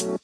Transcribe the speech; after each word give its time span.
Fala 0.00 0.16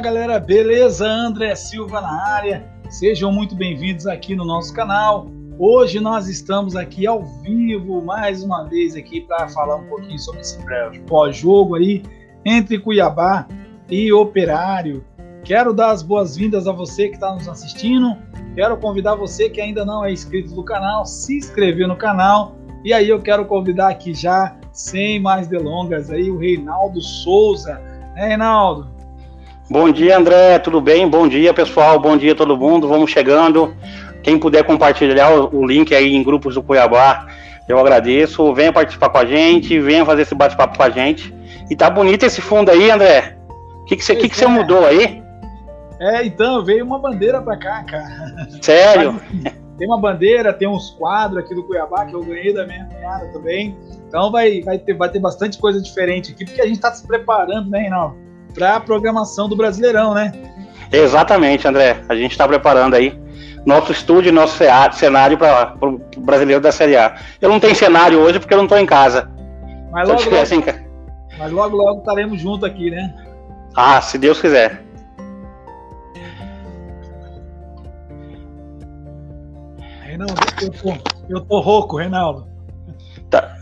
galera, 0.00 0.40
beleza? 0.40 1.06
André 1.06 1.54
Silva 1.54 2.00
na 2.00 2.32
área. 2.32 2.66
Sejam 2.88 3.30
muito 3.30 3.54
bem-vindos 3.54 4.06
aqui 4.06 4.34
no 4.34 4.46
nosso 4.46 4.72
canal. 4.72 5.26
Hoje 5.58 6.00
nós 6.00 6.28
estamos 6.28 6.74
aqui 6.74 7.06
ao 7.06 7.26
vivo 7.42 8.00
mais 8.00 8.42
uma 8.42 8.64
vez 8.64 8.96
aqui 8.96 9.20
para 9.20 9.50
falar 9.50 9.76
um 9.76 9.86
pouquinho 9.86 10.18
sobre 10.18 10.40
esse 10.40 10.58
pós-jogo 11.06 11.74
aí 11.74 12.02
entre 12.42 12.78
Cuiabá 12.78 13.46
e 13.90 14.10
Operário. 14.14 15.04
Quero 15.48 15.72
dar 15.72 15.92
as 15.92 16.02
boas-vindas 16.02 16.68
a 16.68 16.72
você 16.72 17.08
que 17.08 17.14
está 17.14 17.32
nos 17.32 17.48
assistindo. 17.48 18.14
Quero 18.54 18.76
convidar 18.76 19.14
você 19.14 19.48
que 19.48 19.62
ainda 19.62 19.82
não 19.82 20.04
é 20.04 20.12
inscrito 20.12 20.54
no 20.54 20.62
canal, 20.62 21.06
se 21.06 21.38
inscrever 21.38 21.88
no 21.88 21.96
canal. 21.96 22.54
E 22.84 22.92
aí 22.92 23.08
eu 23.08 23.18
quero 23.18 23.46
convidar 23.46 23.88
aqui 23.88 24.12
já, 24.12 24.54
sem 24.74 25.18
mais 25.18 25.48
delongas, 25.48 26.10
aí 26.10 26.30
o 26.30 26.36
Reinaldo 26.36 27.00
Souza. 27.00 27.80
É, 28.14 28.26
Reinaldo, 28.26 28.90
Bom 29.70 29.90
dia, 29.90 30.18
André, 30.18 30.58
tudo 30.58 30.82
bem? 30.82 31.08
Bom 31.08 31.26
dia, 31.26 31.54
pessoal. 31.54 31.98
Bom 31.98 32.14
dia, 32.14 32.34
todo 32.34 32.54
mundo. 32.54 32.86
Vamos 32.86 33.10
chegando. 33.10 33.74
Quem 34.22 34.38
puder 34.38 34.64
compartilhar 34.64 35.30
o, 35.30 35.66
link 35.66 35.94
aí 35.94 36.14
em 36.14 36.22
grupos 36.22 36.56
do 36.56 36.62
Cuiabá, 36.62 37.26
eu 37.66 37.78
agradeço. 37.78 38.52
Venha 38.52 38.70
participar 38.70 39.08
com 39.08 39.18
a 39.18 39.24
gente, 39.24 39.80
venha 39.80 40.04
fazer 40.04 40.22
esse 40.22 40.34
bate-papo 40.34 40.76
com 40.76 40.82
a 40.82 40.90
gente. 40.90 41.34
E 41.70 41.74
tá 41.74 41.88
bonito 41.88 42.26
esse 42.26 42.42
fundo 42.42 42.70
aí, 42.70 42.90
André. 42.90 43.38
O 43.80 43.84
que, 43.86 43.96
que, 43.96 44.04
você, 44.04 44.14
que, 44.14 44.28
que 44.28 44.36
você 44.36 44.44
é. 44.44 44.48
mudou 44.48 44.84
aí? 44.84 45.26
É, 46.00 46.24
então, 46.24 46.64
veio 46.64 46.84
uma 46.84 46.98
bandeira 46.98 47.42
pra 47.42 47.56
cá, 47.56 47.84
cara. 47.84 48.48
Sério? 48.62 49.20
Tem 49.76 49.86
uma 49.86 49.98
bandeira, 49.98 50.52
tem 50.52 50.66
uns 50.66 50.90
quadros 50.90 51.44
aqui 51.44 51.54
do 51.54 51.62
Cuiabá 51.62 52.04
que 52.04 52.14
eu 52.14 52.24
ganhei 52.24 52.52
da 52.52 52.66
minha 52.66 52.84
cunhada 52.86 53.26
também. 53.32 53.76
Então 54.08 54.30
vai, 54.30 54.60
vai, 54.62 54.78
ter, 54.78 54.94
vai 54.94 55.08
ter 55.08 55.20
bastante 55.20 55.58
coisa 55.58 55.80
diferente 55.80 56.32
aqui, 56.32 56.44
porque 56.44 56.60
a 56.60 56.66
gente 56.66 56.80
tá 56.80 56.92
se 56.92 57.06
preparando, 57.06 57.70
né, 57.70 57.80
Reinaldo? 57.80 58.28
para 58.54 58.76
a 58.76 58.80
programação 58.80 59.48
do 59.48 59.56
Brasileirão, 59.56 60.14
né? 60.14 60.32
Exatamente, 60.90 61.66
André. 61.68 62.02
A 62.08 62.14
gente 62.14 62.32
está 62.32 62.46
preparando 62.48 62.94
aí 62.94 63.18
nosso 63.66 63.92
estúdio, 63.92 64.32
nosso 64.32 64.58
cenário 64.92 65.36
para 65.36 65.76
o 65.82 66.20
brasileiro 66.20 66.60
da 66.60 66.72
Série 66.72 66.96
A. 66.96 67.16
Eu 67.40 67.48
não 67.48 67.60
tenho 67.60 67.74
cenário 67.74 68.18
hoje 68.18 68.38
porque 68.38 68.54
eu 68.54 68.58
não 68.58 68.64
estou 68.64 68.78
em 68.78 68.86
casa. 68.86 69.30
Mas 69.92 70.08
logo, 70.08 70.22
logo, 70.24 70.36
assim, 70.36 70.62
mas 71.38 71.52
logo, 71.52 71.76
logo 71.76 71.98
estaremos 72.00 72.40
juntos 72.40 72.64
aqui, 72.64 72.90
né? 72.90 73.14
Ah, 73.76 74.00
se 74.00 74.18
Deus 74.18 74.40
quiser. 74.40 74.82
Reinaldo, 80.18 80.34
eu 80.60 80.70
tô, 80.70 80.94
eu 81.28 81.40
tô 81.40 81.60
rouco, 81.60 81.96
Reinaldo. 81.96 82.46
Tá, 83.30 83.56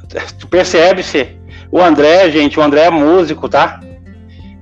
Percebe-se? 0.48 1.38
O 1.70 1.80
André, 1.80 2.30
gente, 2.30 2.58
o 2.58 2.62
André 2.62 2.82
é 2.82 2.90
músico, 2.90 3.48
tá? 3.48 3.80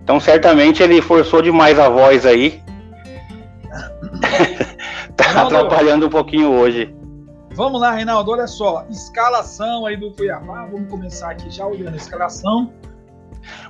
Então 0.02 0.18
certamente 0.18 0.82
ele 0.82 1.00
forçou 1.00 1.40
demais 1.40 1.78
a 1.78 1.88
voz 1.88 2.26
aí. 2.26 2.60
tá 5.16 5.24
Reinaldo, 5.24 5.56
atrapalhando 5.56 6.06
um 6.06 6.10
pouquinho 6.10 6.50
hoje. 6.50 6.92
Vamos 7.52 7.80
lá, 7.80 7.92
Reinaldo, 7.92 8.32
olha 8.32 8.48
só. 8.48 8.84
Escalação 8.90 9.86
aí 9.86 9.96
do 9.96 10.10
Cuiabá. 10.10 10.66
Vamos 10.66 10.90
começar 10.90 11.30
aqui 11.30 11.48
já 11.48 11.64
olhando 11.64 11.94
a 11.94 11.96
escalação. 11.96 12.72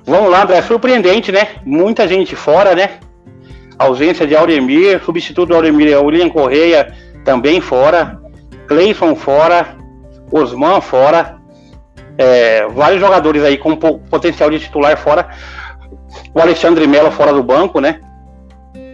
Vamos 0.03 0.31
lá, 0.31 0.43
André. 0.43 0.61
Surpreendente, 0.63 1.31
né? 1.31 1.57
Muita 1.63 2.07
gente 2.07 2.35
fora, 2.35 2.73
né? 2.73 2.99
Ausência 3.77 4.25
de 4.25 4.35
Auremir, 4.35 5.03
substituto 5.03 5.49
do 5.49 5.55
Auremir 5.55 5.91
é 5.91 5.97
William 5.97 6.29
Correia 6.29 6.95
também 7.25 7.59
fora. 7.59 8.17
Cleison 8.67 9.15
fora. 9.15 9.75
Osman 10.31 10.79
fora. 10.79 11.35
É, 12.17 12.65
vários 12.67 13.01
jogadores 13.01 13.43
aí 13.43 13.57
com 13.57 13.75
potencial 13.75 14.49
de 14.49 14.59
titular 14.59 14.95
fora 14.97 15.27
o 16.33 16.39
Alexandre 16.39 16.87
Melo 16.87 17.11
fora 17.11 17.33
do 17.33 17.43
banco, 17.43 17.79
né? 17.79 17.99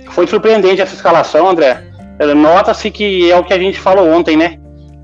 Foi 0.09 0.27
surpreendente 0.27 0.81
essa 0.81 0.93
escalação, 0.93 1.49
André. 1.49 1.83
É, 2.19 2.33
nota-se 2.33 2.91
que 2.91 3.31
é 3.31 3.37
o 3.37 3.43
que 3.43 3.53
a 3.53 3.59
gente 3.59 3.79
falou 3.79 4.09
ontem, 4.11 4.35
né? 4.35 4.57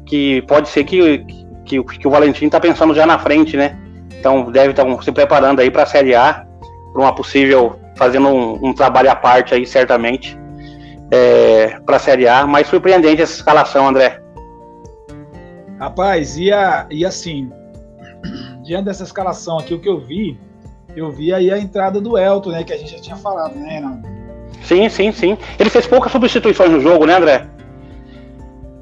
Que 0.05 0.41
pode 0.43 0.69
ser 0.69 0.83
que, 0.83 1.25
que, 1.65 1.83
que 1.83 2.07
o 2.07 2.11
Valentim 2.11 2.49
tá 2.49 2.59
pensando 2.59 2.93
já 2.93 3.05
na 3.05 3.17
frente, 3.17 3.55
né? 3.55 3.77
Então 4.19 4.51
deve 4.51 4.71
estar 4.71 4.85
tá 4.85 5.01
se 5.01 5.11
preparando 5.11 5.59
aí 5.59 5.71
para 5.71 5.83
a 5.83 5.87
Série 5.87 6.15
A, 6.15 6.45
para 6.93 7.01
uma 7.01 7.13
possível 7.13 7.79
fazendo 7.95 8.27
um, 8.27 8.67
um, 8.67 8.73
trabalho 8.73 9.09
à 9.09 9.15
parte 9.15 9.53
aí 9.53 9.65
certamente 9.65 10.37
é, 11.11 11.79
para 11.85 11.97
a 11.97 11.99
Série 11.99 12.27
A. 12.27 12.45
Mas 12.45 12.67
surpreendente 12.67 13.21
essa 13.21 13.33
escalação, 13.33 13.87
André. 13.87 14.21
Rapaz, 15.79 16.37
e, 16.37 16.51
a, 16.51 16.87
e 16.89 17.05
assim, 17.05 17.51
diante 18.63 18.85
dessa 18.85 19.03
escalação 19.03 19.59
aqui, 19.59 19.73
o 19.73 19.79
que 19.79 19.87
eu 19.87 19.99
vi 19.99 20.39
eu 20.97 21.11
vi 21.11 21.31
aí 21.31 21.51
a 21.51 21.59
entrada 21.59 22.01
do 22.01 22.17
Elton, 22.17 22.49
né? 22.49 22.63
Que 22.63 22.73
a 22.73 22.77
gente 22.77 22.91
já 22.91 22.99
tinha 22.99 23.15
falado, 23.15 23.53
né, 23.55 23.73
Renato? 23.73 24.01
Sim, 24.63 24.89
sim, 24.89 25.11
sim. 25.11 25.37
Ele 25.59 25.69
fez 25.69 25.85
poucas 25.85 26.11
substituições 26.11 26.71
no 26.71 26.81
jogo, 26.81 27.05
né, 27.05 27.15
André? 27.15 27.45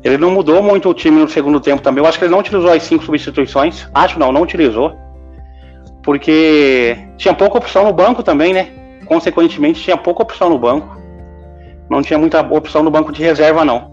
Ele 0.01 0.17
não 0.17 0.31
mudou 0.31 0.63
muito 0.63 0.87
o 0.87 0.93
time 0.93 1.19
no 1.19 1.27
segundo 1.27 1.59
tempo 1.59 1.81
também. 1.81 2.01
Eu 2.01 2.07
acho 2.07 2.17
que 2.17 2.23
ele 2.23 2.31
não 2.31 2.39
utilizou 2.39 2.71
as 2.71 2.83
cinco 2.83 3.03
substituições. 3.03 3.85
Acho 3.93 4.17
não, 4.17 4.31
não 4.31 4.43
utilizou. 4.43 4.95
Porque 6.03 6.97
tinha 7.17 7.33
pouca 7.33 7.57
opção 7.57 7.83
no 7.83 7.91
banco 7.91 8.23
também, 8.23 8.53
né? 8.53 8.69
Consequentemente, 9.05 9.81
tinha 9.81 9.97
pouca 9.97 10.23
opção 10.23 10.49
no 10.49 10.57
banco. 10.57 10.97
Não 11.89 12.01
tinha 12.01 12.17
muita 12.17 12.41
opção 12.41 12.83
no 12.83 12.91
banco 12.91 13.11
de 13.11 13.21
reserva, 13.21 13.63
não. 13.63 13.91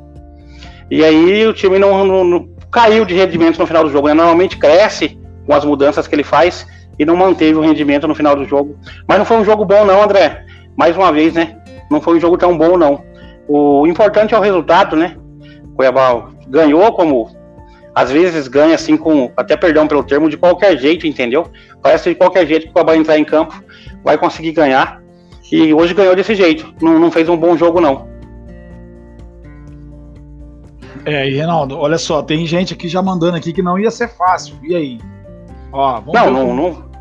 E 0.90 1.04
aí 1.04 1.46
o 1.46 1.52
time 1.52 1.78
não, 1.78 2.04
não, 2.04 2.24
não 2.24 2.48
caiu 2.70 3.04
de 3.04 3.14
rendimento 3.14 3.58
no 3.58 3.66
final 3.66 3.84
do 3.84 3.90
jogo. 3.90 4.08
Né? 4.08 4.14
Normalmente 4.14 4.56
cresce 4.56 5.18
com 5.46 5.54
as 5.54 5.64
mudanças 5.64 6.06
que 6.06 6.14
ele 6.14 6.24
faz 6.24 6.66
e 6.98 7.04
não 7.04 7.16
manteve 7.16 7.54
o 7.54 7.60
rendimento 7.60 8.08
no 8.08 8.14
final 8.14 8.34
do 8.36 8.44
jogo. 8.44 8.76
Mas 9.06 9.18
não 9.18 9.24
foi 9.24 9.36
um 9.38 9.44
jogo 9.44 9.64
bom, 9.64 9.84
não, 9.84 10.02
André. 10.02 10.44
Mais 10.76 10.96
uma 10.96 11.12
vez, 11.12 11.34
né? 11.34 11.56
Não 11.90 12.00
foi 12.00 12.16
um 12.16 12.20
jogo 12.20 12.38
tão 12.38 12.56
bom, 12.56 12.76
não. 12.76 13.02
O 13.48 13.86
importante 13.86 14.34
é 14.34 14.38
o 14.38 14.40
resultado, 14.40 14.96
né? 14.96 15.16
O 15.64 15.76
Cuiabá 15.76 16.28
ganhou 16.48 16.92
como 16.92 17.30
às 17.94 18.10
vezes 18.10 18.48
ganha 18.48 18.74
assim 18.74 18.96
com, 18.96 19.30
até 19.36 19.54
perdão 19.54 19.86
pelo 19.86 20.02
termo, 20.02 20.30
de 20.30 20.38
qualquer 20.38 20.78
jeito, 20.78 21.06
entendeu? 21.06 21.46
Parece 21.82 22.10
de 22.10 22.14
qualquer 22.14 22.46
jeito 22.46 22.64
que 22.64 22.70
o 22.70 22.72
Cuiabá 22.72 22.96
entrar 22.96 23.18
em 23.18 23.24
campo 23.24 23.62
vai 24.02 24.16
conseguir 24.16 24.52
ganhar. 24.52 25.01
E 25.50 25.74
hoje 25.74 25.94
ganhou 25.94 26.14
desse 26.14 26.34
jeito. 26.34 26.74
Não, 26.80 26.98
não 26.98 27.10
fez 27.10 27.28
um 27.28 27.36
bom 27.36 27.56
jogo, 27.56 27.80
não. 27.80 28.10
É, 31.04 31.28
e 31.28 31.34
Reinaldo, 31.34 31.76
olha 31.78 31.98
só, 31.98 32.22
tem 32.22 32.46
gente 32.46 32.74
aqui 32.74 32.88
já 32.88 33.02
mandando 33.02 33.36
aqui 33.36 33.52
que 33.52 33.62
não 33.62 33.78
ia 33.78 33.90
ser 33.90 34.08
fácil. 34.08 34.54
E 34.62 34.74
aí? 34.74 35.00
Ó, 35.72 36.00
não, 36.12 36.30
não, 36.30 36.54
não, 36.54 36.92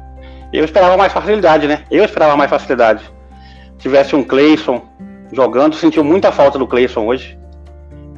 eu 0.51 0.65
esperava 0.65 0.97
mais 0.97 1.13
facilidade, 1.13 1.67
né? 1.67 1.83
Eu 1.89 2.03
esperava 2.03 2.35
mais 2.35 2.49
facilidade. 2.49 3.03
Tivesse 3.77 4.15
um 4.15 4.23
Cleison 4.23 4.81
jogando, 5.31 5.75
sentiu 5.75 6.03
muita 6.03 6.31
falta 6.31 6.59
do 6.59 6.67
Cleison 6.67 7.05
hoje. 7.05 7.39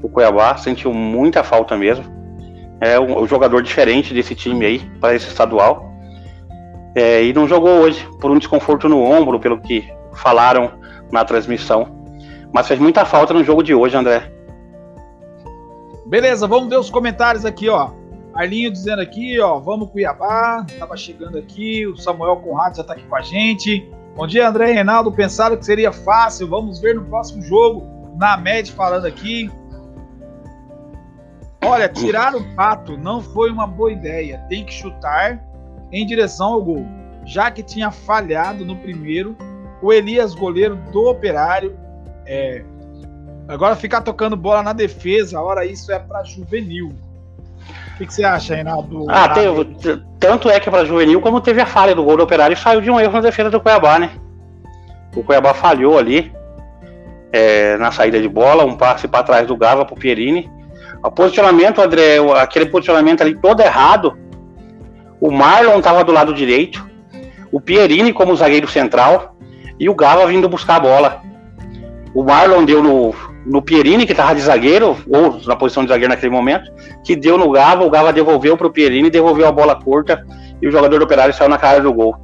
O 0.02 0.10
Cuiabá 0.10 0.58
sentiu 0.58 0.94
muita 0.94 1.44
falta 1.44 1.78
mesmo. 1.78 2.06
É 2.82 3.00
um, 3.00 3.22
um 3.22 3.28
jogador 3.28 3.62
diferente 3.62 4.14
desse 4.14 4.36
time 4.36 4.66
aí, 4.66 4.80
para 5.00 5.16
esse 5.16 5.28
estadual. 5.28 5.92
É, 6.96 7.24
e 7.24 7.34
não 7.34 7.48
jogou 7.48 7.82
hoje, 7.82 8.08
por 8.20 8.32
um 8.32 8.38
desconforto 8.38 8.90
no 8.90 9.02
ombro, 9.02 9.40
pelo 9.40 9.60
que 9.60 9.88
falaram 10.16 10.72
na 11.12 11.24
transmissão. 11.26 11.88
Mas 12.52 12.68
fez 12.68 12.80
muita 12.80 13.06
falta 13.06 13.34
no 13.34 13.44
jogo 13.44 13.64
de 13.64 13.74
hoje, 13.74 13.98
André. 13.98 14.32
Beleza, 16.06 16.48
vamos 16.48 16.70
ver 16.70 16.78
os 16.78 16.90
comentários 16.90 17.46
aqui, 17.46 17.70
ó. 17.70 17.92
Arlinho 18.34 18.72
dizendo 18.72 19.02
aqui, 19.02 19.40
ó, 19.40 19.60
vamos 19.60 19.90
Cuiabá, 19.92 20.66
tava 20.80 20.98
chegando 20.98 21.38
aqui, 21.38 21.86
o 21.86 21.96
Samuel 21.96 22.38
Conrado 22.38 22.78
já 22.78 22.84
tá 22.84 22.94
aqui 22.94 23.04
com 23.04 23.16
a 23.16 23.22
gente. 23.22 23.88
Bom 24.16 24.26
dia, 24.26 24.48
André 24.48 24.72
e 24.72 24.74
Reinaldo, 24.74 25.12
pensaram 25.12 25.56
que 25.56 25.66
seria 25.66 25.92
fácil, 25.92 26.48
vamos 26.48 26.80
ver 26.80 26.96
no 26.96 27.06
próximo 27.06 27.42
jogo. 27.42 27.88
Na 28.16 28.38
média 28.38 28.74
falando 28.74 29.06
aqui. 29.06 29.52
Olha, 31.64 31.88
tirar 31.88 32.36
o 32.36 32.44
pato 32.56 32.98
não 32.98 33.22
foi 33.22 33.50
uma 33.50 33.66
boa 33.66 33.92
ideia, 33.92 34.44
tem 34.50 34.66
que 34.66 34.74
chutar 34.74 35.40
em 35.92 36.06
direção 36.06 36.54
ao 36.54 36.62
gol. 36.62 36.86
Já 37.26 37.50
que 37.50 37.64
tinha 37.64 37.90
falhado 37.90 38.66
no 38.66 38.76
primeiro, 38.76 39.36
o 39.84 39.92
Elias, 39.92 40.34
goleiro 40.34 40.78
do 40.94 41.10
Operário, 41.10 41.78
é, 42.26 42.64
agora 43.50 43.76
ficar 43.76 44.00
tocando 44.00 44.38
bola 44.38 44.64
na 44.64 44.72
defesa, 44.72 45.42
ora 45.42 45.66
isso 45.66 45.92
é 45.92 46.00
para 46.00 46.24
juvenil. 46.24 46.94
O 47.94 47.98
que, 47.98 48.08
que, 48.08 48.14
você 48.14 48.24
acha, 48.24 48.56
Reinaldo? 48.56 49.06
Ah, 49.10 49.28
teve, 49.28 50.02
tanto 50.22 50.50
é 50.50 50.58
que 50.58 50.72
para 50.72 50.86
juvenil, 50.86 51.20
como 51.20 51.42
teve 51.42 51.60
a 51.60 51.66
falha 51.66 51.94
do 51.94 52.04
gol 52.04 52.16
do 52.16 52.24
Operário, 52.24 52.56
saiu 52.56 52.80
de 52.80 52.90
um 52.90 52.98
erro 52.98 53.12
na 53.12 53.20
defesa 53.20 53.50
do 53.50 53.60
Cuiabá, 53.60 54.00
né? 54.00 54.12
O 55.14 55.22
Cuiabá 55.22 55.54
falhou 55.54 56.00
ali 56.00 56.32
é, 57.34 57.76
na 57.76 57.92
saída 57.92 58.22
de 58.22 58.30
bola, 58.30 58.64
um 58.64 58.78
passe 58.78 59.06
para 59.06 59.24
trás 59.24 59.46
do 59.46 59.58
Gava 59.58 59.84
para 59.84 59.94
o 59.94 60.00
Pierini. 60.00 60.50
O 61.04 61.12
posicionamento, 61.12 61.82
André, 61.82 62.20
aquele 62.38 62.68
posicionamento 62.68 63.20
ali 63.20 63.36
todo 63.36 63.62
errado. 63.62 64.18
O 65.20 65.30
Marlon 65.30 65.78
estava 65.78 66.06
do 66.06 66.14
lado 66.14 66.34
direito, 66.34 66.90
o 67.52 67.60
Pierini 67.60 68.14
como 68.14 68.36
zagueiro 68.36 68.68
central 68.68 69.33
e 69.84 69.90
o 69.90 69.94
Gava 69.94 70.26
vindo 70.28 70.48
buscar 70.48 70.78
a 70.78 70.80
bola. 70.80 71.22
O 72.16 72.24
Marlon 72.24 72.64
deu 72.64 72.82
no, 72.82 73.14
no 73.46 73.62
Pierini, 73.62 74.06
que 74.06 74.16
tava 74.16 74.34
de 74.34 74.40
zagueiro, 74.40 74.96
ou 75.10 75.42
na 75.46 75.58
posição 75.58 75.84
de 75.84 75.90
zagueiro 75.90 76.14
naquele 76.14 76.32
momento, 76.32 76.72
que 77.04 77.18
deu 77.18 77.38
no 77.38 77.52
Gava, 77.52 77.84
o 77.84 77.90
Gava 77.90 78.14
devolveu 78.14 78.56
pro 78.56 78.72
Pierini, 78.72 79.10
devolveu 79.10 79.46
a 79.46 79.52
bola 79.52 79.76
curta 79.76 80.26
e 80.62 80.68
o 80.68 80.72
jogador 80.72 81.00
do 81.00 81.04
Operário 81.04 81.34
saiu 81.34 81.50
na 81.50 81.58
cara 81.58 81.82
do 81.82 81.92
gol. 81.92 82.16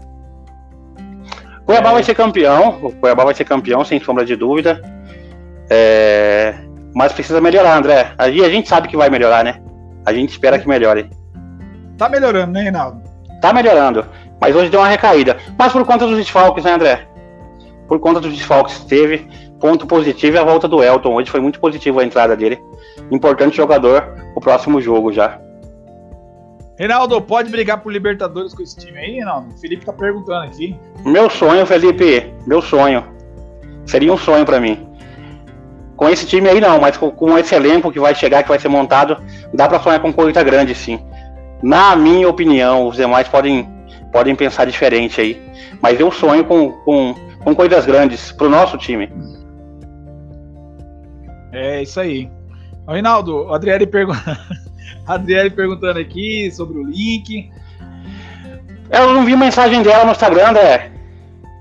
O 1.59 1.65
Cuiabá 1.65 1.89
é. 1.89 1.94
vai 1.94 2.03
ser 2.03 2.15
campeão, 2.15 2.79
o 2.81 2.94
Cuiabá 2.94 3.25
vai 3.25 3.33
ser 3.33 3.44
campeão, 3.44 3.83
sem 3.83 4.00
sombra 4.00 4.23
de 4.23 4.38
dúvida. 4.38 4.81
É... 5.69 6.56
Mas 6.95 7.11
precisa 7.11 7.41
melhorar, 7.41 7.77
André. 7.77 8.13
A 8.17 8.31
gente 8.31 8.69
sabe 8.69 8.88
que 8.88 8.95
vai 8.95 9.09
melhorar, 9.09 9.44
né? 9.44 9.61
A 10.06 10.13
gente 10.13 10.29
espera 10.29 10.57
que 10.57 10.67
melhore. 10.67 11.09
Tá 11.97 12.07
melhorando, 12.07 12.53
né, 12.53 12.61
Reinaldo? 12.61 13.01
Tá 13.41 13.51
melhorando. 13.51 14.06
Mas 14.39 14.56
hoje 14.56 14.69
deu 14.69 14.79
uma 14.79 14.88
recaída. 14.88 15.35
Mas 15.57 15.73
por 15.73 15.85
conta 15.85 16.07
dos 16.07 16.17
desfalques, 16.17 16.63
né, 16.63 16.71
André? 16.71 17.09
Por 17.89 18.00
conta 18.00 18.21
dos 18.21 18.31
desfalques 18.31 18.80
teve. 18.86 19.27
Ponto 19.59 19.88
positivo 19.88 20.38
é 20.38 20.39
a 20.39 20.44
volta 20.44 20.68
do 20.68 20.81
Elton. 20.81 21.15
Hoje 21.15 21.30
foi 21.30 21.41
muito 21.41 21.59
positivo 21.59 22.00
a 22.00 22.06
entrada 22.06 22.38
dele. 22.38 22.62
Importante 23.12 23.57
jogador 23.57 24.15
o 24.36 24.39
próximo 24.39 24.80
jogo 24.80 25.12
já. 25.12 25.41
Reinaldo, 26.77 27.19
pode 27.21 27.50
brigar 27.50 27.81
por 27.81 27.91
Libertadores 27.91 28.53
com 28.53 28.62
esse 28.62 28.77
time 28.77 28.97
aí, 28.97 29.12
Reinaldo? 29.15 29.53
O 29.53 29.57
Felipe 29.59 29.86
tá 29.86 29.91
perguntando 29.91 30.45
aqui. 30.45 30.80
Meu 31.03 31.30
sonho, 31.30 31.65
Felipe. 31.65 32.31
Meu 32.47 32.62
sonho. 32.62 33.03
Seria 33.86 34.13
um 34.13 34.18
sonho 34.18 34.45
para 34.45 34.62
mim. 34.62 34.88
Com 35.97 36.07
esse 36.07 36.25
time 36.25 36.47
aí 36.47 36.62
não, 36.62 36.80
mas 36.80 36.95
com, 36.95 37.12
com, 37.12 37.38
esse 37.38 37.53
elenco 37.53 37.92
que 37.92 38.00
vai 38.00 38.15
chegar, 38.15 38.44
que 38.44 38.50
vai 38.50 38.59
ser 38.59 38.69
montado, 38.69 39.18
dá 39.53 39.68
para 39.68 39.80
sonhar 39.80 40.00
com 40.00 40.13
coisa 40.13 40.42
grande, 40.44 40.74
sim. 40.74 41.00
Na 41.62 41.95
minha 41.95 42.30
opinião, 42.30 42.88
os 42.88 42.95
demais 42.95 43.27
podem, 43.27 43.68
podem 44.09 44.33
pensar 44.35 44.63
diferente 44.65 45.19
aí. 45.19 45.42
Mas 45.81 46.00
eu 46.00 46.09
sonho 46.12 46.45
com, 46.45 46.71
com, 46.71 47.13
com 47.44 47.56
coisas 47.56 47.86
grandes 47.86 48.31
pro 48.31 48.50
nosso 48.50 48.77
time. 48.77 49.12
É 51.51 51.81
isso 51.81 52.00
aí. 52.00 52.30
Reinaldo, 52.88 53.47
o 53.47 53.53
Adriele, 53.53 53.88
pergun... 53.88 54.13
Adriele 55.06 55.50
perguntando 55.50 56.00
aqui 56.00 56.51
sobre 56.51 56.77
o 56.77 56.83
link. 56.83 57.50
Eu 58.89 59.13
não 59.13 59.25
vi 59.25 59.36
mensagem 59.36 59.81
dela 59.81 60.06
no 60.06 60.12
Instagram, 60.12 60.50
André. 60.50 60.91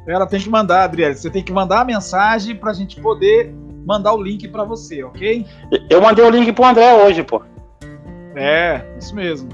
Ela 0.07 0.27
tem 0.27 0.41
que 0.41 0.49
mandar, 0.49 0.85
Adriele. 0.85 1.15
Você 1.15 1.31
tem 1.31 1.43
que 1.43 1.53
mandar 1.53 1.81
a 1.81 1.85
mensagem 1.85 2.57
pra 2.57 2.73
gente 2.73 3.01
poder 3.01 3.55
mandar 3.87 4.15
o 4.15 4.23
link 4.23 4.49
para 4.49 4.65
você, 4.65 5.03
ok? 5.03 5.47
Eu 5.89 6.01
mandei 6.01 6.25
o 6.25 6.31
link 6.31 6.53
pro 6.53 6.65
André 6.65 6.95
hoje, 6.95 7.23
pô. 7.23 7.43
É, 8.35 8.85
isso 8.99 9.15
mesmo. 9.15 9.49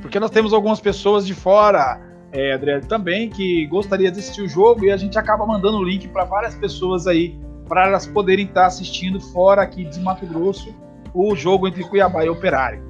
Porque 0.00 0.20
nós 0.20 0.30
temos 0.30 0.52
algumas 0.52 0.80
pessoas 0.80 1.26
de 1.26 1.34
fora, 1.34 2.00
é, 2.32 2.52
Adriele, 2.52 2.84
também, 2.86 3.28
que 3.28 3.66
gostaria 3.66 4.10
de 4.10 4.18
assistir 4.18 4.42
o 4.42 4.48
jogo 4.48 4.84
e 4.84 4.90
a 4.90 4.96
gente 4.96 5.18
acaba 5.18 5.46
mandando 5.46 5.78
o 5.78 5.84
link 5.84 6.08
para 6.08 6.24
várias 6.24 6.54
pessoas 6.54 7.06
aí, 7.06 7.38
para 7.66 7.86
elas 7.86 8.06
poderem 8.06 8.44
estar 8.46 8.66
assistindo 8.66 9.20
fora 9.20 9.62
aqui 9.62 9.84
de 9.84 10.00
Mato 10.00 10.26
Grosso 10.26 10.74
o 11.14 11.34
jogo 11.34 11.66
entre 11.66 11.82
Cuiabá 11.84 12.24
e 12.24 12.28
Operário. 12.28 12.82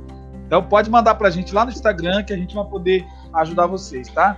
Então 0.47 0.63
pode 0.63 0.91
mandar 0.91 1.15
para 1.15 1.29
a 1.29 1.31
gente 1.31 1.55
lá 1.55 1.65
no 1.65 1.71
Instagram 1.71 2.23
que 2.25 2.33
a 2.33 2.37
gente 2.37 2.55
vai 2.55 2.65
poder 2.65 3.07
ajudar 3.35 3.67
vocês, 3.67 4.09
tá? 4.09 4.37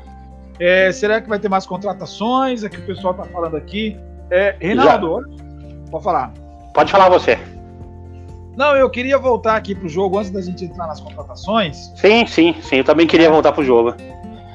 É, 0.59 0.93
será 0.93 1.21
que 1.21 1.29
vai 1.29 1.39
ter 1.39 1.49
mais 1.49 1.67
contratações? 1.67 2.65
É 2.65 2.69
que 2.69 2.79
o 2.79 2.87
pessoal 2.87 3.15
tá 3.15 3.25
falando 3.25 3.57
aqui. 3.57 3.97
É, 4.31 4.57
Reinaldo, 4.61 5.23
pode 5.91 6.05
falar. 6.05 6.33
Pode 6.75 6.93
falar 6.93 7.09
você. 7.09 7.39
Não, 8.57 8.77
eu 8.77 8.91
queria 8.91 9.17
voltar 9.17 9.57
aqui 9.57 9.75
pro 9.75 9.89
jogo 9.89 10.19
antes 10.19 10.31
da 10.31 10.43
gente 10.43 10.65
entrar 10.65 10.87
nas 10.87 11.01
contratações. 11.01 11.91
Sim, 11.97 12.27
sim, 12.27 12.55
sim. 12.61 12.77
Eu 12.77 12.85
também 12.85 13.07
queria 13.07 13.29
é. 13.29 13.31
voltar 13.31 13.53
pro 13.53 13.65
jogo. 13.65 13.95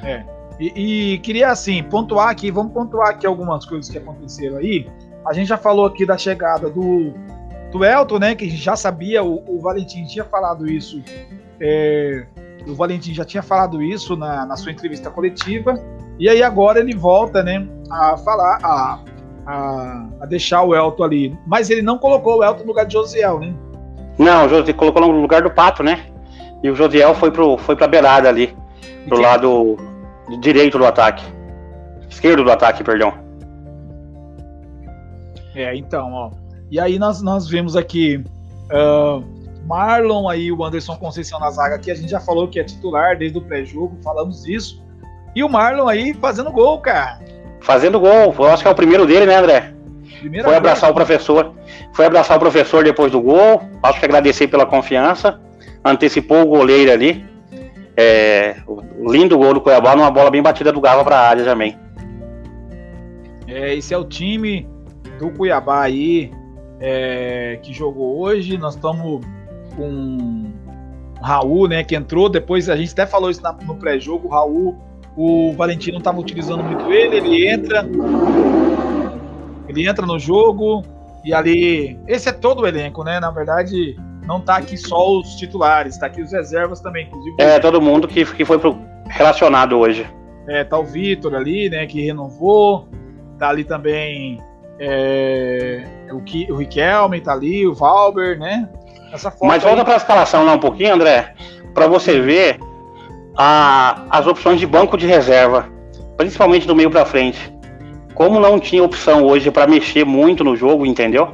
É. 0.03 0.34
E, 0.59 1.13
e, 1.13 1.17
queria, 1.19 1.49
assim, 1.49 1.83
pontuar 1.83 2.29
aqui, 2.29 2.49
vamos 2.51 2.73
pontuar 2.73 3.09
aqui 3.09 3.25
algumas 3.27 3.65
coisas 3.65 3.89
que 3.89 3.97
aconteceram 3.97 4.57
aí. 4.57 4.87
A 5.25 5.33
gente 5.33 5.47
já 5.47 5.57
falou 5.57 5.85
aqui 5.85 6.05
da 6.05 6.17
chegada 6.17 6.69
do, 6.69 7.13
do 7.71 7.83
Elton, 7.83 8.19
né? 8.19 8.35
Que 8.35 8.45
a 8.45 8.49
gente 8.49 8.61
já 8.61 8.75
sabia, 8.75 9.23
o, 9.23 9.43
o 9.47 9.59
Valentim 9.59 10.05
tinha 10.05 10.23
falado 10.23 10.69
isso. 10.69 11.01
É, 11.59 12.25
o 12.67 12.73
Valentim 12.73 13.13
já 13.13 13.25
tinha 13.25 13.43
falado 13.43 13.81
isso 13.81 14.15
na, 14.15 14.45
na 14.45 14.55
sua 14.55 14.71
entrevista 14.71 15.09
coletiva. 15.09 15.79
E 16.17 16.29
aí 16.29 16.41
agora 16.41 16.79
ele 16.79 16.95
volta, 16.95 17.43
né? 17.43 17.67
A 17.89 18.15
falar, 18.17 18.59
a 18.63 18.99
a, 19.45 20.07
a, 20.21 20.25
deixar 20.25 20.63
o 20.63 20.75
Elton 20.75 21.03
ali. 21.03 21.37
Mas 21.45 21.69
ele 21.69 21.81
não 21.81 21.97
colocou 21.97 22.39
o 22.39 22.43
Elton 22.43 22.61
no 22.61 22.67
lugar 22.67 22.85
de 22.85 22.93
Josiel, 22.93 23.39
né? 23.39 23.53
Não, 24.17 24.45
o 24.45 24.49
José 24.49 24.73
colocou 24.73 25.01
no 25.01 25.21
lugar 25.21 25.41
do 25.41 25.51
Pato, 25.51 25.83
né? 25.83 26.05
E 26.63 26.69
o 26.69 26.75
Josiel 26.75 27.13
foi, 27.13 27.31
pro, 27.31 27.57
foi 27.57 27.75
pra 27.75 27.87
beirada 27.87 28.27
ali, 28.27 28.55
pro 29.07 29.19
lado 29.19 29.77
direito 30.39 30.77
do 30.77 30.86
ataque. 30.86 31.24
Esquerdo 32.10 32.44
do 32.44 32.51
ataque, 32.51 32.83
perdão. 32.83 33.13
É, 35.54 35.75
então, 35.75 36.12
ó. 36.12 36.31
E 36.69 36.80
aí 36.80 36.98
nós, 37.00 37.22
nós 37.22 37.48
vemos 37.48 37.75
aqui 37.75 38.24
uh, 38.72 39.24
Marlon 39.66 40.27
aí, 40.27 40.51
o 40.51 40.63
Anderson 40.63 40.95
Conceição 40.98 41.39
na 41.39 41.51
zaga, 41.51 41.80
que 41.80 41.92
a 41.92 41.95
gente 41.95 42.10
já 42.10 42.19
falou 42.19 42.48
que 42.48 42.60
é 42.60 42.63
titular 42.63 43.18
desde 43.18 43.38
o 43.38 43.42
pré-jogo, 43.42 43.98
falamos 44.04 44.45
isso. 44.48 44.83
E 45.36 45.44
o 45.44 45.50
Marlon 45.50 45.88
aí 45.88 46.13
fazendo 46.13 46.51
gol, 46.51 46.80
cara 46.80 47.19
fazendo 47.66 48.00
gol. 48.00 48.33
Eu 48.38 48.45
acho 48.45 48.62
que 48.62 48.68
é 48.68 48.72
o 48.72 48.75
primeiro 48.75 49.06
dele, 49.06 49.25
né, 49.25 49.36
André? 49.36 49.74
Primeira 50.19 50.48
foi 50.48 50.56
abraçar 50.56 50.89
vez. 50.89 50.92
o 50.92 50.94
professor. 50.94 51.54
Foi 51.94 52.06
abraçar 52.06 52.38
o 52.38 52.39
professor 52.39 52.83
depois 52.83 53.12
do 53.12 53.19
gol. 53.19 53.62
Acho 53.81 54.00
que 54.00 54.06
agradecer 54.06 54.48
pela 54.48 54.66
confiança. 54.66 55.39
Antecipou 55.83 56.44
o 56.44 56.45
goleiro 56.45 56.92
ali. 56.92 57.25
É, 57.97 58.57
lindo 59.00 59.38
gol 59.38 59.53
do 59.53 59.62
Cuiabá 59.62 59.95
numa 59.95 60.12
bola 60.12 60.30
bem 60.30 60.42
batida 60.42 60.71
do 60.71 60.81
Gava 60.81 61.03
para 61.03 61.18
a 61.18 61.30
área 61.30 61.44
também. 61.44 61.77
É, 63.47 63.74
esse 63.75 63.94
é 63.94 63.97
o 63.97 64.03
time 64.03 64.68
do 65.19 65.30
Cuiabá 65.31 65.83
aí 65.83 66.31
é, 66.80 67.59
que 67.62 67.74
jogou 67.74 68.19
hoje. 68.19 68.57
Nós 68.57 68.75
estamos 68.75 69.21
com 69.75 70.51
o 71.19 71.24
Raul, 71.24 71.68
né, 71.68 71.83
que 71.83 71.95
entrou. 71.95 72.27
Depois 72.30 72.69
a 72.69 72.75
gente 72.75 72.92
até 72.92 73.06
falou 73.06 73.30
isso 73.30 73.42
no 73.65 73.75
pré-jogo. 73.75 74.27
Raul 74.27 74.75
o 75.15 75.53
Valentino 75.53 75.98
estava 75.98 76.19
utilizando 76.19 76.63
muito 76.63 76.91
ele, 76.91 77.15
ele 77.15 77.48
entra, 77.48 77.88
ele 79.68 79.88
entra 79.88 80.06
no 80.06 80.19
jogo 80.19 80.83
e 81.24 81.33
ali, 81.33 81.98
esse 82.07 82.30
é 82.30 82.31
todo 82.31 82.62
o 82.62 82.68
elenco, 82.68 83.03
né? 83.03 83.19
Na 83.19 83.31
verdade, 83.31 83.95
não 84.27 84.42
tá 84.42 84.57
aqui 84.57 84.77
só 84.77 85.18
os 85.18 85.36
titulares, 85.36 85.98
tá 85.98 86.07
aqui 86.07 86.22
os 86.22 86.31
reservas 86.31 86.80
também, 86.81 87.07
inclusive. 87.07 87.36
É, 87.39 87.60
todo 87.60 87.81
mundo 87.81 88.07
que, 88.07 88.25
que 88.25 88.45
foi 88.45 88.57
pro, 88.57 88.77
relacionado 89.07 89.77
hoje. 89.77 90.07
É, 90.48 90.63
tá 90.63 90.77
o 90.77 90.83
Vitor 90.83 91.33
ali, 91.36 91.69
né, 91.69 91.86
que 91.86 92.06
renovou, 92.06 92.88
tá 93.38 93.50
ali 93.50 93.63
também 93.63 94.39
é, 94.80 95.83
o, 96.12 96.22
Ki, 96.22 96.51
o 96.51 96.55
Riquelme, 96.55 97.22
tá 97.22 97.34
ali, 97.34 97.65
o 97.65 97.74
Valber, 97.74 98.38
né? 98.38 98.70
Mas 99.41 99.63
volta 99.63 99.86
para 99.86 99.94
a 99.94 99.98
escalação 99.98 100.46
lá 100.46 100.53
um 100.53 100.60
pouquinho, 100.60 100.94
André, 100.94 101.34
para 101.74 101.88
você 101.88 102.20
ver 102.20 102.60
a, 103.38 104.03
as 104.10 104.27
opções 104.27 104.60
de 104.60 104.67
banco 104.67 104.98
de 104.98 105.05
reserva, 105.05 105.70
principalmente 106.17 106.67
do 106.67 106.75
meio 106.75 106.89
para 106.89 107.05
frente. 107.05 107.53
Como 108.13 108.39
não 108.39 108.60
tinha 108.60 108.84
opção 108.84 109.24
hoje 109.24 109.51
para 109.51 109.67
mexer 109.67 110.05
muito 110.05 110.44
no 110.44 110.55
jogo, 110.55 110.86
entendeu? 110.86 111.34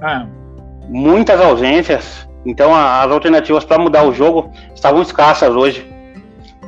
Ah. 0.00 0.26
Muitas 0.88 1.40
ausências. 1.40 2.28
Então 2.44 2.74
as 2.74 3.10
alternativas 3.10 3.64
para 3.64 3.78
mudar 3.78 4.04
o 4.04 4.12
jogo 4.12 4.50
estavam 4.74 5.02
escassas 5.02 5.54
hoje. 5.54 5.86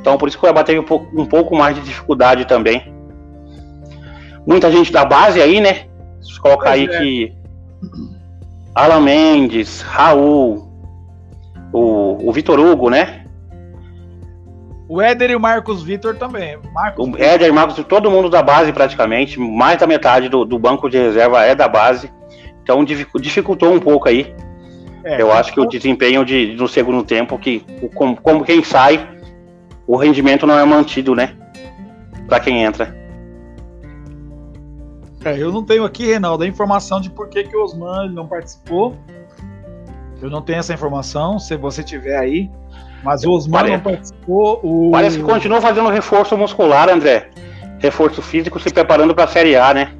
Então 0.00 0.18
por 0.18 0.28
isso 0.28 0.36
que 0.36 0.40
o 0.40 0.42
Cuiabá 0.42 0.64
teve 0.64 0.78
um 0.78 0.84
pouco, 0.84 1.20
um 1.20 1.26
pouco 1.26 1.56
mais 1.56 1.76
de 1.76 1.82
dificuldade 1.82 2.44
também. 2.46 2.92
Muita 4.46 4.72
gente 4.72 4.92
da 4.92 5.04
base 5.04 5.40
aí, 5.40 5.60
né? 5.60 5.86
Se 6.20 6.40
colocar 6.40 6.70
aí 6.70 6.84
é. 6.84 6.88
que 6.88 7.32
Alan 8.74 9.00
Mendes, 9.00 9.82
Raul, 9.82 10.68
o, 11.72 12.28
o 12.28 12.32
Vitor 12.32 12.58
Hugo, 12.58 12.90
né? 12.90 13.24
O 14.88 15.02
Éder 15.02 15.30
e 15.30 15.36
o 15.36 15.40
Marcos 15.40 15.82
Vitor 15.82 16.16
também. 16.16 16.58
Marcos 16.72 17.06
o 17.06 17.16
Éder 17.18 17.48
e 17.48 17.52
Marcos, 17.52 17.84
todo 17.84 18.10
mundo 18.10 18.30
da 18.30 18.42
base 18.42 18.72
praticamente, 18.72 19.38
mais 19.38 19.78
da 19.78 19.86
metade 19.86 20.28
do, 20.28 20.44
do 20.44 20.58
banco 20.58 20.88
de 20.88 20.96
reserva 20.96 21.44
é 21.44 21.54
da 21.54 21.68
base. 21.68 22.10
Então 22.68 22.84
dificultou 22.84 23.72
um 23.72 23.80
pouco 23.80 24.10
aí. 24.10 24.34
É, 25.02 25.22
Eu 25.22 25.32
acho 25.32 25.54
que 25.54 25.58
o 25.58 25.64
desempenho 25.64 26.22
de, 26.22 26.54
no 26.54 26.68
segundo 26.68 27.02
tempo, 27.02 27.38
que 27.38 27.64
como, 27.94 28.20
como 28.20 28.44
quem 28.44 28.62
sai, 28.62 29.08
o 29.86 29.96
rendimento 29.96 30.46
não 30.46 30.58
é 30.58 30.64
mantido, 30.66 31.14
né? 31.14 31.34
Para 32.26 32.40
quem 32.40 32.62
entra. 32.62 32.94
É, 35.24 35.42
eu 35.42 35.50
não 35.50 35.64
tenho 35.64 35.82
aqui, 35.82 36.04
Reinaldo, 36.04 36.44
a 36.44 36.46
informação 36.46 37.00
de 37.00 37.08
por 37.08 37.30
que, 37.30 37.44
que 37.44 37.56
o 37.56 37.64
Osman 37.64 38.10
não 38.10 38.26
participou. 38.26 38.94
Eu 40.20 40.28
não 40.28 40.42
tenho 40.42 40.58
essa 40.58 40.74
informação. 40.74 41.38
Se 41.38 41.56
você 41.56 41.82
tiver 41.82 42.18
aí, 42.18 42.50
mas 43.02 43.24
o 43.24 43.30
Osmar 43.30 43.62
parece, 43.62 43.76
não 43.76 43.92
participou. 43.92 44.60
O... 44.62 44.90
Parece 44.90 45.16
que 45.16 45.24
continua 45.24 45.62
fazendo 45.62 45.88
reforço 45.88 46.36
muscular, 46.36 46.90
André. 46.90 47.30
Reforço 47.78 48.20
físico, 48.20 48.60
se 48.60 48.70
preparando 48.70 49.14
para 49.14 49.24
a 49.24 49.28
Série 49.28 49.56
A, 49.56 49.72
né? 49.72 49.97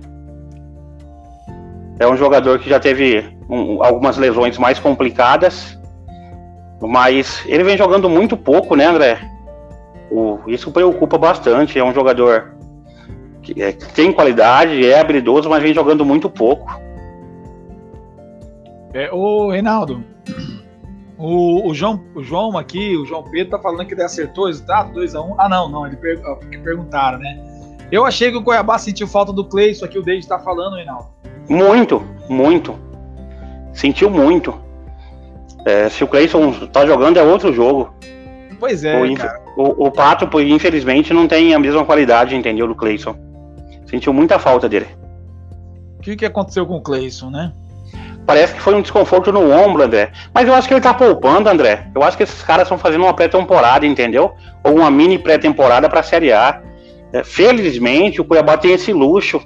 É 1.99 2.07
um 2.07 2.17
jogador 2.17 2.59
que 2.59 2.69
já 2.69 2.79
teve 2.79 3.37
um, 3.49 3.83
algumas 3.83 4.17
lesões 4.17 4.57
mais 4.57 4.79
complicadas, 4.79 5.79
mas 6.81 7.43
ele 7.47 7.65
vem 7.65 7.77
jogando 7.77 8.09
muito 8.09 8.37
pouco, 8.37 8.77
né, 8.77 8.87
André? 8.87 9.21
O, 10.11 10.39
isso 10.47 10.71
preocupa 10.71 11.19
bastante. 11.19 11.79
É 11.79 11.85
um 11.85 11.93
jogador 11.93 12.57
é, 13.57 13.73
tem 13.73 14.13
qualidade, 14.13 14.87
é 14.87 15.01
habilidoso, 15.01 15.49
mas 15.49 15.63
vem 15.63 15.73
jogando 15.73 16.05
muito 16.05 16.29
pouco. 16.29 16.81
É, 18.93 19.13
ô, 19.13 19.51
Reinaldo, 19.51 20.05
o, 21.17 21.69
o, 21.69 21.75
João, 21.75 22.03
o 22.15 22.23
João 22.23 22.57
aqui, 22.59 22.97
o 22.97 23.05
João 23.05 23.23
Pedro, 23.25 23.51
tá 23.51 23.59
falando 23.59 23.87
que 23.87 23.95
ele 23.95 24.03
acertou 24.03 24.45
o 24.45 24.47
resultado 24.49 24.99
2x1. 24.99 25.25
Um. 25.25 25.35
Ah, 25.39 25.49
não, 25.49 25.69
não, 25.69 25.87
ele 25.87 25.97
per, 25.97 26.21
que 26.51 26.59
perguntaram, 26.59 27.19
né? 27.19 27.39
Eu 27.91 28.05
achei 28.05 28.31
que 28.31 28.37
o 28.37 28.43
Cuiabá 28.43 28.79
sentiu 28.79 29.07
falta 29.07 29.33
do 29.33 29.45
Clay, 29.45 29.71
isso 29.71 29.85
aqui 29.85 29.99
o 29.99 30.03
David 30.03 30.27
tá 30.27 30.39
falando, 30.39 30.77
Reinaldo. 30.77 31.09
Muito, 31.49 32.03
muito. 32.29 32.79
Sentiu 33.73 34.11
muito. 34.11 34.55
É, 35.65 35.89
se 35.89 36.03
o 36.05 36.09
Clayson 36.09 36.53
tá 36.73 36.87
jogando 36.87 37.19
é 37.19 37.23
outro 37.23 37.53
jogo. 37.53 37.95
Pois 38.59 38.85
é, 38.85 39.01
o, 39.01 39.15
cara. 39.15 39.41
O, 39.57 39.87
o 39.87 39.91
Pato, 39.91 40.29
infelizmente, 40.41 41.13
não 41.15 41.29
tem 41.29 41.55
a 41.55 41.59
mesma 41.59 41.85
qualidade, 41.85 42.35
entendeu, 42.35 42.67
do 42.67 42.75
Clayson. 42.75 43.15
Sentiu 43.87 44.13
muita 44.13 44.39
falta 44.39 44.69
dele. 44.69 44.87
O 45.99 46.03
que, 46.03 46.17
que 46.17 46.27
aconteceu 46.27 46.67
com 46.67 46.77
o 46.77 46.83
Clayson, 46.83 47.31
né? 47.31 47.53
Parece 48.27 48.55
que 48.55 48.61
foi 48.61 48.75
um 48.75 48.83
desconforto 48.83 49.33
no 49.33 49.51
ombro, 49.51 49.83
André. 49.83 50.13
Mas 50.35 50.47
eu 50.47 50.55
acho 50.55 50.69
que 50.69 50.75
ele 50.75 50.83
tá 50.83 50.93
poupando, 50.93 51.49
André. 51.49 51.91
Eu 51.95 52.03
acho 52.03 52.15
que 52.15 52.25
esses 52.25 52.43
caras 52.43 52.65
estão 52.65 52.77
fazendo 52.77 53.05
uma 53.05 53.15
pré-temporada, 53.15 53.87
entendeu? 53.87 54.35
Ou 54.63 54.77
uma 54.77 54.91
mini 54.91 55.19
pré-temporada 55.19 55.89
pra 55.89 56.03
Série 56.03 56.31
A. 56.31 56.61
É, 57.11 57.25
felizmente, 57.25 58.21
o 58.21 58.25
Cuiabá 58.27 58.59
tem 58.59 58.73
esse 58.73 58.93
luxo. 58.93 59.41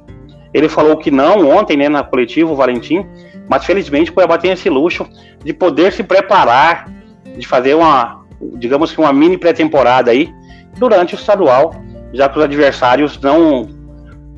Ele 0.52 0.68
falou 0.68 0.96
que 0.96 1.10
não 1.10 1.48
ontem, 1.48 1.76
né, 1.76 1.88
na 1.88 2.02
coletiva, 2.02 2.50
o 2.50 2.56
Valentim. 2.56 3.06
Mas 3.48 3.64
felizmente 3.64 4.10
o 4.10 4.14
Cuiabá 4.14 4.38
tem 4.38 4.50
esse 4.50 4.68
luxo 4.68 5.06
de 5.44 5.52
poder 5.52 5.92
se 5.92 6.02
preparar, 6.02 6.88
de 7.36 7.46
fazer 7.46 7.74
uma, 7.74 8.24
digamos 8.54 8.92
que 8.92 9.00
uma 9.00 9.12
mini 9.12 9.36
pré-temporada 9.36 10.10
aí 10.10 10.32
durante 10.78 11.14
o 11.14 11.18
estadual, 11.18 11.74
já 12.12 12.28
que 12.28 12.38
os 12.38 12.44
adversários 12.44 13.20
não 13.20 13.68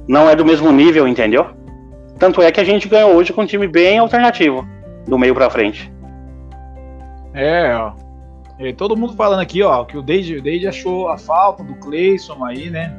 não 0.06 0.28
é 0.28 0.36
do 0.36 0.44
mesmo 0.44 0.70
nível, 0.70 1.08
entendeu? 1.08 1.46
Tanto 2.18 2.42
é 2.42 2.52
que 2.52 2.60
a 2.60 2.64
gente 2.64 2.88
ganhou 2.88 3.14
hoje 3.14 3.32
com 3.32 3.42
um 3.42 3.46
time 3.46 3.66
bem 3.66 3.98
alternativo, 3.98 4.66
do 5.06 5.18
meio 5.18 5.34
para 5.34 5.48
frente. 5.48 5.90
É, 7.32 7.74
ó. 7.74 7.92
E 8.58 8.72
todo 8.72 8.96
mundo 8.96 9.14
falando 9.14 9.40
aqui, 9.40 9.62
ó, 9.62 9.84
que 9.84 9.96
o 9.96 10.02
Deide, 10.02 10.36
o 10.36 10.42
Deide 10.42 10.68
achou 10.68 11.08
a 11.08 11.18
falta 11.18 11.64
do 11.64 11.74
Cleison 11.74 12.44
aí, 12.44 12.70
né? 12.70 12.94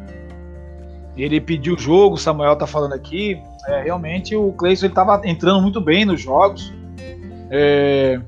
Ele 1.17 1.39
pediu 1.39 1.75
o 1.75 1.79
jogo, 1.79 2.15
o 2.15 2.17
Samuel 2.17 2.55
tá 2.55 2.67
falando 2.67 2.93
aqui. 2.93 3.41
É, 3.67 3.83
realmente 3.83 4.35
o 4.35 4.51
Cleison 4.51 4.87
ele 4.87 4.93
tava 4.93 5.21
entrando 5.23 5.61
muito 5.61 5.79
bem 5.79 6.05
nos 6.05 6.21
jogos. 6.21 6.73
É, 7.49 8.19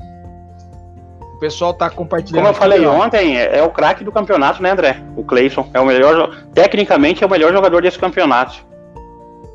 o 1.36 1.40
pessoal 1.40 1.74
tá 1.74 1.90
compartilhando. 1.90 2.44
Como 2.44 2.56
eu 2.56 2.60
falei 2.60 2.80
aqui, 2.80 2.88
ontem, 2.88 3.38
é, 3.38 3.60
é, 3.60 3.64
o 3.64 3.70
craque 3.70 4.04
do 4.04 4.12
campeonato, 4.12 4.62
né, 4.64 4.72
André? 4.72 5.04
O 5.16 5.24
Cleison 5.24 5.70
é 5.74 5.80
o 5.80 5.86
melhor, 5.86 6.46
tecnicamente 6.54 7.24
é 7.24 7.28
o 7.28 7.30
melhor 7.30 7.52
jogador 7.52 7.82
desse 7.82 8.00
campeonato. 8.00 8.66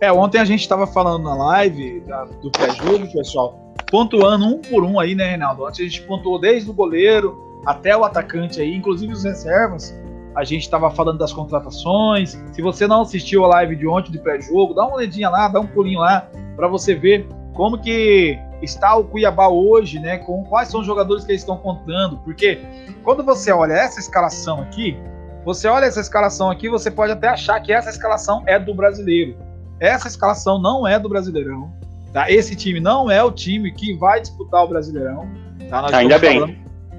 É, 0.01 0.13
ontem 0.13 0.39
a 0.39 0.45
gente 0.45 0.61
estava 0.61 0.87
falando 0.87 1.25
na 1.25 1.35
live 1.35 2.01
da, 2.01 2.25
do 2.25 2.51
pré-jogo, 2.51 3.11
pessoal, 3.13 3.73
pontuando 3.91 4.47
um 4.47 4.59
por 4.59 4.85
um 4.85 4.99
aí, 5.01 5.15
né, 5.15 5.29
Reinaldo? 5.29 5.67
Antes 5.67 5.81
a 5.81 5.85
gente 5.85 6.03
pontuou 6.03 6.39
desde 6.39 6.71
o 6.71 6.73
goleiro 6.73 7.61
até 7.65 7.97
o 7.97 8.05
atacante 8.05 8.61
aí, 8.61 8.75
inclusive 8.75 9.13
os 9.13 9.25
reservas. 9.25 9.95
A 10.35 10.45
gente 10.45 10.63
estava 10.63 10.91
falando 10.91 11.19
das 11.19 11.33
contratações. 11.33 12.41
Se 12.53 12.63
você 12.63 12.87
não 12.87 13.03
assistiu 13.03 13.45
a 13.45 13.49
live 13.49 13.77
de 13.77 13.87
ontem 13.87 14.11
de 14.11 14.19
pré-jogo, 14.19 14.75
dá 14.75 14.87
uma 14.87 14.97
olhadinha 14.97 15.29
lá, 15.29 15.49
dá 15.49 15.61
um 15.61 15.67
pulinho 15.67 16.01
lá 16.01 16.29
para 16.57 16.69
você 16.69 16.95
ver 16.95 17.27
como 17.53 17.79
que 17.79 18.39
está 18.63 18.97
o 18.97 19.05
Cuiabá 19.05 19.49
hoje, 19.49 19.99
né? 19.99 20.19
Com 20.19 20.45
quais 20.45 20.69
são 20.69 20.81
os 20.81 20.87
jogadores 20.87 21.25
que 21.25 21.33
eles 21.33 21.43
estão 21.43 21.57
contando? 21.57 22.17
Porque 22.19 22.61
quando 23.03 23.23
você 23.23 23.53
olha 23.53 23.75
essa 23.75 24.01
escalação 24.01 24.61
aqui, 24.61 24.97
você 25.45 25.69
olha 25.69 25.85
essa 25.85 26.01
escalação 26.01 26.51
aqui, 26.51 26.69
você 26.69 26.91
pode 26.91 27.13
até 27.13 27.29
achar 27.29 27.61
que 27.61 27.73
essa 27.73 27.91
escalação 27.91 28.43
é 28.47 28.59
do 28.59 28.75
brasileiro. 28.75 29.37
Essa 29.83 30.07
escalação 30.07 30.61
não 30.61 30.87
é 30.87 30.97
do 30.97 31.09
Brasileirão. 31.09 31.73
Tá? 32.13 32.31
Esse 32.31 32.55
time 32.55 32.79
não 32.79 33.11
é 33.11 33.21
o 33.21 33.33
time 33.33 33.73
que 33.73 33.95
vai 33.95 34.21
disputar 34.21 34.63
o 34.63 34.69
Brasileirão. 34.69 35.29
Tá? 35.69 35.97
Ainda 35.97 36.19
bem. 36.21 36.39
Falando, 36.39 36.57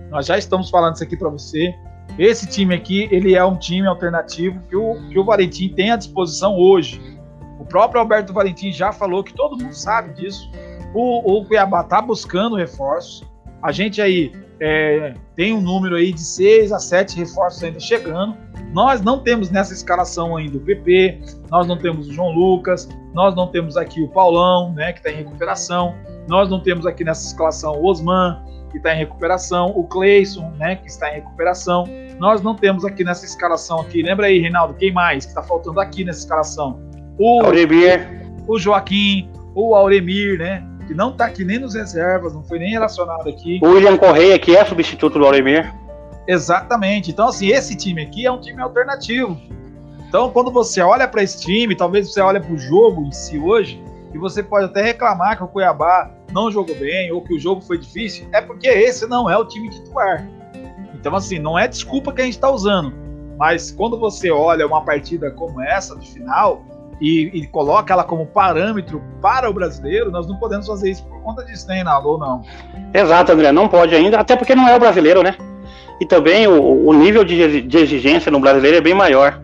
nós 0.10 0.26
já 0.26 0.38
estamos 0.38 0.70
falando 0.70 0.96
isso 0.96 1.04
aqui 1.04 1.16
para 1.16 1.30
você. 1.30 1.74
Esse 2.18 2.48
time 2.48 2.76
aqui, 2.76 3.08
ele 3.12 3.36
é 3.36 3.44
um 3.44 3.58
time 3.58 3.88
alternativo 3.88 4.60
que 4.70 4.76
o, 4.76 4.96
que 5.10 5.18
o 5.18 5.24
Valentim 5.24 5.70
tem 5.70 5.92
à 5.92 5.96
disposição 5.96 6.56
hoje. 6.58 7.02
O 7.60 7.66
próprio 7.66 8.00
Alberto 8.00 8.32
Valentim 8.32 8.72
já 8.72 8.92
falou 8.92 9.24
que 9.24 9.34
todo 9.34 9.58
mundo 9.62 9.74
sabe 9.74 10.14
disso. 10.14 10.50
O, 10.94 11.40
o 11.40 11.46
Cuiabá 11.46 11.82
está 11.82 12.02
buscando 12.02 12.56
reforços. 12.56 13.24
A 13.62 13.72
gente 13.72 14.02
aí 14.02 14.32
é, 14.60 15.16
tem 15.36 15.54
um 15.54 15.62
número 15.62 15.96
aí 15.96 16.14
de 16.14 16.22
6 16.22 16.72
a 16.72 16.80
7 16.80 17.18
reforços 17.18 17.64
ainda 17.64 17.80
chegando. 17.80 18.38
Nós 18.72 19.02
não 19.02 19.20
temos 19.20 19.50
nessa 19.50 19.74
escalação 19.74 20.38
ainda 20.38 20.58
o 20.58 20.62
PP, 20.62 21.20
nós 21.50 21.68
não 21.68 21.78
temos 21.78 22.08
o 22.08 22.14
João 22.14 22.32
Lucas, 22.32 22.88
nós 23.14 23.36
não 23.36 23.48
temos 23.48 23.76
aqui 23.76 24.02
o 24.02 24.08
Paulão, 24.08 24.74
né, 24.74 24.94
que 24.94 25.00
está 25.00 25.12
em 25.12 25.16
recuperação, 25.16 25.94
nós 26.28 26.50
não 26.50 26.60
temos 26.60 26.86
aqui 26.86 27.04
nessa 27.04 27.28
escalação 27.28 27.74
o 27.74 27.86
Osman, 27.86 28.42
que 28.74 28.80
está 28.80 28.94
em 28.94 28.98
recuperação, 28.98 29.72
o 29.76 29.84
Cleison, 29.84 30.52
né, 30.58 30.76
que 30.76 30.88
está 30.88 31.12
em 31.12 31.16
recuperação. 31.18 31.88
Nós 32.20 32.42
não 32.42 32.56
temos 32.56 32.84
aqui 32.84 33.04
nessa 33.04 33.24
escalação 33.24 33.80
aqui, 33.80 34.02
lembra 34.02 34.26
aí, 34.26 34.40
Reinaldo, 34.40 34.74
quem 34.74 34.92
mais 34.92 35.26
que 35.26 35.30
está 35.30 35.44
faltando 35.44 35.80
aqui 35.80 36.04
nessa 36.04 36.20
escalação? 36.20 36.82
O 37.20 37.44
Auremir, 37.44 38.10
o 38.48 38.58
Joaquim, 38.58 39.30
o 39.54 39.76
Auremir, 39.76 40.40
né? 40.40 40.68
que 40.88 40.94
não 40.94 41.14
tá 41.14 41.26
aqui 41.26 41.46
nem 41.46 41.60
nos 41.60 41.76
reservas, 41.76 42.34
não 42.34 42.44
foi 42.44 42.58
nem 42.58 42.72
relacionado 42.72 43.30
aqui. 43.30 43.60
O 43.62 43.70
William 43.70 43.96
Correia, 43.96 44.38
que 44.40 44.58
é 44.58 44.66
substituto 44.66 45.20
do 45.20 45.26
Auremir. 45.26 45.72
Exatamente. 46.28 47.12
Então, 47.12 47.28
assim, 47.28 47.48
esse 47.50 47.76
time 47.76 48.02
aqui 48.02 48.26
é 48.26 48.32
um 48.32 48.42
time 48.42 48.62
alternativo. 48.62 49.40
Então, 50.08 50.32
quando 50.32 50.52
você 50.52 50.82
olha 50.82 51.08
para 51.08 51.22
esse 51.22 51.40
time, 51.40 51.76
talvez 51.76 52.12
você 52.12 52.22
olhe 52.22 52.40
para 52.40 52.52
o 52.52 52.58
jogo 52.58 53.04
em 53.04 53.12
si 53.12 53.38
hoje, 53.38 53.82
e 54.14 54.18
você 54.18 54.44
pode 54.44 54.66
até 54.66 54.82
reclamar 54.82 55.38
que 55.38 55.44
o 55.44 55.48
Cuiabá 55.48 56.12
não 56.32 56.52
jogou 56.52 56.76
bem 56.76 57.12
ou 57.12 57.22
que 57.22 57.34
o 57.34 57.40
jogo 57.40 57.62
foi 57.62 57.78
difícil, 57.78 58.28
é 58.32 58.42
porque 58.42 58.68
esse 58.68 59.08
não 59.08 59.30
é 59.30 59.38
o 59.38 59.46
time 59.46 59.70
titular. 59.70 60.28
Então, 60.94 61.16
assim, 61.16 61.40
não 61.40 61.58
é 61.58 61.68
desculpa 61.68 62.14
que 62.14 62.22
a 62.22 62.26
gente 62.26 62.36
está 62.36 62.50
usando. 62.50 62.94
Mas 63.38 63.72
quando 63.72 64.00
você 64.00 64.32
olha 64.32 64.66
uma 64.66 64.84
partida 64.84 65.32
como 65.32 65.62
essa, 65.62 65.98
de 65.98 66.10
final, 66.12 66.64
e, 67.02 67.30
e, 67.34 67.48
coloca 67.48 67.92
ela 67.92 68.04
como 68.04 68.26
parâmetro 68.26 69.02
para 69.22 69.50
o 69.50 69.54
brasileiro, 69.54 70.12
nós 70.12 70.28
não 70.28 70.38
podemos 70.38 70.68
fazer 70.68 70.92
isso 70.92 71.04
por 71.06 71.22
conta 71.22 71.44
disso, 71.44 71.68
né, 71.68 71.76
Reinaldo, 71.76 72.10
ou 72.10 72.18
não? 72.18 72.42
Exato, 72.94 73.32
André, 73.32 73.52
não 73.52 73.68
pode 73.68 73.94
ainda, 73.94 74.20
até 74.20 74.36
porque 74.36 74.56
não 74.56 74.70
é 74.70 74.76
o 74.76 74.80
brasileiro, 74.80 75.22
né? 75.22 75.36
E 76.00 76.06
também 76.06 76.48
o, 76.48 76.88
o 76.88 76.94
nível 76.94 77.24
de, 77.24 77.62
de 77.62 77.78
exigência 77.78 78.32
no 78.32 78.40
brasileiro 78.40 78.78
é 78.78 78.82
bem 78.82 78.94
maior. 78.94 79.42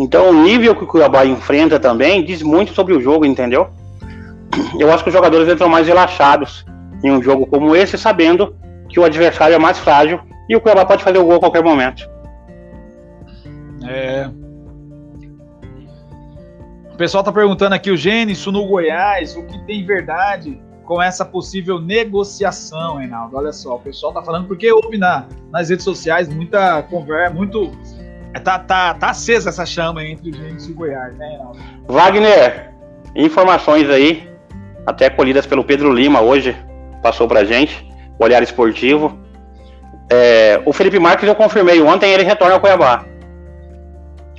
Então, 0.00 0.30
o 0.30 0.32
nível 0.32 0.74
que 0.74 0.82
o 0.84 0.86
Cuiabá 0.86 1.24
enfrenta 1.26 1.78
também 1.78 2.24
diz 2.24 2.42
muito 2.42 2.72
sobre 2.72 2.94
o 2.94 3.00
jogo, 3.00 3.24
entendeu? 3.24 3.68
Eu 4.78 4.92
acho 4.92 5.04
que 5.04 5.10
os 5.10 5.14
jogadores 5.14 5.48
entram 5.52 5.68
mais 5.68 5.86
relaxados 5.86 6.64
em 7.04 7.12
um 7.12 7.22
jogo 7.22 7.46
como 7.46 7.76
esse, 7.76 7.96
sabendo 7.96 8.56
que 8.88 8.98
o 8.98 9.04
adversário 9.04 9.54
é 9.54 9.58
mais 9.58 9.78
frágil 9.78 10.18
e 10.48 10.56
o 10.56 10.60
Cuiabá 10.60 10.84
pode 10.84 11.04
fazer 11.04 11.18
o 11.18 11.24
gol 11.24 11.36
a 11.36 11.40
qualquer 11.40 11.62
momento. 11.62 12.08
É, 13.86 14.28
pessoal 17.00 17.24
tá 17.24 17.32
perguntando 17.32 17.74
aqui 17.74 17.90
o 17.90 17.96
Gênesis 17.96 18.44
no 18.44 18.66
Goiás, 18.66 19.34
o 19.34 19.42
que 19.44 19.58
tem 19.60 19.86
verdade 19.86 20.60
com 20.84 21.00
essa 21.00 21.24
possível 21.24 21.80
negociação, 21.80 22.98
Reinaldo? 22.98 23.38
Olha 23.38 23.54
só, 23.54 23.76
o 23.76 23.80
pessoal 23.80 24.12
tá 24.12 24.20
falando 24.20 24.46
porque 24.46 24.70
houve 24.70 24.98
na, 24.98 25.26
nas 25.50 25.70
redes 25.70 25.82
sociais 25.82 26.28
muita 26.28 26.82
conversa, 26.82 27.34
muito. 27.34 27.72
É, 28.34 28.38
tá, 28.38 28.58
tá, 28.58 28.94
tá 28.94 29.10
acesa 29.10 29.50
essa 29.50 29.66
chama 29.66 30.04
entre 30.04 30.32
Gênesis 30.32 30.68
e 30.68 30.72
Goiás, 30.72 31.16
né? 31.16 31.38
Wagner, 31.88 32.72
informações 33.14 33.88
aí, 33.90 34.28
até 34.86 35.10
colhidas 35.10 35.46
pelo 35.46 35.64
Pedro 35.64 35.92
Lima 35.92 36.20
hoje, 36.20 36.56
passou 37.02 37.26
pra 37.26 37.44
gente, 37.44 37.86
olhar 38.18 38.42
esportivo. 38.42 39.18
É, 40.08 40.60
o 40.64 40.72
Felipe 40.72 40.98
Marques 40.98 41.28
eu 41.28 41.34
confirmei 41.34 41.80
ontem, 41.80 42.12
ele 42.12 42.24
retorna 42.24 42.54
ao 42.54 42.60
Cuiabá 42.60 43.04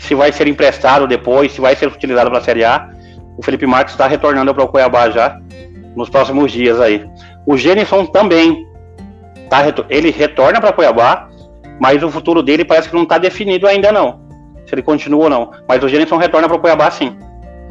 se 0.01 0.15
vai 0.15 0.31
ser 0.31 0.47
emprestado 0.47 1.07
depois, 1.07 1.51
se 1.51 1.61
vai 1.61 1.75
ser 1.75 1.87
utilizado 1.87 2.29
para 2.29 2.39
a 2.39 2.43
Série 2.43 2.65
A. 2.65 2.89
O 3.37 3.43
Felipe 3.43 3.67
Marques 3.67 3.93
está 3.93 4.07
retornando 4.07 4.53
para 4.53 4.63
o 4.63 4.67
Cuiabá 4.67 5.09
já 5.11 5.39
nos 5.95 6.09
próximos 6.09 6.51
dias 6.51 6.79
aí. 6.79 7.07
O 7.45 7.55
Genison 7.55 8.05
também 8.07 8.67
tá, 9.49 9.61
ele 9.89 10.09
retorna 10.09 10.59
para 10.59 10.73
Cuiabá, 10.73 11.29
mas 11.81 12.03
o 12.03 12.11
futuro 12.11 12.43
dele 12.43 12.63
parece 12.63 12.87
que 12.87 12.95
não 12.95 13.01
está 13.01 13.17
definido 13.17 13.65
ainda 13.65 13.91
não. 13.91 14.21
Se 14.67 14.75
ele 14.75 14.83
continua 14.83 15.23
ou 15.23 15.29
não. 15.31 15.51
Mas 15.67 15.83
o 15.83 15.89
Genison 15.89 16.15
retorna 16.15 16.47
para 16.47 16.55
o 16.55 16.59
Cuiabá 16.59 16.91
sim. 16.91 17.17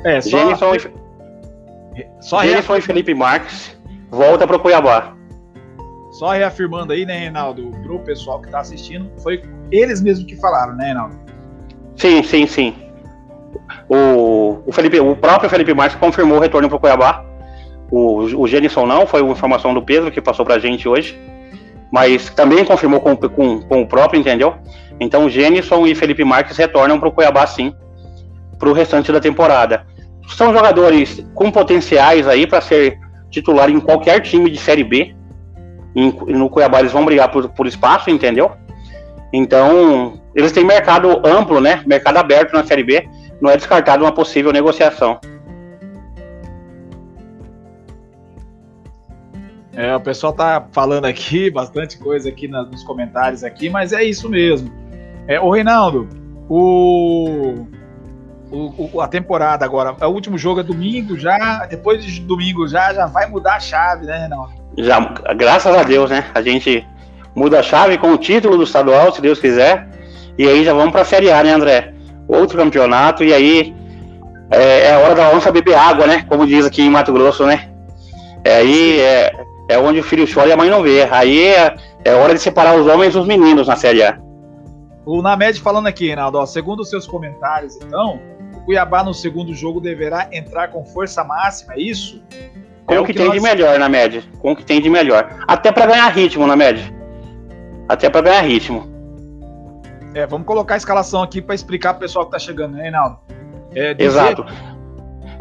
É, 0.03 0.21
só... 0.21 0.37
Genison, 0.37 0.75
e... 0.75 2.07
só 2.21 2.43
Genison 2.43 2.77
e 2.77 2.81
Felipe 2.81 3.15
Marques 3.15 3.79
volta 4.11 4.49
para 4.49 4.57
o 4.57 4.59
Cuiabá. 4.59 5.15
Só 6.11 6.31
reafirmando 6.31 6.93
aí, 6.93 7.07
né, 7.07 7.21
Reinaldo, 7.21 7.71
para 7.85 7.93
o 7.93 8.01
pessoal 8.01 8.41
que 8.41 8.47
está 8.47 8.59
assistindo, 8.59 9.09
foi 9.23 9.45
eles 9.71 10.03
mesmos 10.03 10.27
que 10.27 10.35
falaram, 10.35 10.75
né, 10.75 10.87
Reinaldo? 10.87 11.17
Sim, 11.95 12.21
sim, 12.25 12.49
sim. 12.49 12.75
O, 13.89 14.59
o, 14.67 14.73
Felipe, 14.73 14.99
o 14.99 15.15
próprio 15.15 15.49
Felipe 15.49 15.73
Marques 15.73 15.97
confirmou 15.97 16.39
o 16.39 16.41
retorno 16.41 16.69
para 16.69 16.77
o 16.77 16.81
Cuiabá. 16.81 17.25
O, 17.89 18.23
o 18.43 18.49
Genison 18.49 18.87
não, 18.87 19.07
foi 19.07 19.23
uma 19.23 19.33
informação 19.33 19.73
do 19.73 19.81
Pedro 19.81 20.11
que 20.11 20.21
passou 20.21 20.45
para 20.45 20.57
a 20.57 20.59
gente 20.59 20.89
hoje. 20.89 21.17
Mas 21.91 22.31
também 22.31 22.65
confirmou 22.65 23.01
com, 23.01 23.17
com, 23.17 23.61
com 23.61 23.83
o 23.83 23.87
próprio, 23.87 24.21
entendeu? 24.21 24.55
Então 25.01 25.25
o 25.25 25.31
Genison 25.31 25.87
e 25.87 25.95
Felipe 25.95 26.25
Marques 26.25 26.57
retornam 26.57 27.01
para 27.01 27.09
o 27.09 27.13
Cuiabá 27.13 27.47
sim. 27.47 27.75
para 28.59 28.69
o 28.69 28.73
restante 28.73 29.11
da 29.11 29.21
temporada. 29.21 29.87
São 30.29 30.53
jogadores 30.53 31.25
com 31.35 31.51
potenciais 31.51 32.29
aí 32.29 32.47
para 32.47 32.61
ser 32.61 32.99
titular 33.31 33.71
em 33.71 33.81
qualquer 33.81 34.21
time 34.21 34.51
de 34.51 34.59
Série 34.59 34.85
B. 34.85 35.15
no 35.95 36.49
Cuiabá 36.49 36.81
eles 36.81 36.93
vão 36.93 37.05
brigar 37.05 37.31
por, 37.31 37.49
por 37.49 37.67
espaço, 37.67 38.11
entendeu? 38.11 38.53
Então, 39.33 40.21
eles 40.35 40.53
têm 40.53 40.65
mercado 40.65 41.21
amplo, 41.25 41.61
né? 41.61 41.83
Mercado 41.87 42.19
aberto 42.19 42.53
na 42.53 42.65
Série 42.65 42.83
B. 42.83 43.09
Não 43.41 43.51
é 43.51 43.57
descartado 43.57 44.05
uma 44.05 44.13
possível 44.13 44.53
negociação. 44.53 45.19
É, 49.81 49.97
o 49.97 50.01
pessoal 50.01 50.35
tá 50.35 50.63
falando 50.73 51.07
aqui 51.07 51.49
bastante 51.51 51.97
coisa 51.97 52.29
aqui 52.29 52.47
nos 52.47 52.85
comentários 52.85 53.43
aqui, 53.43 53.71
mas 53.71 53.95
é 53.95 54.05
isso 54.05 54.29
mesmo. 54.29 54.71
É, 55.27 55.41
o 55.41 55.49
Reinaldo, 55.49 56.07
o, 56.51 57.67
o, 58.51 59.01
a 59.01 59.09
temporada 59.09 59.65
agora, 59.65 59.97
o 60.07 60.11
último 60.11 60.37
jogo 60.37 60.61
é 60.61 60.63
domingo 60.63 61.19
já, 61.19 61.65
depois 61.65 62.05
de 62.05 62.21
domingo 62.21 62.69
já, 62.69 62.93
já 62.93 63.07
vai 63.07 63.27
mudar 63.27 63.55
a 63.55 63.61
chave, 63.61 64.05
né, 64.05 64.19
Reinaldo? 64.19 64.53
Já, 64.77 65.01
graças 65.35 65.75
a 65.75 65.83
Deus, 65.83 66.11
né? 66.11 66.27
A 66.35 66.43
gente 66.43 66.87
muda 67.35 67.61
a 67.61 67.63
chave 67.63 67.97
com 67.97 68.13
o 68.13 68.19
título 68.19 68.59
do 68.59 68.65
estadual, 68.65 69.11
se 69.15 69.23
Deus 69.23 69.41
quiser, 69.41 69.89
e 70.37 70.47
aí 70.47 70.63
já 70.63 70.75
vamos 70.75 70.93
para 70.93 71.03
a 71.03 71.07
Série 71.07 71.31
A, 71.31 71.43
né, 71.43 71.55
André? 71.55 71.95
Outro 72.29 72.59
campeonato, 72.59 73.25
e 73.25 73.33
aí 73.33 73.75
é, 74.51 74.89
é 74.89 74.97
hora 74.99 75.15
da 75.15 75.31
onça 75.31 75.51
beber 75.51 75.75
água, 75.75 76.07
né? 76.07 76.27
Como 76.29 76.47
diz 76.47 76.67
aqui 76.67 76.83
em 76.83 76.91
Mato 76.91 77.15
Grosso, 77.15 77.47
né? 77.47 77.71
É, 78.45 78.57
aí 78.57 79.01
é, 79.01 79.33
é 79.71 79.79
onde 79.79 80.01
o 80.01 80.03
filho 80.03 80.27
chora 80.27 80.49
e 80.49 80.53
a 80.53 80.57
mãe 80.57 80.69
não 80.69 80.83
vê. 80.83 81.07
Aí 81.11 81.47
é, 81.47 81.77
é 82.05 82.13
hora 82.13 82.35
de 82.35 82.41
separar 82.41 82.75
os 82.75 82.89
homens 82.89 83.15
dos 83.15 83.25
meninos 83.25 83.69
na 83.69 83.77
Série 83.77 84.03
A. 84.03 84.19
O 85.07 85.23
Named 85.23 85.61
falando 85.61 85.87
aqui, 85.87 86.09
Reinaldo, 86.09 86.39
ó, 86.39 86.45
segundo 86.45 86.81
os 86.81 86.91
seus 86.91 87.07
comentários, 87.07 87.77
então, 87.77 88.21
o 88.55 88.61
Cuiabá 88.63 89.05
no 89.05 89.15
segundo 89.15 89.55
jogo 89.55 89.81
deverá 89.81 90.29
entrar 90.33 90.69
com 90.69 90.85
força 90.85 91.23
máxima, 91.23 91.75
é 91.75 91.81
isso? 91.81 92.21
Com 92.85 92.95
é 92.95 93.01
o 93.01 93.05
que, 93.05 93.13
que 93.13 93.19
tem 93.19 93.29
nós... 93.29 93.37
de 93.37 93.41
melhor 93.41 93.79
na 93.79 93.89
média. 93.89 94.25
Com 94.41 94.53
o 94.53 94.57
que 94.57 94.65
tem 94.65 94.81
de 94.81 94.91
melhor. 94.91 95.39
Até 95.47 95.71
para 95.71 95.87
ganhar 95.87 96.09
ritmo 96.09 96.47
na 96.47 96.57
média. 96.57 96.85
Até 97.89 98.11
para 98.11 98.23
ganhar 98.23 98.43
ritmo. 98.43 98.91
É, 100.15 100.27
vamos 100.27 100.47
colocar 100.47 100.75
a 100.75 100.77
escalação 100.77 101.23
aqui 101.23 101.41
para 101.41 101.55
explicar 101.55 101.95
pro 101.95 102.01
pessoal 102.01 102.25
que 102.27 102.33
tá 102.33 102.39
chegando, 102.41 102.77
né, 102.77 102.83
Reinaldo? 102.83 103.19
É, 103.73 103.95
dizer... 103.95 104.09
Exato. 104.09 104.45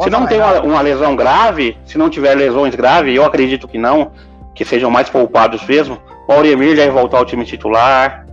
Se 0.03 0.09
não 0.09 0.25
tem 0.25 0.39
uma, 0.39 0.61
uma, 0.61 0.81
lesão 0.81 1.15
grave, 1.15 1.77
se 1.85 1.97
não 1.97 2.09
tiver 2.09 2.35
lesões 2.35 2.75
graves, 2.75 3.15
eu 3.15 3.25
acredito 3.25 3.67
que 3.67 3.77
não, 3.77 4.11
que 4.55 4.63
sejam 4.63 4.89
mais 4.89 5.09
poupados 5.09 5.65
mesmo, 5.65 5.99
o 6.27 6.31
Auremir 6.31 6.75
deve 6.75 6.91
voltar 6.91 7.17
ao 7.17 7.25
time 7.25 7.45
titular, 7.45 8.25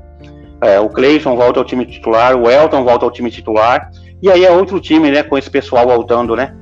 é, 0.60 0.80
o 0.80 0.88
Cleison 0.88 1.36
volta 1.36 1.60
ao 1.60 1.64
time 1.64 1.84
titular, 1.84 2.36
o 2.36 2.50
Elton 2.50 2.84
volta 2.84 3.04
ao 3.04 3.10
time 3.10 3.30
titular. 3.30 3.90
E 4.22 4.30
aí 4.30 4.44
é 4.44 4.50
outro 4.50 4.80
time, 4.80 5.10
né, 5.10 5.22
com 5.22 5.36
esse 5.36 5.50
pessoal 5.50 5.86
voltando, 5.86 6.34
né? 6.34 6.54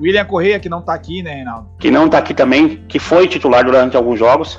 William 0.00 0.24
Correia, 0.24 0.58
que 0.58 0.68
não 0.68 0.82
tá 0.82 0.92
aqui, 0.92 1.22
né, 1.22 1.34
Reinaldo? 1.34 1.68
Que 1.78 1.90
não 1.90 2.08
tá 2.08 2.18
aqui 2.18 2.34
também, 2.34 2.84
que 2.88 2.98
foi 2.98 3.26
titular 3.28 3.64
durante 3.64 3.96
alguns 3.96 4.18
jogos. 4.18 4.58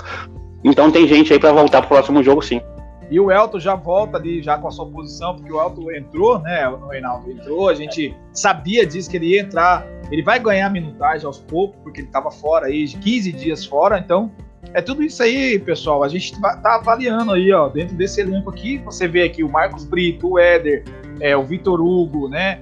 Então 0.64 0.90
tem 0.90 1.08
gente 1.08 1.32
aí 1.32 1.40
para 1.40 1.52
voltar 1.52 1.82
pro 1.82 1.90
próximo 1.90 2.24
jogo, 2.24 2.42
sim. 2.42 2.62
E 3.10 3.20
o 3.20 3.32
Elton 3.32 3.60
já 3.60 3.74
volta 3.76 4.18
ali, 4.18 4.42
já 4.42 4.58
com 4.58 4.68
a 4.68 4.72
sua 4.72 4.86
posição, 4.86 5.36
porque 5.36 5.52
o 5.52 5.62
Elton 5.62 5.92
entrou, 5.92 6.40
né, 6.40 6.68
o 6.68 6.88
Reinaldo 6.88 7.32
entrou, 7.32 7.70
a 7.70 7.74
gente 7.74 8.16
sabia 8.34 8.86
disso 8.86 9.10
que 9.10 9.18
ele 9.18 9.28
ia 9.28 9.42
entrar. 9.42 9.86
Ele 10.12 10.22
vai 10.22 10.40
ganhar 10.40 10.70
minutagem 10.70 11.26
aos 11.26 11.40
poucos, 11.40 11.80
porque 11.84 12.02
ele 12.02 12.10
tava 12.10 12.30
fora 12.32 12.68
aí, 12.68 12.86
15 12.88 13.32
dias 13.32 13.66
fora, 13.66 13.98
então 13.98 14.32
é 14.74 14.82
tudo 14.82 15.04
isso 15.04 15.24
aí, 15.24 15.60
pessoal. 15.60 16.04
A 16.04 16.08
gente 16.08 16.40
tá 16.40 16.76
avaliando 16.76 17.34
aí, 17.34 17.52
ó, 17.52 17.70
dentro 17.70 17.96
desse 17.96 18.22
elenco 18.22 18.50
aqui. 18.50 18.78
Você 18.80 19.08
vê 19.08 19.24
aqui 19.24 19.44
o 19.44 19.50
Marcos 19.50 19.86
Brito, 19.86 20.32
o 20.32 20.40
Éder, 20.40 20.84
é, 21.20 21.36
o 21.36 21.44
Vitor 21.44 21.80
Hugo, 21.82 22.28
né? 22.28 22.60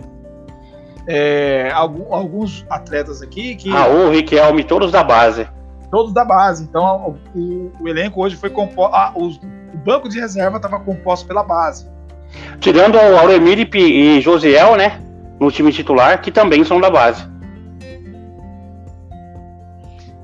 É, 1.08 1.72
alguns 1.74 2.66
atletas 2.70 3.22
aqui 3.22 3.56
que. 3.56 3.70
Raul, 3.70 4.12
Riquelme, 4.12 4.64
todos 4.64 4.92
da 4.92 5.04
base. 5.04 5.48
Todos 5.92 6.14
da 6.14 6.26
base. 6.26 6.64
Então, 6.64 7.18
o, 7.34 7.40
o, 7.40 7.72
o 7.82 7.88
elenco 7.88 8.24
hoje 8.24 8.36
foi 8.36 8.50
composto. 8.50 8.96
Ah, 8.96 9.14
o 9.16 9.30
banco 9.86 10.10
de 10.10 10.20
reserva 10.20 10.58
estava 10.58 10.80
composto 10.80 11.28
pela 11.28 11.44
base. 11.44 11.88
Tirando 12.60 12.96
o 12.96 13.18
Auremir 13.18 13.70
e 13.76 14.20
Josiel, 14.20 14.76
né? 14.76 15.00
No 15.40 15.52
time 15.52 15.72
titular, 15.72 16.22
que 16.22 16.32
também 16.32 16.64
são 16.64 16.82
da 16.82 16.90
base. 16.90 17.26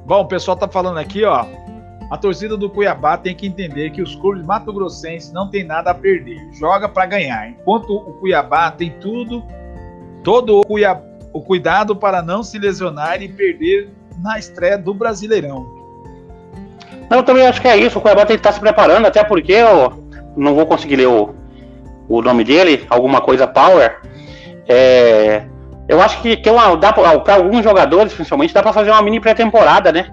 Bom, 0.06 0.22
o 0.22 0.28
pessoal 0.28 0.58
tá 0.58 0.68
falando 0.68 0.98
aqui, 0.98 1.24
ó. 1.24 1.46
A 2.10 2.18
torcida 2.18 2.58
do 2.58 2.70
Cuiabá 2.70 3.18
tem 3.18 3.34
que 3.34 3.48
entender 3.48 3.92
que 3.92 4.02
os 4.02 4.16
clubes 4.16 4.46
mato-grossenses 4.46 5.32
não 5.32 5.50
tem 5.50 5.64
nada 5.64 5.92
a 5.92 5.94
perder, 5.94 6.38
joga 6.54 6.90
para 6.90 7.06
ganhar. 7.06 7.50
Enquanto 7.50 7.96
o 7.96 8.14
Cuiabá 8.16 8.72
tem 8.72 8.90
tudo, 9.00 9.42
todo 10.22 10.60
o, 10.60 10.66
Cuiabá, 10.66 11.02
o 11.32 11.42
cuidado 11.42 11.96
para 11.96 12.22
não 12.22 12.44
se 12.44 12.60
lesionar 12.60 13.22
e 13.22 13.30
perder 13.30 13.90
na 14.20 14.38
estreia 14.38 14.78
do 14.78 14.94
Brasileirão. 14.94 15.81
Eu 17.12 17.24
também 17.24 17.46
acho 17.46 17.62
que 17.62 17.68
é 17.68 17.78
isso. 17.78 18.00
O 18.00 18.02
Cuiabá 18.02 18.26
tem 18.26 18.38
que 18.38 18.40
estar 18.40 18.54
se 18.54 18.60
preparando, 18.60 19.06
até 19.06 19.24
porque 19.24 19.52
eu 19.52 20.02
não 20.36 20.56
vou 20.56 20.66
conseguir 20.66 20.96
ler 20.96 21.08
o, 21.08 21.36
o 22.08 22.22
nome 22.22 22.44
dele, 22.44 22.86
alguma 22.90 23.22
coisa 23.22 23.46
Power. 23.46 24.00
É, 24.68 25.44
eu 25.88 26.02
acho 26.02 26.22
que, 26.22 26.38
que 26.38 26.50
é 26.50 26.54
para 26.54 27.36
alguns 27.36 27.64
jogadores, 27.64 28.14
principalmente, 28.14 28.54
dá 28.54 28.64
para 28.64 28.72
fazer 28.72 28.92
uma 28.92 29.02
mini 29.02 29.20
pré-temporada, 29.20 29.92
né? 29.92 30.08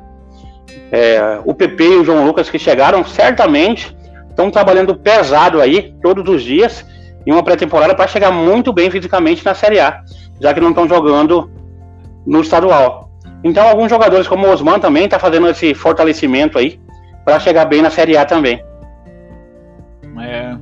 É, 0.91 1.39
o 1.45 1.55
PP 1.55 1.85
e 1.85 1.97
o 1.97 2.05
João 2.05 2.27
Lucas 2.27 2.51
que 2.51 2.59
chegaram 2.59 3.05
certamente 3.05 3.97
estão 4.29 4.51
trabalhando 4.51 4.95
pesado 4.95 5.61
aí 5.61 5.95
todos 6.03 6.29
os 6.29 6.43
dias 6.43 6.85
em 7.27 7.33
uma 7.33 7.43
pré-temporada 7.43 7.95
para 7.95 8.07
chegar 8.07 8.31
muito 8.31 8.73
bem 8.73 8.91
fisicamente 8.91 9.45
na 9.45 9.55
Série 9.55 9.79
A, 9.79 10.01
já 10.41 10.55
que 10.55 10.61
não 10.61 10.71
estão 10.71 10.89
jogando 10.89 11.51
no 12.27 12.41
estadual. 12.41 13.11
Então 13.45 13.69
alguns 13.69 13.91
jogadores 13.91 14.27
como 14.27 14.47
o 14.47 14.51
Osman 14.51 14.81
também 14.81 15.05
está 15.05 15.19
fazendo 15.19 15.49
esse 15.49 15.75
fortalecimento 15.75 16.59
aí 16.59 16.81
para 17.29 17.39
chegar 17.39 17.67
bem 17.67 17.83
na 17.83 17.91
Série 17.91 18.17
A 18.17 18.25
também. 18.25 18.65
É. 20.19 20.57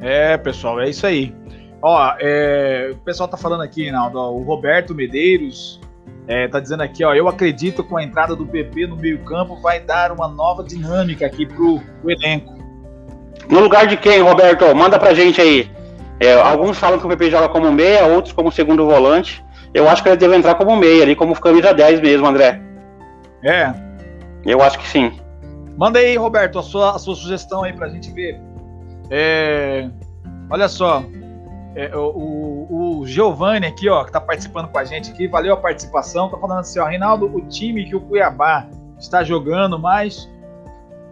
É, 0.00 0.36
pessoal, 0.36 0.80
é 0.80 0.90
isso 0.90 1.06
aí. 1.06 1.32
Ó, 1.80 2.12
é, 2.18 2.90
o 2.92 2.96
pessoal 2.96 3.28
tá 3.28 3.36
falando 3.36 3.60
aqui, 3.60 3.84
Reinaldo, 3.84 4.18
ó, 4.18 4.32
o 4.32 4.42
Roberto 4.42 4.92
Medeiros 4.96 5.80
é, 6.26 6.48
tá 6.48 6.58
dizendo 6.58 6.82
aqui, 6.82 7.04
ó, 7.04 7.14
eu 7.14 7.28
acredito 7.28 7.84
que 7.84 7.88
com 7.88 7.98
a 7.98 8.02
entrada 8.02 8.34
do 8.34 8.44
PP 8.44 8.88
no 8.88 8.96
meio-campo 8.96 9.54
vai 9.60 9.78
dar 9.78 10.10
uma 10.10 10.26
nova 10.26 10.64
dinâmica 10.64 11.24
aqui 11.24 11.46
pro, 11.46 11.80
pro, 12.00 12.10
elenco. 12.10 12.52
No 13.48 13.60
lugar 13.60 13.86
de 13.86 13.96
quem, 13.96 14.20
Roberto? 14.20 14.74
Manda 14.74 14.98
pra 14.98 15.14
gente 15.14 15.40
aí. 15.40 15.70
É, 16.18 16.34
alguns 16.34 16.76
falam 16.76 16.98
que 16.98 17.06
o 17.06 17.08
PP 17.08 17.30
joga 17.30 17.48
como 17.48 17.70
meia, 17.70 18.06
outros 18.06 18.34
como 18.34 18.50
segundo 18.50 18.84
volante. 18.86 19.40
Eu 19.72 19.88
acho 19.88 20.02
que 20.02 20.08
ele 20.08 20.16
deve 20.16 20.36
entrar 20.36 20.54
como 20.54 20.76
meia 20.76 21.02
ali, 21.02 21.14
como 21.14 21.38
camisa 21.38 21.72
10 21.72 22.00
mesmo, 22.00 22.26
André. 22.26 22.60
É. 23.42 23.72
Eu 24.44 24.60
acho 24.62 24.78
que 24.78 24.88
sim. 24.88 25.12
Manda 25.76 25.98
aí, 25.98 26.16
Roberto, 26.16 26.58
a 26.58 26.62
sua, 26.62 26.96
a 26.96 26.98
sua 26.98 27.14
sugestão 27.14 27.62
aí 27.62 27.72
pra 27.72 27.88
gente 27.88 28.10
ver. 28.12 28.40
É, 29.10 29.88
olha 30.50 30.68
só, 30.68 31.02
é, 31.74 31.90
o, 31.96 33.00
o, 33.00 33.06
Giovanni 33.06 33.66
aqui, 33.66 33.88
ó, 33.88 34.04
que 34.04 34.12
tá 34.12 34.20
participando 34.20 34.68
com 34.68 34.78
a 34.78 34.84
gente 34.84 35.10
aqui, 35.10 35.26
valeu 35.26 35.54
a 35.54 35.56
participação. 35.56 36.28
Tá 36.28 36.36
falando 36.36 36.60
assim, 36.60 36.78
ó, 36.78 36.84
Reinaldo, 36.84 37.26
o 37.26 37.40
time 37.42 37.84
que 37.84 37.96
o 37.96 38.00
Cuiabá 38.00 38.68
está 38.98 39.24
jogando 39.24 39.78
mais 39.78 40.28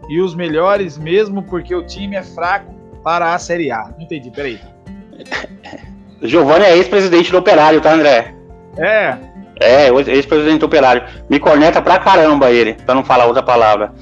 e 0.09 0.21
os 0.21 0.35
melhores 0.35 0.99
mesmo 0.99 1.43
porque 1.43 1.75
o 1.75 1.83
time 1.87 2.17
é 2.17 2.23
fraco 2.23 2.75
para 3.03 3.35
a 3.35 3.39
Série 3.39 3.71
A. 3.71 3.91
Não 3.97 4.03
entendi, 4.03 4.31
peraí. 4.31 4.61
Giovanni 6.23 6.65
é 6.65 6.77
ex-presidente 6.77 7.31
do 7.31 7.39
Operário, 7.39 7.81
tá, 7.81 7.93
André? 7.93 8.35
É. 8.79 9.17
É, 9.61 9.89
ex-presidente 9.89 10.65
Operário. 10.65 11.03
Me 11.29 11.39
corneta 11.41 11.83
pra 11.83 11.99
caramba 11.99 12.51
ele, 12.51 12.75
pra 12.75 12.95
não 12.95 13.05
falar 13.05 13.27
outra 13.27 13.43
palavra. 13.43 13.93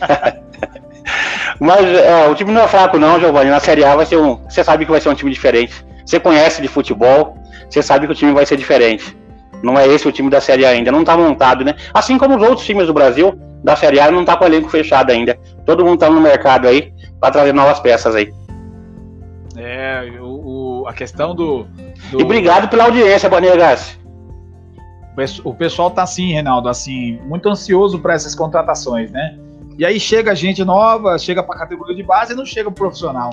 Mas 1.60 1.86
é, 1.86 2.26
o 2.26 2.34
time 2.34 2.50
não 2.50 2.62
é 2.62 2.68
fraco, 2.68 2.98
não, 2.98 3.20
Giovanni. 3.20 3.50
Na 3.50 3.60
Série 3.60 3.84
A 3.84 3.94
vai 3.94 4.06
ser 4.06 4.16
um. 4.16 4.36
Você 4.48 4.64
sabe 4.64 4.84
que 4.84 4.90
vai 4.90 5.00
ser 5.00 5.08
um 5.08 5.14
time 5.14 5.30
diferente. 5.30 5.84
Você 6.04 6.18
conhece 6.18 6.60
de 6.60 6.68
futebol, 6.68 7.36
você 7.68 7.82
sabe 7.82 8.06
que 8.06 8.12
o 8.12 8.16
time 8.16 8.32
vai 8.32 8.44
ser 8.44 8.56
diferente. 8.56 9.16
Não 9.62 9.78
é 9.78 9.86
esse 9.86 10.06
o 10.06 10.12
time 10.12 10.28
da 10.28 10.40
Série 10.40 10.66
A 10.66 10.70
ainda, 10.70 10.92
não 10.92 11.04
tá 11.04 11.16
montado, 11.16 11.64
né? 11.64 11.74
Assim 11.92 12.18
como 12.18 12.36
os 12.36 12.42
outros 12.42 12.66
times 12.66 12.86
do 12.86 12.92
Brasil, 12.92 13.38
da 13.62 13.74
Série 13.76 14.00
A, 14.00 14.10
não 14.10 14.24
tá 14.24 14.36
com 14.36 14.44
o 14.44 14.46
elenco 14.46 14.68
fechado 14.68 15.10
ainda. 15.10 15.38
Todo 15.64 15.84
mundo 15.84 15.98
tá 15.98 16.10
no 16.10 16.20
mercado 16.20 16.68
aí 16.68 16.92
para 17.20 17.30
trazer 17.30 17.54
novas 17.54 17.80
peças 17.80 18.14
aí. 18.14 18.30
É, 19.56 20.02
o, 20.20 20.82
o 20.82 20.86
a 20.86 20.92
questão 20.92 21.34
do, 21.34 21.64
do, 22.10 22.20
E 22.20 22.22
obrigado 22.22 22.68
pela 22.68 22.84
audiência, 22.84 23.28
Banegas. 23.28 23.98
O 25.44 25.54
pessoal 25.54 25.90
tá 25.90 26.02
assim, 26.02 26.32
Reinaldo, 26.32 26.68
assim, 26.68 27.20
muito 27.24 27.48
ansioso 27.48 28.00
para 28.00 28.14
essas 28.14 28.34
contratações, 28.34 29.10
né? 29.12 29.38
E 29.78 29.84
aí 29.84 29.98
chega 29.98 30.34
gente 30.34 30.64
nova, 30.64 31.18
chega 31.18 31.42
para 31.42 31.58
categoria 31.58 31.94
de 31.94 32.02
base 32.02 32.32
e 32.32 32.36
não 32.36 32.44
chega 32.44 32.68
o 32.68 32.72
profissional. 32.72 33.30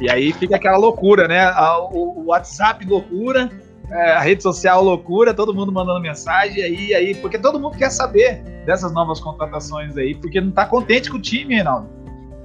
E 0.00 0.10
aí 0.10 0.32
fica 0.32 0.56
aquela 0.56 0.76
loucura, 0.76 1.28
né? 1.28 1.52
O, 1.92 2.24
WhatsApp 2.26 2.84
loucura, 2.84 3.48
é, 3.90 4.12
a 4.12 4.20
rede 4.20 4.42
social 4.42 4.82
loucura, 4.82 5.32
todo 5.32 5.54
mundo 5.54 5.70
mandando 5.70 6.00
mensagem, 6.00 6.62
aí, 6.62 6.94
aí, 6.94 7.14
porque 7.14 7.38
todo 7.38 7.60
mundo 7.60 7.76
quer 7.76 7.90
saber 7.90 8.42
dessas 8.66 8.92
novas 8.92 9.20
contratações 9.20 9.96
aí, 9.96 10.14
porque 10.14 10.40
não 10.40 10.50
tá 10.50 10.66
contente 10.66 11.10
com 11.10 11.16
o 11.16 11.20
time, 11.20 11.54
Reinaldo. 11.54 11.88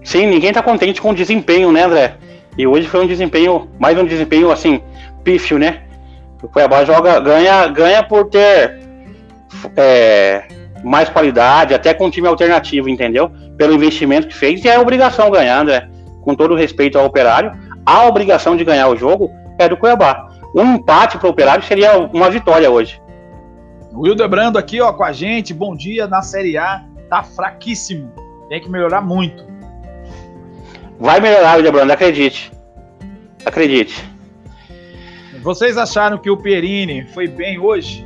Sim, 0.03 0.27
ninguém 0.27 0.53
tá 0.53 0.62
contente 0.62 1.01
com 1.01 1.12
o 1.12 1.15
desempenho, 1.15 1.71
né, 1.71 1.84
André? 1.84 2.17
E 2.58 2.67
hoje 2.67 2.88
foi 2.88 3.03
um 3.03 3.08
desempenho, 3.08 3.69
mais 3.79 3.97
um 3.97 4.05
desempenho 4.05 4.51
assim, 4.51 4.82
pífio, 5.23 5.58
né? 5.58 5.84
O 6.41 6.47
Cuiabá 6.47 6.86
joga, 6.86 7.19
ganha, 7.19 7.67
ganha 7.67 8.04
por 8.04 8.25
ter 8.25 8.80
é, 9.75 10.43
mais 10.84 11.10
qualidade, 11.10 11.73
até 11.73 11.93
com 11.93 12.06
um 12.06 12.10
time 12.10 12.28
alternativo, 12.28 12.88
entendeu? 12.88 13.32
Pelo 13.58 13.73
investimento 13.73 14.28
que 14.28 14.36
fez, 14.36 14.63
e 14.63 14.69
é 14.69 14.80
obrigação 14.80 15.30
ganhar, 15.30 15.65
né? 15.65 15.89
Com 16.21 16.36
todo 16.36 16.56
respeito 16.56 16.97
ao 16.97 17.06
operário, 17.06 17.52
a 17.86 18.06
obrigação 18.06 18.56
de 18.56 18.63
ganhar 18.63 18.88
o 18.88 18.95
jogo 18.95 19.32
é 19.58 19.67
do 19.67 19.75
Cuiabá. 19.75 20.30
Um 20.56 20.75
empate 20.75 21.17
para 21.17 21.28
o 21.28 21.32
operário 21.32 21.63
seria 21.63 21.97
uma 21.97 22.30
vitória 22.30 22.69
hoje. 22.69 23.02
O 23.91 24.02
Wilder 24.02 24.30
Brando 24.30 24.58
aqui, 24.58 24.80
ó, 24.82 24.93
com 24.93 25.04
a 25.04 25.12
gente. 25.12 25.54
Bom 25.54 25.75
dia 25.75 26.08
na 26.08 26.21
Série 26.21 26.58
A. 26.58 26.84
Tá 27.10 27.23
fraquíssimo. 27.23 28.12
Tem 28.47 28.62
que 28.62 28.69
melhorar 28.69 29.02
muito. 29.02 29.43
Vai 30.99 31.19
melhorar, 31.19 31.56
Wilder 31.56 31.71
Brando, 31.71 31.93
acredite. 31.93 32.52
Acredite. 33.45 34.18
Vocês 35.41 35.78
acharam 35.78 36.17
que 36.17 36.30
o 36.30 36.38
Pierini 36.38 37.06
foi 37.13 37.28
bem 37.28 37.58
hoje? 37.60 38.06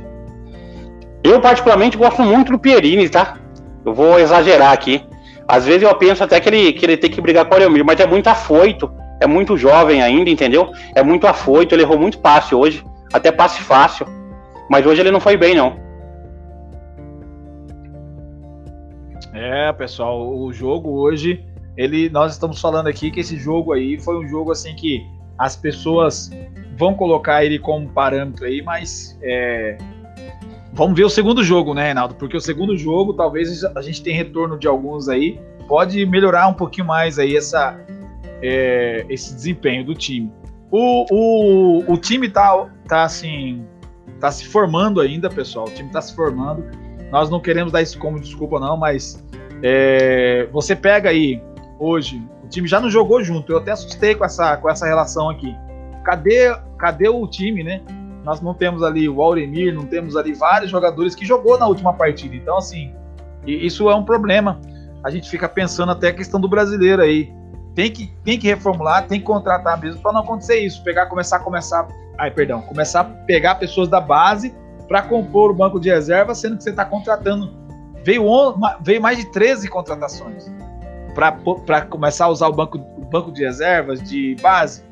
Eu, 1.22 1.40
particularmente, 1.40 1.96
gosto 1.96 2.22
muito 2.22 2.52
do 2.52 2.58
Pierini, 2.58 3.08
tá? 3.08 3.38
Eu 3.84 3.92
vou 3.92 4.18
exagerar 4.18 4.72
aqui. 4.72 5.02
Às 5.48 5.64
vezes 5.66 5.82
eu 5.82 5.94
penso 5.94 6.22
até 6.22 6.40
que 6.40 6.48
ele, 6.48 6.72
que 6.72 6.86
ele 6.86 6.96
tem 6.96 7.10
que 7.10 7.20
brigar 7.20 7.44
com 7.44 7.52
o 7.52 7.54
Ariomir, 7.56 7.84
mas 7.84 7.98
é 8.00 8.06
muito 8.06 8.28
afoito. 8.28 8.90
É 9.20 9.26
muito 9.26 9.56
jovem 9.56 10.02
ainda, 10.02 10.30
entendeu? 10.30 10.72
É 10.94 11.02
muito 11.02 11.26
afoito. 11.26 11.74
Ele 11.74 11.82
errou 11.82 11.98
muito 11.98 12.18
passe 12.18 12.54
hoje. 12.54 12.84
Até 13.12 13.32
passe 13.32 13.60
fácil. 13.62 14.06
Mas 14.70 14.86
hoje 14.86 15.00
ele 15.00 15.10
não 15.10 15.20
foi 15.20 15.36
bem, 15.36 15.54
não. 15.54 15.76
É, 19.32 19.72
pessoal, 19.72 20.36
o 20.36 20.52
jogo 20.52 20.90
hoje, 20.90 21.44
ele, 21.76 22.08
nós 22.08 22.32
estamos 22.32 22.60
falando 22.60 22.86
aqui 22.86 23.10
que 23.10 23.20
esse 23.20 23.36
jogo 23.36 23.72
aí 23.72 23.98
foi 23.98 24.16
um 24.16 24.28
jogo 24.28 24.52
assim 24.52 24.74
que 24.76 25.04
as 25.38 25.56
pessoas 25.56 26.30
vão 26.76 26.94
colocar 26.94 27.44
ele 27.44 27.58
como 27.58 27.88
parâmetro 27.88 28.44
aí, 28.44 28.62
mas 28.62 29.18
é, 29.22 29.78
vamos 30.72 30.96
ver 30.96 31.04
o 31.04 31.10
segundo 31.10 31.42
jogo, 31.42 31.74
né, 31.74 31.84
Reinaldo? 31.84 32.14
Porque 32.14 32.36
o 32.36 32.40
segundo 32.40 32.76
jogo, 32.76 33.14
talvez 33.14 33.64
a 33.64 33.82
gente 33.82 34.02
tenha 34.02 34.16
retorno 34.16 34.58
de 34.58 34.66
alguns 34.66 35.08
aí, 35.08 35.40
pode 35.68 36.04
melhorar 36.06 36.48
um 36.48 36.54
pouquinho 36.54 36.86
mais 36.86 37.18
aí 37.18 37.36
essa, 37.36 37.78
é, 38.42 39.04
esse 39.08 39.34
desempenho 39.34 39.84
do 39.84 39.94
time. 39.94 40.32
O, 40.70 41.06
o, 41.10 41.92
o 41.92 41.96
time 41.96 42.28
tá, 42.28 42.68
tá 42.88 43.04
assim, 43.04 43.64
tá 44.18 44.30
se 44.30 44.46
formando 44.46 45.00
ainda, 45.00 45.30
pessoal. 45.30 45.66
O 45.66 45.70
time 45.70 45.88
tá 45.90 46.00
se 46.00 46.14
formando. 46.14 46.64
Nós 47.12 47.30
não 47.30 47.38
queremos 47.38 47.72
dar 47.72 47.80
isso 47.80 47.98
como 47.98 48.18
desculpa, 48.18 48.58
não, 48.58 48.76
mas 48.76 49.24
é, 49.62 50.48
você 50.52 50.74
pega 50.74 51.10
aí 51.10 51.40
hoje, 51.78 52.20
o 52.44 52.48
time 52.48 52.68
já 52.68 52.80
não 52.80 52.90
jogou 52.90 53.22
junto. 53.22 53.52
Eu 53.52 53.58
até 53.58 53.72
assustei 53.72 54.14
com 54.14 54.24
essa, 54.24 54.56
com 54.56 54.68
essa 54.70 54.86
relação 54.86 55.30
aqui. 55.30 55.54
Cadê, 56.04 56.54
cadê 56.78 57.08
o 57.08 57.26
time, 57.26 57.64
né? 57.64 57.80
Nós 58.22 58.40
não 58.40 58.54
temos 58.54 58.82
ali 58.82 59.08
o 59.08 59.20
Auremir, 59.22 59.74
não 59.74 59.86
temos 59.86 60.16
ali 60.16 60.32
vários 60.32 60.70
jogadores 60.70 61.14
que 61.14 61.26
jogou 61.26 61.58
na 61.58 61.66
última 61.66 61.92
partida. 61.92 62.34
Então, 62.34 62.58
assim, 62.58 62.92
isso 63.46 63.90
é 63.90 63.94
um 63.94 64.04
problema. 64.04 64.60
A 65.02 65.10
gente 65.10 65.28
fica 65.28 65.48
pensando 65.48 65.92
até 65.92 66.08
a 66.08 66.12
questão 66.12 66.40
do 66.40 66.48
brasileiro 66.48 67.02
aí. 67.02 67.32
Tem 67.74 67.90
que, 67.90 68.12
tem 68.22 68.38
que 68.38 68.46
reformular, 68.46 69.06
tem 69.06 69.18
que 69.18 69.26
contratar 69.26 69.80
mesmo 69.80 70.00
para 70.00 70.12
não 70.12 70.20
acontecer 70.20 70.58
isso. 70.58 70.82
Pegar, 70.84 71.06
começar 71.06 71.36
a 71.36 71.40
começar 71.40 71.88
Ai, 72.16 72.30
perdão, 72.30 72.62
começar 72.62 73.00
a 73.00 73.04
pegar 73.04 73.56
pessoas 73.56 73.88
da 73.88 74.00
base 74.00 74.54
para 74.86 75.02
compor 75.02 75.50
o 75.50 75.54
banco 75.54 75.80
de 75.80 75.90
reserva, 75.90 76.34
sendo 76.34 76.56
que 76.56 76.62
você 76.62 76.70
está 76.70 76.84
contratando. 76.84 77.50
Veio, 78.04 78.24
on, 78.24 78.54
veio 78.80 79.00
mais 79.00 79.18
de 79.18 79.24
13 79.32 79.68
contratações 79.68 80.48
para 81.14 81.82
começar 81.82 82.26
a 82.26 82.28
usar 82.28 82.48
o 82.48 82.52
banco, 82.52 82.78
o 82.78 83.04
banco 83.04 83.32
de 83.32 83.44
reservas 83.44 84.02
de 84.02 84.36
base. 84.42 84.82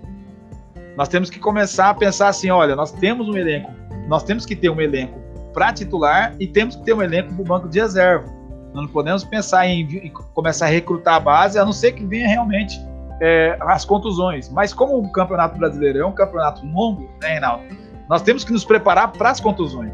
Nós 0.96 1.08
temos 1.08 1.30
que 1.30 1.38
começar 1.38 1.90
a 1.90 1.94
pensar 1.94 2.28
assim: 2.28 2.50
olha, 2.50 2.76
nós 2.76 2.92
temos 2.92 3.28
um 3.28 3.36
elenco, 3.36 3.70
nós 4.08 4.22
temos 4.22 4.46
que 4.46 4.54
ter 4.54 4.70
um 4.70 4.80
elenco 4.80 5.20
para 5.52 5.72
titular 5.72 6.34
e 6.38 6.46
temos 6.46 6.76
que 6.76 6.84
ter 6.84 6.94
um 6.94 7.02
elenco 7.02 7.32
para 7.34 7.42
o 7.42 7.44
banco 7.44 7.68
de 7.68 7.80
reserva. 7.80 8.26
Nós 8.72 8.84
não 8.84 8.88
podemos 8.88 9.22
pensar 9.24 9.66
em, 9.66 9.82
em 9.82 10.10
começar 10.34 10.66
a 10.66 10.68
recrutar 10.68 11.16
a 11.16 11.20
base, 11.20 11.58
a 11.58 11.64
não 11.64 11.72
ser 11.72 11.92
que 11.92 12.04
venha 12.04 12.26
realmente 12.26 12.80
é, 13.20 13.56
as 13.60 13.84
contusões. 13.84 14.48
Mas 14.48 14.72
como 14.72 14.98
o 14.98 15.12
Campeonato 15.12 15.58
Brasileiro 15.58 16.00
é 16.00 16.06
um 16.06 16.12
campeonato 16.12 16.64
longo, 16.66 17.10
né, 17.20 17.32
Reinaldo? 17.32 17.64
Nós 18.08 18.22
temos 18.22 18.44
que 18.44 18.52
nos 18.52 18.64
preparar 18.64 19.12
para 19.12 19.30
as 19.30 19.40
contusões. 19.40 19.92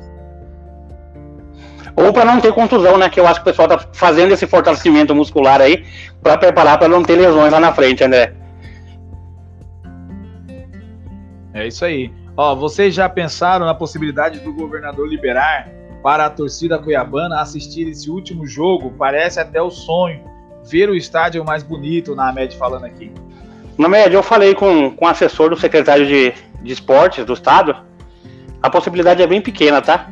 Ou 1.98 2.12
para 2.12 2.24
não 2.24 2.40
ter 2.40 2.52
contusão, 2.52 2.96
né? 2.96 3.08
Que 3.08 3.18
eu 3.18 3.26
acho 3.26 3.42
que 3.42 3.50
o 3.50 3.52
pessoal 3.52 3.66
está 3.66 3.88
fazendo 3.92 4.32
esse 4.32 4.46
fortalecimento 4.46 5.12
muscular 5.16 5.60
aí 5.60 5.84
para 6.22 6.38
preparar 6.38 6.78
para 6.78 6.86
não 6.86 7.02
ter 7.02 7.16
lesões 7.16 7.50
lá 7.50 7.58
na 7.58 7.72
frente, 7.72 8.04
André. 8.04 8.32
É 11.52 11.66
isso 11.66 11.84
aí. 11.84 12.12
Ó, 12.36 12.54
vocês 12.54 12.94
já 12.94 13.08
pensaram 13.08 13.66
na 13.66 13.74
possibilidade 13.74 14.38
do 14.38 14.52
governador 14.52 15.08
liberar 15.08 15.68
para 16.00 16.26
a 16.26 16.30
torcida 16.30 16.78
cuiabana 16.78 17.40
assistir 17.40 17.88
esse 17.88 18.08
último 18.08 18.46
jogo? 18.46 18.94
Parece 18.96 19.40
até 19.40 19.60
o 19.60 19.68
sonho 19.68 20.20
ver 20.70 20.88
o 20.88 20.94
estádio 20.94 21.44
mais 21.44 21.64
bonito 21.64 22.14
na 22.14 22.32
média 22.32 22.56
falando 22.56 22.84
aqui? 22.84 23.10
Na 23.76 23.88
média, 23.88 24.16
eu 24.16 24.22
falei 24.22 24.54
com, 24.54 24.92
com 24.92 25.04
o 25.04 25.08
assessor 25.08 25.50
do 25.50 25.56
secretário 25.56 26.06
de, 26.06 26.32
de 26.62 26.72
esportes 26.72 27.24
do 27.24 27.32
estado. 27.32 27.74
A 28.62 28.70
possibilidade 28.70 29.20
é 29.20 29.26
bem 29.26 29.40
pequena, 29.40 29.82
tá? 29.82 30.08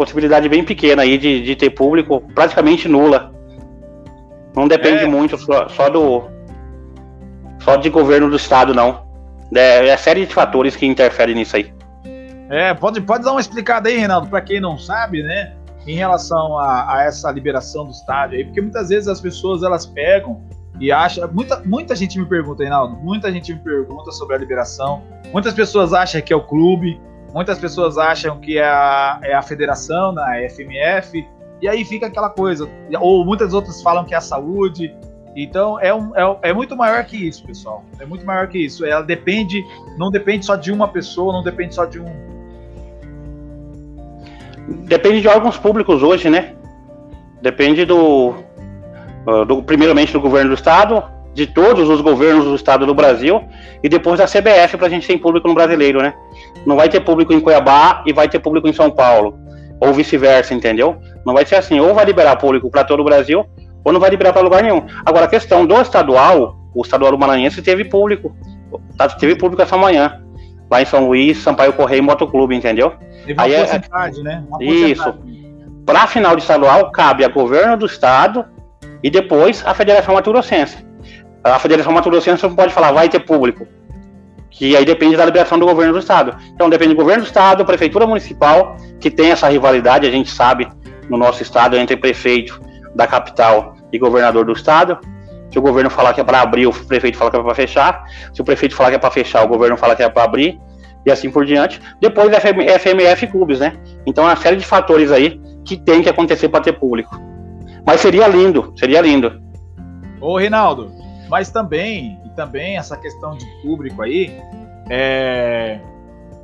Possibilidade 0.00 0.48
bem 0.48 0.64
pequena 0.64 1.02
aí 1.02 1.18
de, 1.18 1.42
de 1.42 1.54
ter 1.54 1.68
público, 1.68 2.22
praticamente 2.34 2.88
nula. 2.88 3.34
Não 4.56 4.66
depende 4.66 5.04
é. 5.04 5.06
muito 5.06 5.36
só, 5.36 5.68
só, 5.68 5.90
do. 5.90 6.22
Só 7.58 7.76
de 7.76 7.90
governo 7.90 8.30
do 8.30 8.36
estado, 8.36 8.72
não. 8.72 9.06
É, 9.54 9.86
é 9.86 9.96
série 9.98 10.24
de 10.24 10.32
fatores 10.32 10.74
que 10.74 10.86
interferem 10.86 11.34
nisso 11.34 11.54
aí. 11.54 11.70
É, 12.48 12.72
pode, 12.72 13.02
pode 13.02 13.24
dar 13.24 13.32
uma 13.32 13.42
explicada 13.42 13.90
aí, 13.90 13.98
Reinaldo, 13.98 14.26
para 14.28 14.40
quem 14.40 14.58
não 14.58 14.78
sabe, 14.78 15.22
né? 15.22 15.52
em 15.86 15.96
relação 15.96 16.58
a, 16.58 16.94
a, 16.96 17.04
essa 17.04 17.30
liberação 17.30 17.84
do 17.84 17.90
estádio 17.90 18.38
aí, 18.38 18.44
porque 18.44 18.60
muitas 18.62 18.88
vezes 18.88 19.06
as 19.06 19.20
pessoas 19.20 19.62
elas 19.62 19.84
pegam 19.84 20.40
e 20.80 20.90
acham. 20.90 21.28
Muita, 21.30 21.60
muita 21.62 21.94
gente 21.94 22.18
me 22.18 22.24
pergunta, 22.24 22.62
Reinaldo, 22.62 22.96
muita 22.96 23.30
gente 23.30 23.52
me 23.52 23.60
pergunta 23.60 24.10
sobre 24.12 24.34
a 24.34 24.38
liberação. 24.38 25.02
Muitas 25.30 25.52
pessoas 25.52 25.92
acham 25.92 26.22
que 26.22 26.32
é 26.32 26.36
o 26.36 26.42
clube, 26.42 26.98
muitas 27.32 27.58
pessoas 27.58 27.98
acham 27.98 28.38
que 28.38 28.58
é 28.58 28.64
a, 28.64 29.20
é 29.22 29.34
a 29.34 29.42
federação, 29.42 30.12
né, 30.12 30.22
a 30.22 30.50
FMF, 30.50 31.26
e 31.62 31.68
aí 31.68 31.84
fica 31.84 32.06
aquela 32.06 32.30
coisa. 32.30 32.68
Ou 33.00 33.24
muitas 33.24 33.52
outras 33.52 33.82
falam 33.82 34.04
que 34.04 34.14
é 34.14 34.16
a 34.16 34.20
saúde. 34.20 34.94
Então 35.36 35.78
é, 35.78 35.94
um, 35.94 36.16
é, 36.16 36.50
é 36.50 36.52
muito 36.52 36.76
maior 36.76 37.04
que 37.04 37.16
isso, 37.16 37.46
pessoal. 37.46 37.84
É 37.98 38.06
muito 38.06 38.24
maior 38.24 38.48
que 38.48 38.58
isso. 38.58 38.84
Ela 38.84 39.02
depende, 39.02 39.62
não 39.96 40.10
depende 40.10 40.46
só 40.46 40.56
de 40.56 40.72
uma 40.72 40.88
pessoa, 40.88 41.32
não 41.32 41.42
depende 41.42 41.74
só 41.74 41.84
de 41.84 42.00
um, 42.00 42.06
depende 44.86 45.20
de 45.20 45.28
órgãos 45.28 45.56
públicos 45.56 46.02
hoje, 46.02 46.30
né? 46.30 46.54
Depende 47.42 47.84
do, 47.84 48.34
do, 49.46 49.62
primeiramente 49.62 50.12
do 50.12 50.20
governo 50.20 50.50
do 50.50 50.54
estado, 50.54 51.02
de 51.34 51.46
todos 51.46 51.88
os 51.88 52.00
governos 52.00 52.44
do 52.44 52.54
estado 52.54 52.86
do 52.86 52.94
Brasil 52.94 53.42
e 53.82 53.88
depois 53.88 54.18
da 54.18 54.26
CBF 54.26 54.76
para 54.76 54.86
a 54.86 54.90
gente 54.90 55.06
ter 55.06 55.18
público 55.18 55.46
no 55.48 55.54
brasileiro, 55.54 56.02
né? 56.02 56.14
Não 56.66 56.76
vai 56.76 56.88
ter 56.88 57.00
público 57.00 57.32
em 57.32 57.40
Cuiabá 57.40 58.02
e 58.06 58.12
vai 58.12 58.28
ter 58.28 58.38
público 58.40 58.68
em 58.68 58.72
São 58.72 58.90
Paulo, 58.90 59.38
ou 59.80 59.92
vice-versa, 59.92 60.52
entendeu? 60.54 60.96
Não 61.24 61.34
vai 61.34 61.46
ser 61.46 61.56
assim, 61.56 61.78
ou 61.80 61.94
vai 61.94 62.04
liberar 62.04 62.36
público 62.36 62.70
para 62.70 62.84
todo 62.84 63.00
o 63.00 63.04
Brasil, 63.04 63.44
ou 63.84 63.92
não 63.92 64.00
vai 64.00 64.10
liberar 64.10 64.32
para 64.32 64.42
lugar 64.42 64.62
nenhum. 64.62 64.82
Agora, 65.04 65.26
a 65.26 65.28
questão 65.28 65.64
do 65.64 65.80
estadual, 65.80 66.56
o 66.74 66.82
estadual 66.82 67.12
do 67.12 67.18
Maranhense 67.18 67.62
teve 67.62 67.84
público, 67.84 68.34
tá, 68.96 69.08
teve 69.08 69.36
público 69.36 69.62
essa 69.62 69.76
manhã, 69.76 70.20
lá 70.70 70.82
em 70.82 70.84
São 70.84 71.06
Luís, 71.06 71.38
Sampaio 71.38 71.72
Correio 71.72 72.00
e 72.00 72.02
Motoclube, 72.02 72.54
entendeu? 72.54 72.92
Teve 73.24 73.34
uma 73.34 73.42
Aí 73.44 73.54
é- 73.54 74.22
né? 74.22 74.44
Isso. 74.60 75.14
Para 75.86 76.02
a 76.02 76.06
final 76.06 76.36
de 76.36 76.42
estadual, 76.42 76.90
cabe 76.90 77.24
a 77.24 77.28
governo 77.28 77.76
do 77.76 77.86
estado 77.86 78.44
e 79.02 79.10
depois 79.10 79.62
a 79.66 79.74
Federação 79.74 80.14
Mato 80.14 80.30
Grossense. 80.30 80.89
A 81.42 81.58
Federação 81.58 81.92
Mato 81.92 82.10
Grossense 82.10 82.42
não 82.42 82.54
pode 82.54 82.72
falar, 82.72 82.92
vai 82.92 83.08
ter 83.08 83.20
público. 83.20 83.66
Que 84.50 84.76
aí 84.76 84.84
depende 84.84 85.16
da 85.16 85.24
liberação 85.24 85.58
do 85.58 85.66
governo 85.66 85.92
do 85.92 85.98
estado. 85.98 86.36
Então 86.54 86.68
depende 86.68 86.94
do 86.94 86.96
governo 86.96 87.22
do 87.22 87.26
estado, 87.26 87.64
prefeitura 87.64 88.06
municipal, 88.06 88.76
que 88.98 89.10
tem 89.10 89.30
essa 89.30 89.48
rivalidade, 89.48 90.06
a 90.06 90.10
gente 90.10 90.30
sabe, 90.30 90.68
no 91.08 91.16
nosso 91.16 91.42
estado, 91.42 91.76
entre 91.76 91.96
prefeito 91.96 92.60
da 92.94 93.06
capital 93.06 93.74
e 93.92 93.98
governador 93.98 94.44
do 94.44 94.52
estado. 94.52 94.98
Se 95.50 95.58
o 95.58 95.62
governo 95.62 95.90
falar 95.90 96.12
que 96.12 96.20
é 96.20 96.24
para 96.24 96.40
abrir, 96.42 96.66
o 96.66 96.72
prefeito 96.72 97.16
fala 97.16 97.30
que 97.30 97.36
é 97.36 97.42
para 97.42 97.54
fechar. 97.54 98.04
Se 98.32 98.40
o 98.40 98.44
prefeito 98.44 98.74
falar 98.74 98.90
que 98.90 98.96
é 98.96 98.98
para 98.98 99.10
fechar, 99.10 99.44
o 99.44 99.48
governo 99.48 99.76
fala 99.76 99.96
que 99.96 100.02
é 100.02 100.08
para 100.08 100.24
abrir 100.24 100.60
e 101.04 101.10
assim 101.10 101.30
por 101.30 101.44
diante. 101.44 101.80
Depois 102.00 102.30
FMF 102.30 103.26
clubes, 103.28 103.58
né? 103.60 103.72
Então 104.06 104.24
é 104.24 104.28
uma 104.28 104.36
série 104.36 104.56
de 104.56 104.66
fatores 104.66 105.10
aí 105.10 105.40
que 105.64 105.76
tem 105.76 106.02
que 106.02 106.08
acontecer 106.08 106.48
para 106.48 106.60
ter 106.60 106.72
público. 106.74 107.18
Mas 107.86 108.00
seria 108.00 108.28
lindo, 108.28 108.72
seria 108.76 109.00
lindo. 109.00 109.40
Ô, 110.20 110.36
Rinaldo, 110.38 110.92
mas 111.30 111.48
também, 111.48 112.20
e 112.24 112.28
também 112.30 112.76
essa 112.76 112.96
questão 112.96 113.36
de 113.36 113.46
público 113.62 114.02
aí, 114.02 114.36
é, 114.90 115.80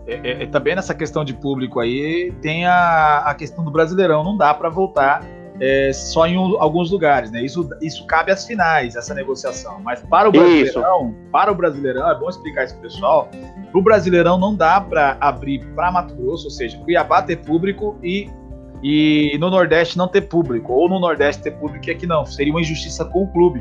é, 0.07 0.14
é, 0.14 0.42
é 0.44 0.46
também 0.46 0.77
nessa 0.77 0.94
questão 0.94 1.25
de 1.25 1.35
público 1.35 1.81
aí, 1.81 2.33
tem 2.40 2.64
a, 2.64 3.18
a 3.27 3.35
questão 3.35 3.64
do 3.64 3.70
Brasileirão. 3.70 4.22
Não 4.22 4.37
dá 4.37 4.55
para 4.55 4.68
voltar 4.68 5.25
é, 5.61 5.92
só 5.92 6.25
em 6.27 6.38
um, 6.38 6.61
alguns 6.62 6.92
lugares, 6.92 7.33
né? 7.33 7.42
Isso, 7.42 7.68
isso 7.83 8.07
cabe 8.07 8.31
às 8.31 8.46
finais, 8.46 8.94
essa 8.94 9.12
negociação. 9.12 9.81
Mas 9.83 10.01
para 10.03 10.29
o 10.29 10.33
Brasileirão, 10.33 11.09
isso. 11.09 11.16
para 11.33 11.51
o 11.51 11.55
Brasileirão, 11.55 12.09
é 12.09 12.14
bom 12.14 12.29
explicar 12.29 12.64
isso 12.64 12.75
pro 12.75 12.83
pessoal. 12.83 13.29
Para 13.72 13.81
o 13.81 13.83
Brasileirão 13.83 14.38
não 14.38 14.55
dá 14.55 14.81
para 14.81 15.16
abrir 15.20 15.64
para 15.75 15.90
Mato 15.90 16.14
Grosso, 16.14 16.44
ou 16.44 16.51
seja, 16.51 16.79
Cuiabá 16.79 17.22
ter 17.22 17.38
público 17.38 17.99
e, 18.03 18.31
e 18.83 19.37
no 19.40 19.51
Nordeste 19.51 19.99
não 19.99 20.07
ter 20.07 20.22
público, 20.22 20.72
ou 20.72 20.88
no 20.88 21.01
Nordeste 21.01 21.42
ter 21.42 21.53
público 21.53 21.88
e 21.88 21.90
aqui 21.90 22.07
não. 22.07 22.25
Seria 22.25 22.53
uma 22.53 22.61
injustiça 22.61 23.05
com 23.05 23.25
o 23.25 23.33
clube. 23.33 23.61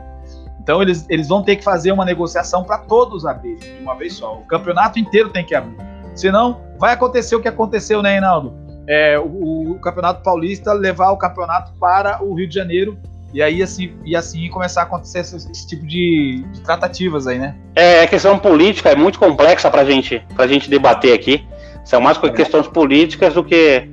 Então 0.66 0.82
eles, 0.82 1.06
eles 1.10 1.30
vão 1.30 1.44
ter 1.44 1.56
que 1.56 1.64
fazer 1.64 1.94
uma 1.94 2.04
negociação 2.04 2.64
para 2.64 2.80
todos 2.80 3.26
abrirem 3.26 3.78
de 3.78 3.82
uma 3.82 3.96
vez 3.96 4.14
só. 4.14 4.34
O 4.34 4.46
campeonato 4.48 5.00
inteiro 5.00 5.30
tem 5.30 5.46
que 5.46 5.56
abrir. 5.56 5.78
Senão, 6.14 6.60
vai 6.78 6.94
acontecer 6.94 7.36
o 7.36 7.42
que 7.42 7.48
aconteceu, 7.48 8.02
né, 8.02 8.12
Reinaldo? 8.12 8.66
é, 8.88 9.18
o, 9.20 9.72
o, 9.72 9.80
Campeonato 9.80 10.22
Paulista 10.22 10.74
levar 10.74 11.12
o 11.12 11.18
campeonato 11.18 11.74
para 11.80 12.24
o 12.24 12.34
Rio 12.34 12.48
de 12.48 12.54
Janeiro 12.54 12.98
e 13.34 13.42
aí 13.42 13.62
assim 13.62 13.94
e 14.06 14.16
assim 14.16 14.48
começar 14.50 14.82
a 14.82 14.84
acontecer 14.84 15.20
esse, 15.20 15.36
esse 15.36 15.68
tipo 15.68 15.86
de, 15.86 16.46
de, 16.52 16.62
tratativas 16.62 17.28
aí, 17.28 17.40
né? 17.40 17.56
É, 17.76 18.04
a 18.04 18.08
questão 18.08 18.38
política 18.38 18.90
é 18.90 18.96
muito 18.96 19.20
complexa 19.20 19.70
para 19.70 19.84
gente 19.84 20.24
para 20.36 20.48
gente 20.48 20.70
debater 20.70 21.14
aqui. 21.14 21.46
São 21.84 22.00
mais 22.00 22.22
é. 22.24 22.30
questões 22.30 22.68
políticas 22.68 23.34
do 23.34 23.44
que 23.44 23.90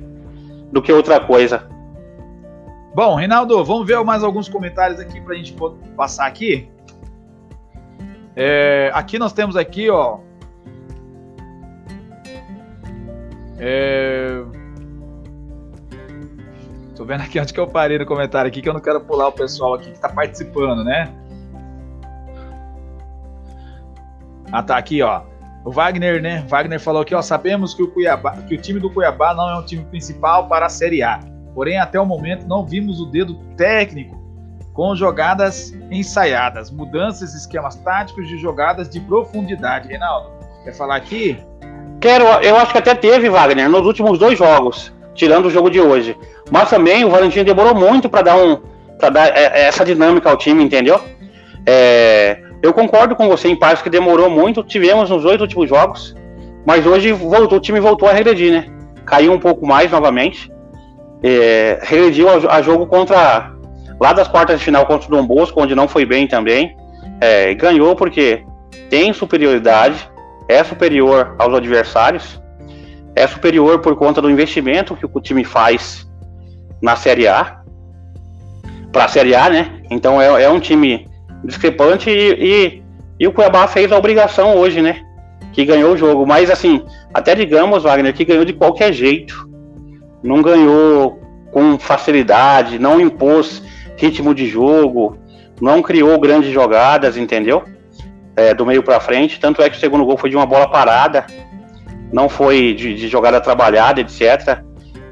do 0.71 0.81
que 0.81 0.91
outra 0.91 1.19
coisa. 1.19 1.67
Bom, 2.93 3.15
Reinaldo, 3.15 3.63
vamos 3.63 3.87
ver 3.87 4.03
mais 4.03 4.23
alguns 4.23 4.47
comentários 4.47 4.99
aqui 4.99 5.19
para 5.19 5.33
a 5.33 5.37
gente 5.37 5.55
passar 5.95 6.27
aqui. 6.27 6.69
É, 8.35 8.91
aqui 8.93 9.17
nós 9.17 9.33
temos 9.33 9.55
aqui, 9.55 9.89
ó. 9.89 10.19
É, 13.57 14.43
Tô 16.95 17.05
vendo 17.05 17.21
aqui 17.21 17.37
onde 17.41 17.53
que 17.53 17.59
eu 17.59 17.67
parei 17.67 17.97
no 17.97 18.05
comentário 18.05 18.47
aqui, 18.47 18.61
que 18.61 18.69
eu 18.69 18.73
não 18.73 18.79
quero 18.79 19.01
pular 19.01 19.27
o 19.27 19.31
pessoal 19.31 19.73
aqui 19.75 19.91
que 19.91 19.99
tá 19.99 20.09
participando, 20.09 20.83
né? 20.83 21.13
Ah, 24.51 24.61
tá 24.61 24.77
aqui, 24.77 25.01
ó. 25.01 25.23
O 25.65 25.71
Wagner, 25.71 26.21
né? 26.21 26.45
Wagner 26.47 26.79
falou 26.79 27.01
aqui, 27.01 27.15
ó. 27.15 27.21
Sabemos 27.21 27.73
que 27.73 27.81
o, 27.81 27.91
Cuiabá, 27.91 28.33
que 28.43 28.55
o 28.55 28.61
time 28.61 28.79
do 28.79 28.89
Cuiabá 28.89 29.33
não 29.33 29.49
é 29.49 29.57
um 29.57 29.65
time 29.65 29.83
principal 29.85 30.47
para 30.47 30.67
a 30.67 30.69
Série 30.69 31.01
A. 31.01 31.19
Porém, 31.53 31.77
até 31.77 31.99
o 31.99 32.05
momento 32.05 32.47
não 32.47 32.65
vimos 32.65 32.99
o 32.99 33.05
dedo 33.05 33.35
técnico 33.55 34.21
com 34.73 34.95
jogadas 34.95 35.71
ensaiadas, 35.91 36.71
mudanças, 36.71 37.35
esquemas 37.35 37.75
táticos 37.75 38.27
de 38.27 38.37
jogadas 38.37 38.89
de 38.89 38.99
profundidade. 38.99 39.87
Reinaldo, 39.87 40.31
quer 40.63 40.73
falar 40.73 40.95
aqui? 40.95 41.37
Quero, 42.01 42.25
eu 42.41 42.57
acho 42.57 42.71
que 42.71 42.79
até 42.79 42.95
teve, 42.95 43.29
Wagner, 43.29 43.69
nos 43.69 43.85
últimos 43.85 44.17
dois 44.17 44.37
jogos 44.37 44.91
tirando 45.13 45.45
o 45.45 45.49
jogo 45.49 45.69
de 45.69 45.79
hoje. 45.79 46.17
Mas 46.51 46.69
também 46.69 47.05
o 47.05 47.09
Valentim 47.09 47.43
demorou 47.43 47.73
muito 47.73 48.09
para 48.09 48.21
dar 48.21 48.37
um 48.37 48.59
dar 48.99 49.37
é, 49.37 49.61
é, 49.61 49.61
essa 49.67 49.83
dinâmica 49.83 50.29
ao 50.29 50.37
time, 50.37 50.63
entendeu? 50.63 50.99
É, 51.65 52.39
eu 52.61 52.73
concordo 52.73 53.15
com 53.15 53.27
você 53.27 53.49
em 53.49 53.55
parte 53.55 53.83
que 53.83 53.89
demorou 53.89 54.29
muito. 54.29 54.63
Tivemos 54.63 55.09
nos 55.09 55.25
oito 55.25 55.41
últimos 55.41 55.67
jogos, 55.69 56.15
mas 56.65 56.85
hoje 56.85 57.11
voltou, 57.11 57.57
o 57.57 57.61
time 57.61 57.79
voltou 57.79 58.07
a 58.07 58.13
regredir, 58.13 58.51
né? 58.51 58.65
Caiu 59.05 59.33
um 59.33 59.39
pouco 59.39 59.65
mais 59.65 59.91
novamente. 59.91 60.51
É, 61.23 61.79
regrediu 61.83 62.27
a, 62.29 62.57
a, 62.57 62.61
jogo 62.61 62.85
contra 62.85 63.51
lá 63.99 64.11
das 64.11 64.27
quartas 64.27 64.59
de 64.59 64.65
final 64.65 64.85
contra 64.85 65.07
o 65.07 65.11
Dom 65.11 65.25
Bosco, 65.25 65.61
onde 65.61 65.73
não 65.73 65.87
foi 65.87 66.05
bem 66.05 66.27
também. 66.27 66.75
É, 67.21 67.53
ganhou 67.53 67.95
porque 67.95 68.43
tem 68.89 69.13
superioridade, 69.13 70.09
é 70.49 70.63
superior 70.63 71.35
aos 71.39 71.53
adversários 71.53 72.43
é 73.15 73.27
superior 73.27 73.79
por 73.79 73.95
conta 73.95 74.21
do 74.21 74.29
investimento 74.29 74.95
que 74.95 75.05
o 75.05 75.21
time 75.21 75.43
faz 75.43 76.07
na 76.81 76.95
Série 76.95 77.27
A, 77.27 77.61
para 78.91 79.05
a 79.05 79.07
Série 79.07 79.35
A, 79.35 79.49
né? 79.49 79.81
Então 79.89 80.21
é, 80.21 80.43
é 80.43 80.49
um 80.49 80.59
time 80.59 81.07
discrepante 81.43 82.09
e, 82.09 82.33
e, 82.33 82.83
e, 83.19 83.27
o 83.27 83.31
Cuiabá 83.31 83.67
fez 83.67 83.91
a 83.91 83.97
obrigação 83.97 84.55
hoje, 84.55 84.81
né? 84.81 85.01
Que 85.51 85.65
ganhou 85.65 85.93
o 85.93 85.97
jogo. 85.97 86.25
Mas 86.25 86.49
assim, 86.49 86.83
até 87.13 87.35
digamos, 87.35 87.83
Wagner, 87.83 88.13
que 88.13 88.25
ganhou 88.25 88.45
de 88.45 88.53
qualquer 88.53 88.91
jeito. 88.91 89.49
Não 90.23 90.41
ganhou 90.41 91.19
com 91.51 91.77
facilidade, 91.77 92.79
não 92.79 92.99
impôs 92.99 93.61
ritmo 93.97 94.33
de 94.33 94.47
jogo, 94.47 95.17
não 95.61 95.81
criou 95.81 96.19
grandes 96.19 96.51
jogadas, 96.51 97.17
entendeu? 97.17 97.63
É, 98.35 98.53
do 98.53 98.65
meio 98.65 98.81
para 98.81 98.99
frente. 98.99 99.39
Tanto 99.39 99.61
é 99.61 99.69
que 99.69 99.77
o 99.77 99.79
segundo 99.79 100.05
gol 100.05 100.17
foi 100.17 100.29
de 100.29 100.35
uma 100.35 100.45
bola 100.45 100.67
parada 100.67 101.25
não 102.13 102.29
foi 102.29 102.75
de, 102.75 102.93
de 102.93 103.07
jogada 103.07 103.41
trabalhada, 103.41 103.99
etc. 103.99 104.59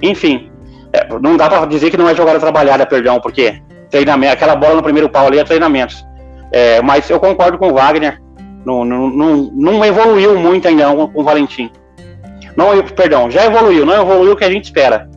Enfim, 0.02 0.52
é, 0.94 1.08
não 1.20 1.36
dá 1.36 1.50
para 1.50 1.66
dizer 1.66 1.90
que 1.90 1.98
não 1.98 2.08
é 2.08 2.14
jogada 2.14 2.40
trabalhada, 2.40 2.86
perdão, 2.86 3.20
porque 3.20 3.60
treinamento, 3.90 4.34
aquela 4.34 4.56
bola 4.56 4.76
no 4.76 4.84
primeiro 4.84 5.10
pau 5.10 5.26
ali 5.26 5.40
é 5.40 5.44
treinamentos. 5.44 6.06
É, 6.52 6.80
mas 6.82 7.10
eu 7.10 7.20
concordo 7.20 7.58
com 7.58 7.70
o 7.70 7.74
Wagner, 7.74 8.22
não, 8.64 8.86
não, 8.86 9.10
não, 9.10 9.52
não 9.54 9.84
evoluiu 9.84 10.38
muito 10.38 10.68
ainda 10.68 10.86
com 10.86 11.10
o 11.16 11.24
Valentim. 11.24 11.72
Não, 12.56 12.84
perdão, 12.88 13.30
já 13.30 13.46
evoluiu, 13.46 13.86
não 13.86 14.02
evoluiu 14.02 14.34
o 14.34 14.36
que 14.36 14.44
a 14.44 14.52
gente 14.52 14.66
espera. 14.66 15.10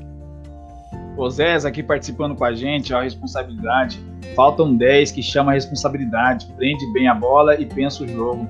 O 1.16 1.30
Zés 1.30 1.64
aqui 1.64 1.82
participando 1.82 2.34
com 2.34 2.44
a 2.44 2.52
gente, 2.52 2.92
a 2.92 3.02
responsabilidade. 3.02 4.00
Faltam 4.34 4.74
10 4.74 5.12
que 5.12 5.22
chama 5.22 5.52
a 5.52 5.54
responsabilidade, 5.54 6.46
prende 6.56 6.84
bem 6.92 7.06
a 7.08 7.14
bola 7.14 7.60
e 7.60 7.66
pensa 7.66 8.02
o 8.02 8.08
jogo. 8.08 8.48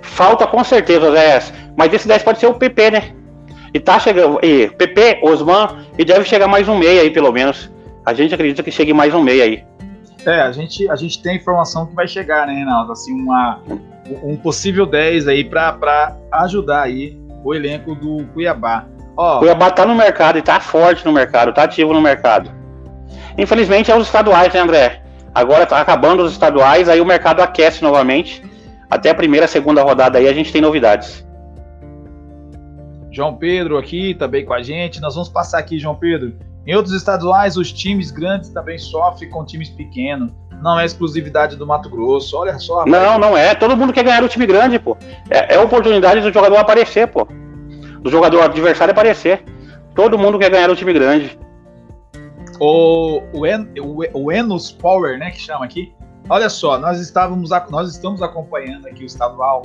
Falta 0.00 0.46
com 0.46 0.62
certeza, 0.64 1.12
Zé. 1.12 1.40
Mas 1.76 1.92
esse 1.92 2.08
10 2.08 2.22
pode 2.22 2.38
ser 2.38 2.46
o 2.46 2.54
PP, 2.54 2.90
né? 2.90 3.12
E 3.72 3.80
tá 3.80 3.98
chegando. 3.98 4.38
E 4.42 4.68
PP, 4.68 5.20
Osman, 5.22 5.86
e 5.98 6.04
deve 6.04 6.24
chegar 6.24 6.48
mais 6.48 6.68
um 6.68 6.76
meia 6.76 7.02
aí, 7.02 7.10
pelo 7.10 7.32
menos. 7.32 7.70
A 8.04 8.12
gente 8.12 8.34
acredita 8.34 8.62
que 8.62 8.70
chegue 8.70 8.92
mais 8.92 9.14
um 9.14 9.22
meia 9.22 9.44
aí. 9.44 9.64
É, 10.26 10.40
a 10.40 10.52
gente, 10.52 10.88
a 10.88 10.96
gente 10.96 11.22
tem 11.22 11.36
informação 11.36 11.86
que 11.86 11.94
vai 11.94 12.06
chegar, 12.06 12.46
né, 12.46 12.54
Reinaldo? 12.54 12.92
Assim, 12.92 13.12
uma, 13.12 13.60
um 14.22 14.36
possível 14.36 14.84
10 14.84 15.28
aí 15.28 15.44
para 15.44 16.16
ajudar 16.32 16.82
aí 16.82 17.18
o 17.44 17.54
elenco 17.54 17.94
do 17.94 18.24
Cuiabá. 18.32 18.86
Ó, 19.16 19.38
Cuiabá 19.38 19.70
tá 19.70 19.84
no 19.84 19.94
mercado 19.94 20.38
e 20.38 20.42
tá 20.42 20.60
forte 20.60 21.04
no 21.04 21.12
mercado, 21.12 21.52
tá 21.52 21.64
ativo 21.64 21.92
no 21.92 22.00
mercado. 22.00 22.50
Infelizmente 23.36 23.90
é 23.90 23.96
os 23.96 24.06
estaduais, 24.06 24.52
né, 24.52 24.60
André? 24.60 25.02
Agora 25.34 25.66
tá 25.66 25.80
acabando 25.80 26.22
os 26.22 26.32
estaduais, 26.32 26.88
aí 26.88 27.00
o 27.00 27.06
mercado 27.06 27.40
aquece 27.40 27.82
novamente 27.82 28.42
até 28.92 29.08
a 29.08 29.14
primeira, 29.14 29.46
segunda 29.46 29.82
rodada 29.82 30.18
aí 30.18 30.28
a 30.28 30.34
gente 30.34 30.52
tem 30.52 30.60
novidades. 30.60 31.26
João 33.10 33.36
Pedro 33.36 33.78
aqui 33.78 34.14
também 34.14 34.44
com 34.44 34.52
a 34.52 34.62
gente. 34.62 35.00
Nós 35.00 35.14
vamos 35.14 35.30
passar 35.30 35.58
aqui, 35.58 35.78
João 35.78 35.94
Pedro. 35.94 36.34
Em 36.66 36.74
outros 36.74 36.94
estaduais, 36.94 37.56
os 37.56 37.72
times 37.72 38.10
grandes 38.10 38.50
também 38.50 38.76
sofrem 38.76 39.30
com 39.30 39.46
times 39.46 39.70
pequenos. 39.70 40.30
Não 40.62 40.78
é 40.78 40.84
exclusividade 40.84 41.56
do 41.56 41.66
Mato 41.66 41.90
Grosso. 41.90 42.36
Olha 42.36 42.58
só. 42.58 42.80
Rapaz. 42.80 42.92
Não, 42.92 43.18
não 43.18 43.36
é. 43.36 43.54
Todo 43.54 43.76
mundo 43.76 43.92
quer 43.92 44.04
ganhar 44.04 44.22
o 44.22 44.28
time 44.28 44.46
grande, 44.46 44.78
pô. 44.78 44.96
É, 45.28 45.54
é 45.54 45.58
oportunidade 45.58 46.20
do 46.20 46.32
jogador 46.32 46.56
aparecer, 46.56 47.08
pô. 47.08 47.26
Do 48.00 48.10
jogador 48.10 48.42
adversário 48.42 48.92
aparecer. 48.92 49.44
Todo 49.94 50.18
mundo 50.18 50.38
quer 50.38 50.50
ganhar 50.50 50.70
o 50.70 50.76
time 50.76 50.92
grande. 50.92 51.38
O, 52.60 53.22
o, 53.32 53.46
en, 53.46 53.68
o, 53.80 54.02
o 54.14 54.32
Enos 54.32 54.70
Power, 54.70 55.18
né, 55.18 55.30
que 55.30 55.40
chama 55.40 55.64
aqui, 55.64 55.92
Olha 56.28 56.48
só, 56.48 56.78
nós 56.78 57.00
estávamos 57.00 57.50
nós 57.70 57.90
estamos 57.90 58.22
acompanhando 58.22 58.86
aqui 58.86 59.02
o 59.02 59.06
estadual 59.06 59.62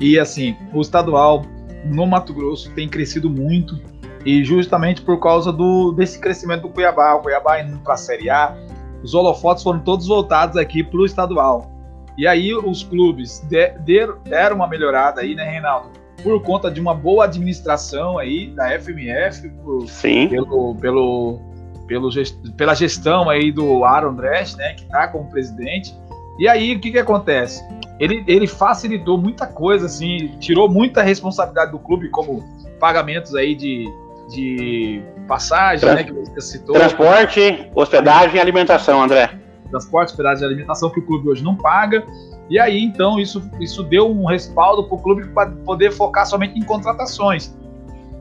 e 0.00 0.18
assim, 0.18 0.56
o 0.72 0.80
estadual 0.80 1.44
no 1.84 2.06
Mato 2.06 2.32
Grosso 2.32 2.70
tem 2.72 2.88
crescido 2.88 3.28
muito 3.28 3.78
e 4.24 4.42
justamente 4.42 5.02
por 5.02 5.20
causa 5.20 5.52
do 5.52 5.92
desse 5.92 6.18
crescimento 6.18 6.62
do 6.62 6.70
Cuiabá, 6.70 7.14
o 7.14 7.20
Cuiabá 7.20 7.60
indo 7.60 7.78
para 7.78 7.94
a 7.94 7.96
Série 7.96 8.30
A, 8.30 8.56
os 9.02 9.14
holofotes 9.14 9.62
foram 9.62 9.80
todos 9.80 10.06
voltados 10.06 10.56
aqui 10.56 10.82
para 10.82 11.00
o 11.00 11.06
estadual. 11.06 11.70
E 12.16 12.26
aí 12.26 12.52
os 12.52 12.82
clubes 12.82 13.40
de, 13.48 13.70
de, 13.78 14.08
deram 14.24 14.56
uma 14.56 14.66
melhorada 14.66 15.20
aí, 15.20 15.34
né, 15.34 15.44
Reinaldo? 15.44 15.90
Por 16.22 16.42
conta 16.42 16.68
de 16.68 16.80
uma 16.80 16.94
boa 16.94 17.26
administração 17.26 18.18
aí 18.18 18.48
da 18.48 18.76
FMF, 18.78 19.48
por, 19.62 19.88
Sim. 19.88 20.28
pelo, 20.28 20.74
pelo 20.74 21.40
pelo 21.88 22.10
gest... 22.10 22.36
pela 22.56 22.74
gestão 22.74 23.28
aí 23.28 23.50
do 23.50 23.84
Aaron 23.84 24.14
Dresch, 24.14 24.54
né, 24.56 24.74
que 24.74 24.82
está 24.82 25.08
como 25.08 25.28
presidente. 25.30 25.96
E 26.38 26.46
aí, 26.46 26.76
o 26.76 26.80
que, 26.80 26.92
que 26.92 26.98
acontece? 26.98 27.64
Ele, 27.98 28.22
ele 28.28 28.46
facilitou 28.46 29.18
muita 29.18 29.46
coisa, 29.46 29.86
assim, 29.86 30.36
tirou 30.38 30.68
muita 30.68 31.02
responsabilidade 31.02 31.72
do 31.72 31.80
clube, 31.80 32.08
como 32.10 32.44
pagamentos 32.78 33.34
aí 33.34 33.56
de, 33.56 33.86
de 34.30 35.02
passagem, 35.28 35.80
Trans... 35.80 35.94
né, 35.94 36.04
que 36.04 36.12
você 36.12 36.40
citou. 36.40 36.74
Transporte, 36.74 37.70
hospedagem 37.74 38.36
e 38.36 38.40
alimentação, 38.40 39.02
André. 39.02 39.30
Transporte, 39.70 40.10
hospedagem 40.10 40.42
e 40.42 40.46
alimentação 40.46 40.90
que 40.90 40.98
o 40.98 41.06
clube 41.06 41.28
hoje 41.28 41.44
não 41.44 41.54
paga. 41.54 42.04
E 42.50 42.58
aí, 42.58 42.82
então, 42.82 43.20
isso, 43.20 43.48
isso 43.60 43.82
deu 43.84 44.10
um 44.10 44.26
respaldo 44.26 44.84
para 44.84 44.96
o 44.96 44.98
clube 44.98 45.28
para 45.28 45.50
poder 45.50 45.92
focar 45.92 46.26
somente 46.26 46.58
em 46.58 46.62
contratações. 46.62 47.54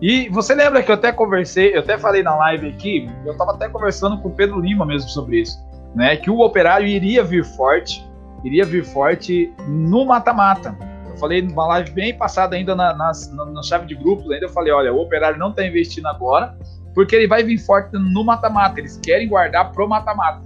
E 0.01 0.29
você 0.29 0.53
lembra 0.53 0.83
que 0.83 0.91
eu 0.91 0.95
até 0.95 1.11
conversei, 1.11 1.73
eu 1.73 1.79
até 1.79 1.97
falei 1.97 2.21
na 2.21 2.35
live 2.35 2.69
aqui, 2.69 3.09
eu 3.25 3.31
estava 3.31 3.53
até 3.53 3.67
conversando 3.67 4.19
com 4.19 4.27
o 4.27 4.31
Pedro 4.31 4.59
Lima 4.59 4.85
mesmo 4.85 5.09
sobre 5.09 5.41
isso, 5.41 5.57
né? 5.95 6.15
Que 6.17 6.29
o 6.29 6.41
operário 6.41 6.85
iria 6.85 7.23
vir 7.23 7.43
forte, 7.43 8.07
iria 8.43 8.63
vir 8.63 8.83
forte 8.83 9.51
no 9.67 10.05
mata-mata. 10.05 10.77
Falei 11.19 11.41
numa 11.41 11.65
live 11.67 11.91
bem 11.91 12.17
passada 12.17 12.55
ainda 12.55 12.75
na, 12.75 12.93
na, 12.93 13.11
na, 13.45 13.63
chave 13.63 13.85
de 13.87 13.95
grupos, 13.95 14.29
ainda 14.31 14.45
eu 14.45 14.49
falei, 14.49 14.71
olha, 14.71 14.93
o 14.93 15.01
operário 15.01 15.39
não 15.39 15.49
está 15.49 15.65
investindo 15.65 16.07
agora, 16.07 16.57
porque 16.93 17.15
ele 17.15 17.27
vai 17.27 17.43
vir 17.43 17.57
forte 17.57 17.91
no 17.93 18.23
mata-mata. 18.23 18.79
Eles 18.79 18.97
querem 18.97 19.27
guardar 19.27 19.71
pro 19.71 19.87
mata-mata. 19.87 20.41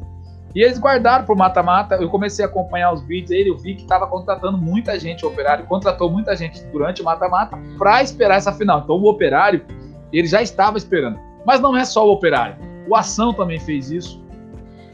E 0.54 0.62
eles 0.62 0.78
guardaram 0.78 1.26
pro 1.26 1.36
mata-mata. 1.36 1.96
Eu 1.96 2.10
comecei 2.10 2.44
a 2.44 2.48
acompanhar 2.48 2.92
os 2.92 3.02
vídeos 3.04 3.30
dele, 3.30 3.50
eu 3.50 3.58
vi 3.58 3.76
que 3.76 3.84
estava 3.84 4.06
contratando 4.08 4.58
muita 4.58 5.00
gente, 5.00 5.26
o 5.26 5.30
Operário 5.30 5.66
contratou 5.66 6.10
muita 6.10 6.36
gente 6.36 6.62
durante 6.66 7.02
o 7.02 7.06
mata-mata 7.06 7.58
para 7.78 8.04
esperar 8.04 8.36
essa 8.36 8.52
final. 8.52 8.82
Então 8.82 8.98
o 8.98 9.10
Operário, 9.10 9.66
ele 10.12 10.28
já 10.28 10.42
estava 10.42 10.78
esperando. 10.78 11.20
Mas 11.46 11.60
não 11.60 11.76
é 11.76 11.86
só 11.86 12.06
o 12.08 12.12
Operário. 12.12 12.56
O 12.88 12.96
Ação 12.96 13.34
também 13.34 13.60
fez 13.60 13.90
isso. 13.90 14.22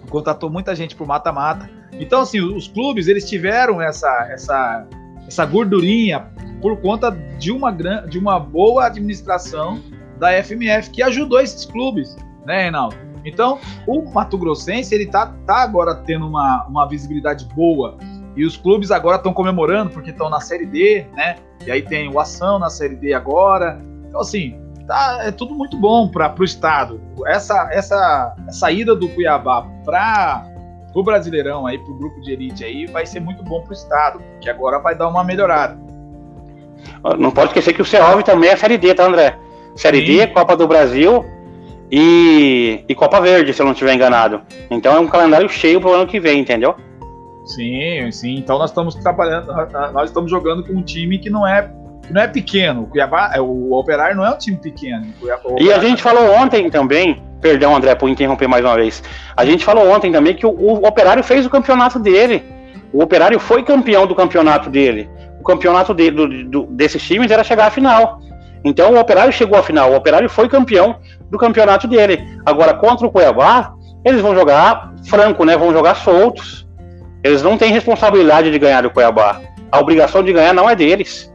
Contratou 0.09 0.49
muita 0.49 0.75
gente 0.75 0.95
pro 0.95 1.05
mata-mata. 1.05 1.69
Então, 1.93 2.21
assim, 2.21 2.39
os 2.39 2.67
clubes, 2.67 3.07
eles 3.07 3.27
tiveram 3.27 3.81
essa, 3.81 4.27
essa, 4.31 4.85
essa 5.27 5.45
gordurinha 5.45 6.27
por 6.61 6.77
conta 6.77 7.11
de 7.11 7.51
uma, 7.51 7.71
de 7.71 8.17
uma 8.17 8.39
boa 8.39 8.85
administração 8.85 9.79
da 10.17 10.41
FMF, 10.43 10.89
que 10.89 11.03
ajudou 11.03 11.39
esses 11.39 11.65
clubes, 11.65 12.15
né, 12.45 12.63
Reinaldo? 12.63 12.95
Então, 13.23 13.59
o 13.85 14.01
Mato 14.09 14.37
Grossense, 14.37 14.95
ele 14.95 15.05
tá, 15.05 15.33
tá 15.45 15.57
agora 15.57 15.93
tendo 15.93 16.25
uma, 16.27 16.65
uma 16.65 16.87
visibilidade 16.87 17.45
boa, 17.53 17.97
e 18.37 18.45
os 18.45 18.55
clubes 18.55 18.91
agora 18.91 19.17
estão 19.17 19.33
comemorando, 19.33 19.89
porque 19.89 20.11
estão 20.11 20.29
na 20.29 20.39
Série 20.39 20.65
D, 20.67 21.05
né? 21.13 21.37
E 21.65 21.71
aí 21.71 21.81
tem 21.81 22.07
o 22.07 22.19
Ação 22.19 22.59
na 22.59 22.69
Série 22.69 22.95
D 22.95 23.11
agora. 23.11 23.81
Então, 24.07 24.21
assim, 24.21 24.55
tá, 24.85 25.19
é 25.23 25.31
tudo 25.31 25.55
muito 25.55 25.75
bom 25.75 26.07
para 26.07 26.33
o 26.39 26.43
Estado. 26.43 27.01
Essa, 27.25 27.67
essa, 27.71 28.35
essa 28.47 28.71
ida 28.71 28.95
do 28.95 29.09
Cuiabá 29.09 29.63
para 29.83 30.45
o 30.99 31.03
Brasileirão, 31.03 31.67
aí, 31.67 31.77
para 31.77 31.91
o 31.91 31.95
grupo 31.95 32.19
de 32.21 32.31
elite, 32.31 32.63
aí, 32.63 32.85
vai 32.87 33.05
ser 33.05 33.19
muito 33.19 33.43
bom 33.43 33.61
para 33.61 33.71
o 33.71 33.73
Estado, 33.73 34.21
que 34.41 34.49
agora 34.49 34.79
vai 34.79 34.95
dar 34.95 35.07
uma 35.07 35.23
melhorada. 35.23 35.77
Não 37.17 37.31
pode 37.31 37.49
esquecer 37.49 37.73
que 37.73 37.81
o 37.81 37.85
CEOV 37.85 38.23
também 38.23 38.49
é 38.49 38.55
Série 38.55 38.77
D, 38.77 38.93
tá, 38.93 39.05
André? 39.05 39.37
Série 39.75 40.05
Sim. 40.05 40.17
D, 40.17 40.27
Copa 40.27 40.55
do 40.55 40.67
Brasil 40.67 41.23
e, 41.91 42.83
e 42.87 42.95
Copa 42.95 43.21
Verde, 43.21 43.53
se 43.53 43.61
eu 43.61 43.65
não 43.65 43.73
estiver 43.73 43.93
enganado. 43.93 44.41
Então 44.69 44.95
é 44.95 44.99
um 44.99 45.07
calendário 45.07 45.47
cheio 45.47 45.79
para 45.79 45.89
o 45.89 45.93
ano 45.93 46.07
que 46.07 46.19
vem, 46.19 46.39
entendeu? 46.39 46.75
Sim, 47.45 48.11
sim. 48.11 48.35
Então 48.35 48.57
nós 48.57 48.71
estamos 48.71 48.95
trabalhando, 48.95 49.53
nós 49.93 50.09
estamos 50.09 50.29
jogando 50.29 50.63
com 50.63 50.73
um 50.73 50.81
time 50.81 51.17
que 51.17 51.29
não 51.29 51.47
é 51.47 51.71
não 52.09 52.21
é 52.21 52.27
pequeno. 52.27 52.83
O 52.83 52.87
Cuiabá, 52.87 53.31
é, 53.33 53.41
o 53.41 53.73
Operário 53.73 54.15
não 54.15 54.25
é 54.25 54.29
um 54.29 54.37
time 54.37 54.57
pequeno. 54.57 55.07
e 55.59 55.71
a 55.71 55.79
gente 55.79 56.01
falou 56.01 56.31
ontem 56.35 56.69
também, 56.69 57.21
perdão 57.41 57.75
André 57.75 57.95
por 57.95 58.09
interromper 58.09 58.47
mais 58.47 58.63
uma 58.63 58.75
vez. 58.75 59.03
A 59.35 59.45
gente 59.45 59.63
falou 59.63 59.89
ontem 59.89 60.11
também 60.11 60.35
que 60.35 60.45
o, 60.45 60.49
o 60.49 60.87
Operário 60.87 61.23
fez 61.23 61.45
o 61.45 61.49
campeonato 61.49 61.99
dele. 61.99 62.43
O 62.93 63.01
Operário 63.01 63.39
foi 63.39 63.63
campeão 63.63 64.07
do 64.07 64.15
campeonato 64.15 64.69
dele. 64.69 65.09
O 65.39 65.43
campeonato 65.43 65.93
dele, 65.93 66.11
do, 66.11 66.43
do, 66.45 66.63
desses 66.71 67.01
times 67.01 67.31
era 67.31 67.43
chegar 67.43 67.67
à 67.67 67.71
final. 67.71 68.19
Então 68.63 68.93
o 68.93 68.99
Operário 68.99 69.31
chegou 69.31 69.57
à 69.57 69.63
final, 69.63 69.91
o 69.91 69.95
Operário 69.95 70.29
foi 70.29 70.49
campeão 70.49 70.97
do 71.29 71.37
campeonato 71.37 71.87
dele. 71.87 72.27
Agora, 72.45 72.73
contra 72.73 73.05
o 73.05 73.11
Cuiabá, 73.11 73.73
eles 74.03 74.21
vão 74.21 74.35
jogar 74.35 74.93
franco, 75.05 75.43
né? 75.45 75.57
Vão 75.57 75.71
jogar 75.71 75.95
soltos. 75.95 76.67
Eles 77.23 77.41
não 77.41 77.57
têm 77.57 77.71
responsabilidade 77.71 78.51
de 78.51 78.59
ganhar 78.59 78.85
o 78.85 78.91
Cuiabá. 78.91 79.41
A 79.71 79.79
obrigação 79.79 80.23
de 80.23 80.31
ganhar 80.31 80.53
não 80.53 80.69
é 80.69 80.75
deles. 80.75 81.31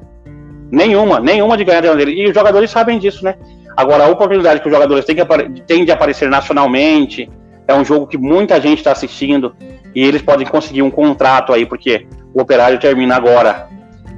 Nenhuma, 0.72 1.20
nenhuma 1.20 1.54
de 1.54 1.64
ganhar 1.64 1.82
dele. 1.82 2.12
E 2.12 2.26
os 2.26 2.35
jogadores 2.35 2.70
sabem 2.70 2.98
disso, 2.98 3.22
né? 3.22 3.35
Agora, 3.76 4.04
a 4.04 4.08
oportunidade 4.08 4.61
que 4.61 4.68
os 4.68 4.72
jogadores 4.72 5.04
têm, 5.04 5.14
que, 5.14 5.62
têm 5.66 5.85
de 5.85 5.92
aparecer 5.92 6.30
nacionalmente, 6.30 7.30
é 7.68 7.74
um 7.74 7.85
jogo 7.85 8.06
que 8.06 8.16
muita 8.16 8.58
gente 8.58 8.78
está 8.78 8.90
assistindo 8.90 9.54
e 9.94 10.02
eles 10.02 10.22
podem 10.22 10.46
conseguir 10.46 10.80
um 10.80 10.90
contrato 10.90 11.52
aí, 11.52 11.66
porque 11.66 12.06
o 12.32 12.40
operário 12.40 12.80
termina 12.80 13.16
agora 13.16 13.68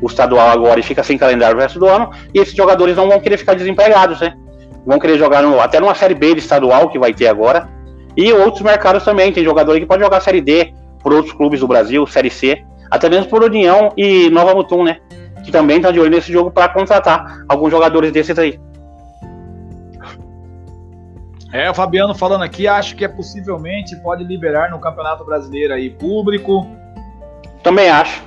o 0.01 0.07
estadual 0.07 0.49
agora 0.49 0.79
e 0.79 0.83
fica 0.83 1.03
sem 1.03 1.19
calendário 1.19 1.57
o 1.57 1.61
resto 1.61 1.79
do 1.79 1.89
ano, 1.89 2.11
e 2.33 2.39
esses 2.39 2.55
jogadores 2.55 2.97
não 2.97 3.09
vão 3.09 3.19
querer 3.19 3.37
ficar 3.37 3.55
desempregados, 3.55 4.21
né? 4.21 4.35
Vão 4.87 5.01
querer 5.01 5.19
jogar 5.19 5.43
no, 5.43 5.61
até 5.61 5.81
numa 5.81 5.95
Série 5.95 6.15
B 6.15 6.35
de 6.35 6.41
estadual 6.41 6.89
que 6.89 6.99
vai 6.99 7.13
ter 7.13 7.27
agora. 7.27 7.69
E 8.17 8.33
outros 8.33 8.63
mercados 8.63 9.03
também, 9.03 9.33
tem 9.33 9.43
jogador 9.43 9.79
que 9.81 9.87
pode 9.87 10.03
jogar 10.03 10.21
Série 10.21 10.41
D 10.41 10.73
por 11.03 11.13
outros 11.13 11.35
clubes 11.35 11.61
do 11.61 11.67
Brasil, 11.67 12.07
Série 12.07 12.31
C, 12.31 12.63
até 12.91 13.09
mesmo 13.09 13.27
por 13.27 13.43
União 13.43 13.93
e 13.97 14.31
Nova 14.31 14.55
Mutum, 14.55 14.85
né? 14.85 14.99
Que 15.45 15.53
também 15.53 15.81
tá 15.81 15.91
de 15.91 16.01
olho 16.01 16.11
nesse 16.11 16.33
jogo 16.33 16.51
para 16.51 16.69
contratar 16.69 17.45
alguns 17.49 17.71
jogadores 17.71 18.11
desses 18.11 18.39
aí. 18.39 18.59
É, 21.53 21.71
o 21.71 21.75
Fabiano 21.75 22.15
falando 22.17 22.43
aqui, 22.43 22.67
acho 22.67 22.97
que 22.97 23.05
é 23.05 23.09
possivelmente 23.09 23.95
pode 24.03 24.25
liberar 24.25 24.73
no 24.73 24.81
Campeonato 24.81 25.25
Brasileiro 25.25 25.73
aí 25.73 25.89
público. 25.89 26.67
Também 27.63 27.89
acho. 27.89 28.25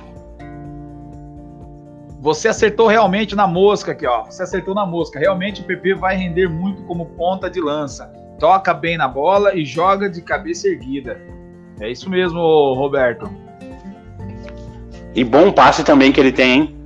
Você 2.20 2.48
acertou 2.48 2.86
realmente 2.86 3.36
na 3.36 3.46
mosca 3.46 3.92
aqui, 3.92 4.06
ó. 4.06 4.24
Você 4.24 4.42
acertou 4.42 4.74
na 4.74 4.86
mosca. 4.86 5.18
Realmente 5.18 5.60
o 5.60 5.64
PP 5.64 5.94
vai 5.94 6.16
render 6.16 6.48
muito 6.48 6.82
como 6.84 7.04
ponta 7.04 7.50
de 7.50 7.60
lança. 7.60 8.10
Toca 8.38 8.72
bem 8.72 8.96
na 8.96 9.06
bola 9.06 9.54
e 9.54 9.64
joga 9.64 10.08
de 10.08 10.22
cabeça 10.22 10.66
erguida. 10.66 11.20
É 11.80 11.90
isso 11.90 12.08
mesmo, 12.08 12.40
Roberto. 12.74 13.30
E 15.14 15.22
bom 15.22 15.52
passe 15.52 15.84
também 15.84 16.12
que 16.12 16.18
ele 16.18 16.32
tem, 16.32 16.52
hein? 16.52 16.77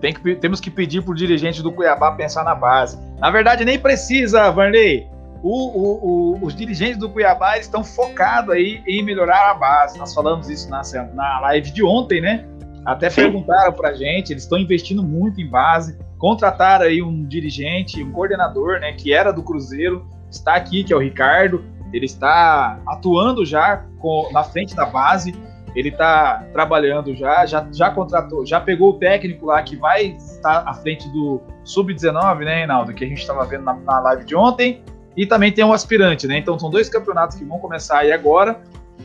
Tem 0.00 0.14
que, 0.14 0.34
temos 0.36 0.60
que 0.60 0.70
pedir 0.70 1.02
pro 1.02 1.14
dirigente 1.14 1.62
do 1.62 1.70
Cuiabá 1.70 2.12
pensar 2.12 2.44
na 2.44 2.54
base. 2.54 2.98
Na 3.18 3.30
verdade, 3.30 3.64
nem 3.64 3.78
precisa, 3.78 4.50
Varney. 4.50 5.06
O, 5.42 5.68
o, 5.68 6.34
o, 6.34 6.44
os 6.44 6.54
dirigentes 6.54 6.98
do 6.98 7.08
Cuiabá 7.08 7.58
estão 7.58 7.82
focados 7.82 8.54
aí 8.54 8.82
em 8.86 9.02
melhorar 9.02 9.50
a 9.50 9.54
base. 9.54 9.98
Nós 9.98 10.14
falamos 10.14 10.48
isso 10.48 10.68
na, 10.70 10.82
na 11.14 11.40
live 11.40 11.70
de 11.70 11.82
ontem, 11.82 12.20
né? 12.20 12.44
Até 12.84 13.10
Sim. 13.10 13.22
perguntaram 13.22 13.72
pra 13.72 13.92
gente, 13.92 14.32
eles 14.32 14.44
estão 14.44 14.58
investindo 14.58 15.02
muito 15.02 15.40
em 15.40 15.46
base, 15.46 15.98
contrataram 16.18 16.86
aí 16.86 17.02
um 17.02 17.24
dirigente, 17.24 18.02
um 18.02 18.10
coordenador, 18.10 18.80
né, 18.80 18.92
que 18.92 19.12
era 19.12 19.32
do 19.32 19.42
Cruzeiro, 19.42 20.08
está 20.30 20.54
aqui, 20.54 20.82
que 20.82 20.92
é 20.92 20.96
o 20.96 20.98
Ricardo, 20.98 21.62
ele 21.92 22.06
está 22.06 22.80
atuando 22.86 23.44
já 23.44 23.84
com, 23.98 24.30
na 24.32 24.42
frente 24.42 24.74
da 24.74 24.86
base, 24.86 25.34
ele 25.74 25.88
está 25.90 26.44
trabalhando 26.52 27.14
já, 27.14 27.46
já, 27.46 27.66
já 27.72 27.90
contratou, 27.90 28.44
já 28.44 28.60
pegou 28.60 28.90
o 28.90 28.92
técnico 28.94 29.46
lá 29.46 29.62
que 29.62 29.76
vai 29.76 30.06
estar 30.06 30.64
à 30.66 30.74
frente 30.74 31.08
do 31.10 31.40
Sub-19, 31.64 32.38
né, 32.40 32.56
Reinaldo, 32.56 32.92
que 32.92 33.04
a 33.04 33.08
gente 33.08 33.20
estava 33.20 33.44
vendo 33.44 33.64
na, 33.64 33.74
na 33.74 34.00
live 34.00 34.24
de 34.24 34.34
ontem, 34.34 34.82
e 35.16 35.26
também 35.26 35.52
tem 35.52 35.64
um 35.64 35.72
aspirante, 35.72 36.26
né, 36.26 36.38
então 36.38 36.58
são 36.58 36.70
dois 36.70 36.88
campeonatos 36.88 37.36
que 37.36 37.44
vão 37.44 37.58
começar 37.58 37.98
aí 37.98 38.12
agora, 38.12 38.60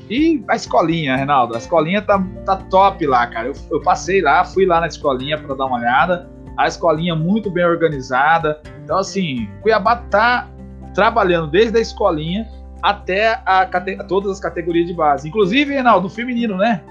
e 0.10 0.44
a 0.48 0.56
escolinha, 0.56 1.16
Reinaldo, 1.16 1.56
a 1.56 1.58
escolinha 1.58 2.02
tá, 2.02 2.24
tá 2.46 2.58
top 2.58 3.06
lá, 3.08 3.26
cara. 3.28 3.48
Eu, 3.48 3.54
eu 3.72 3.82
passei 3.82 4.22
lá, 4.22 4.44
fui 4.44 4.66
lá 4.66 4.80
na 4.80 4.88
escolinha 4.88 5.38
para 5.38 5.56
dar 5.56 5.66
uma 5.66 5.78
olhada. 5.78 6.30
A 6.58 6.68
escolinha 6.68 7.16
muito 7.16 7.50
bem 7.50 7.66
organizada. 7.66 8.62
Então, 8.84 8.98
assim, 8.98 9.50
Cuiabá 9.62 9.96
tá 9.96 10.48
trabalhando 10.94 11.48
desde 11.48 11.78
a 11.78 11.82
escolinha 11.82 12.48
até 12.82 13.40
a, 13.46 13.68
todas 14.08 14.32
as 14.32 14.40
categorias 14.40 14.88
de 14.88 14.94
base. 14.94 15.28
Inclusive, 15.28 15.74
Reinaldo, 15.74 16.04
no 16.04 16.10
feminino, 16.10 16.58
né? 16.58 16.82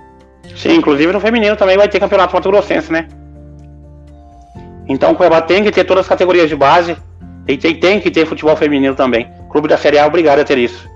Sim, 0.56 0.74
inclusive 0.76 1.12
no 1.12 1.20
feminino 1.20 1.56
também 1.56 1.76
vai 1.76 1.88
ter 1.88 1.98
campeonato 1.98 2.34
Mato 2.34 2.50
Grossense, 2.50 2.92
né? 2.92 3.08
Então 4.86 5.12
o 5.12 5.14
Cuiabá 5.14 5.40
tem 5.40 5.62
que 5.62 5.70
ter 5.70 5.84
todas 5.84 6.04
as 6.04 6.08
categorias 6.08 6.48
de 6.48 6.56
base 6.56 6.96
e 7.48 7.56
tem, 7.56 7.78
tem 7.78 8.00
que 8.00 8.10
ter 8.10 8.26
futebol 8.26 8.56
feminino 8.56 8.94
também. 8.94 9.30
Clube 9.50 9.68
da 9.68 9.78
Série 9.78 9.98
A 9.98 10.02
é 10.02 10.06
obrigado 10.06 10.40
a 10.40 10.44
ter 10.44 10.58
isso. 10.58 10.88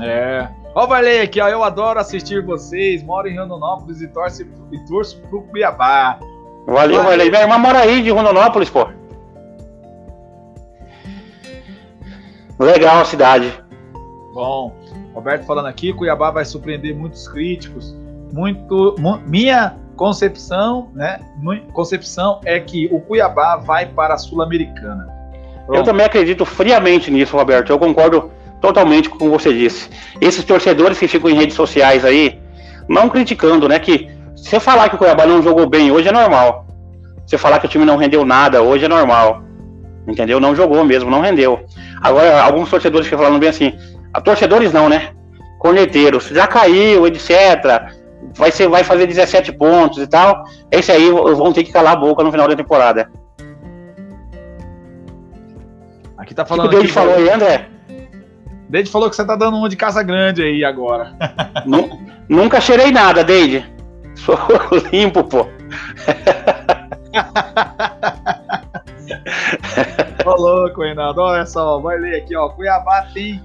É. 0.00 0.46
Ó, 0.74 0.86
Varley 0.86 1.20
aqui, 1.20 1.40
ó. 1.40 1.48
Eu 1.48 1.62
adoro 1.62 1.98
assistir 1.98 2.44
vocês. 2.44 3.02
Moro 3.02 3.28
em 3.28 3.38
Rondonópolis 3.38 4.02
e, 4.02 4.08
torce, 4.08 4.46
e 4.72 4.78
torço 4.86 5.20
pro 5.28 5.42
Cuiabá. 5.42 6.18
Valeu, 6.66 7.02
Varley. 7.02 7.30
Minha 7.30 7.42
irmã 7.42 7.58
mora 7.58 7.80
aí 7.80 8.02
de 8.02 8.10
Rondonópolis, 8.10 8.68
pô. 8.68 8.88
Legal 12.58 13.00
a 13.00 13.04
cidade. 13.04 13.63
Bom, 14.34 14.74
Roberto 15.14 15.46
falando 15.46 15.66
aqui, 15.66 15.92
Cuiabá 15.92 16.32
vai 16.32 16.44
surpreender 16.44 16.94
muitos 16.94 17.28
críticos. 17.28 17.96
Muito, 18.32 18.96
mu 18.98 19.20
minha 19.24 19.76
concepção, 19.94 20.90
né? 20.92 21.20
Concepção 21.72 22.40
é 22.44 22.58
que 22.58 22.88
o 22.90 22.98
Cuiabá 23.00 23.56
vai 23.56 23.86
para 23.86 24.14
a 24.14 24.18
Sul-Americana. 24.18 25.08
Eu 25.68 25.84
também 25.84 26.04
acredito 26.04 26.44
friamente 26.44 27.12
nisso, 27.12 27.36
Roberto. 27.36 27.70
Eu 27.70 27.78
concordo 27.78 28.32
totalmente 28.60 29.08
com 29.08 29.14
o 29.14 29.18
que 29.18 29.28
você 29.28 29.52
disse. 29.52 29.88
Esses 30.20 30.44
torcedores 30.44 30.98
que 30.98 31.06
ficam 31.06 31.30
em 31.30 31.34
redes 31.34 31.54
sociais 31.54 32.04
aí, 32.04 32.40
não 32.88 33.08
criticando, 33.08 33.68
né? 33.68 33.78
Que 33.78 34.10
você 34.34 34.58
falar 34.58 34.88
que 34.88 34.96
o 34.96 34.98
Cuiabá 34.98 35.26
não 35.26 35.40
jogou 35.42 35.68
bem 35.68 35.92
hoje 35.92 36.08
é 36.08 36.12
normal. 36.12 36.66
Você 37.24 37.38
falar 37.38 37.60
que 37.60 37.66
o 37.66 37.68
time 37.70 37.84
não 37.84 37.96
rendeu 37.96 38.24
nada 38.24 38.60
hoje 38.62 38.84
é 38.84 38.88
normal. 38.88 39.44
Entendeu? 40.08 40.40
Não 40.40 40.56
jogou 40.56 40.84
mesmo, 40.84 41.08
não 41.08 41.20
rendeu. 41.20 41.64
Agora, 42.02 42.42
alguns 42.42 42.68
torcedores 42.68 43.08
que 43.08 43.16
falaram 43.16 43.38
bem 43.38 43.48
assim, 43.48 43.72
a 44.14 44.20
torcedores 44.20 44.72
não, 44.72 44.88
né? 44.88 45.10
Corneteiros, 45.58 46.28
já 46.28 46.46
caiu, 46.46 47.04
etc. 47.08 47.92
Vai, 48.36 48.52
ser, 48.52 48.68
vai 48.68 48.84
fazer 48.84 49.08
17 49.08 49.52
pontos 49.52 49.98
e 49.98 50.06
tal. 50.06 50.44
Esse 50.70 50.92
aí 50.92 51.10
vão 51.10 51.52
ter 51.52 51.64
que 51.64 51.72
calar 51.72 51.94
a 51.94 51.96
boca 51.96 52.22
no 52.22 52.30
final 52.30 52.46
da 52.46 52.54
temporada. 52.54 53.10
Aqui 56.16 56.32
tá 56.32 56.46
falando. 56.46 56.66
O 56.66 56.70
que 56.70 56.76
o 56.76 56.78
Deus 56.80 56.92
falou 56.92 57.16
aí, 57.16 57.28
André? 57.28 57.68
Deide 58.68 58.90
falou 58.90 59.10
que 59.10 59.16
você 59.16 59.24
tá 59.24 59.34
dando 59.36 59.56
uma 59.56 59.68
de 59.68 59.76
casa 59.76 60.02
grande 60.02 60.42
aí 60.42 60.64
agora. 60.64 61.12
Nunca 62.28 62.60
cheirei 62.60 62.92
nada, 62.92 63.24
Deide. 63.24 63.64
Sou 64.14 64.38
limpo, 64.92 65.24
pô. 65.24 65.48
Olha 70.24 70.72
com 70.72 70.80
o 70.80 70.84
Reinaldo. 70.84 71.20
Olha 71.20 71.44
só, 71.46 71.80
vai 71.80 71.98
ler 71.98 72.22
aqui, 72.22 72.36
ó. 72.36 72.48
Cuiabá 72.50 73.06
tem 73.12 73.42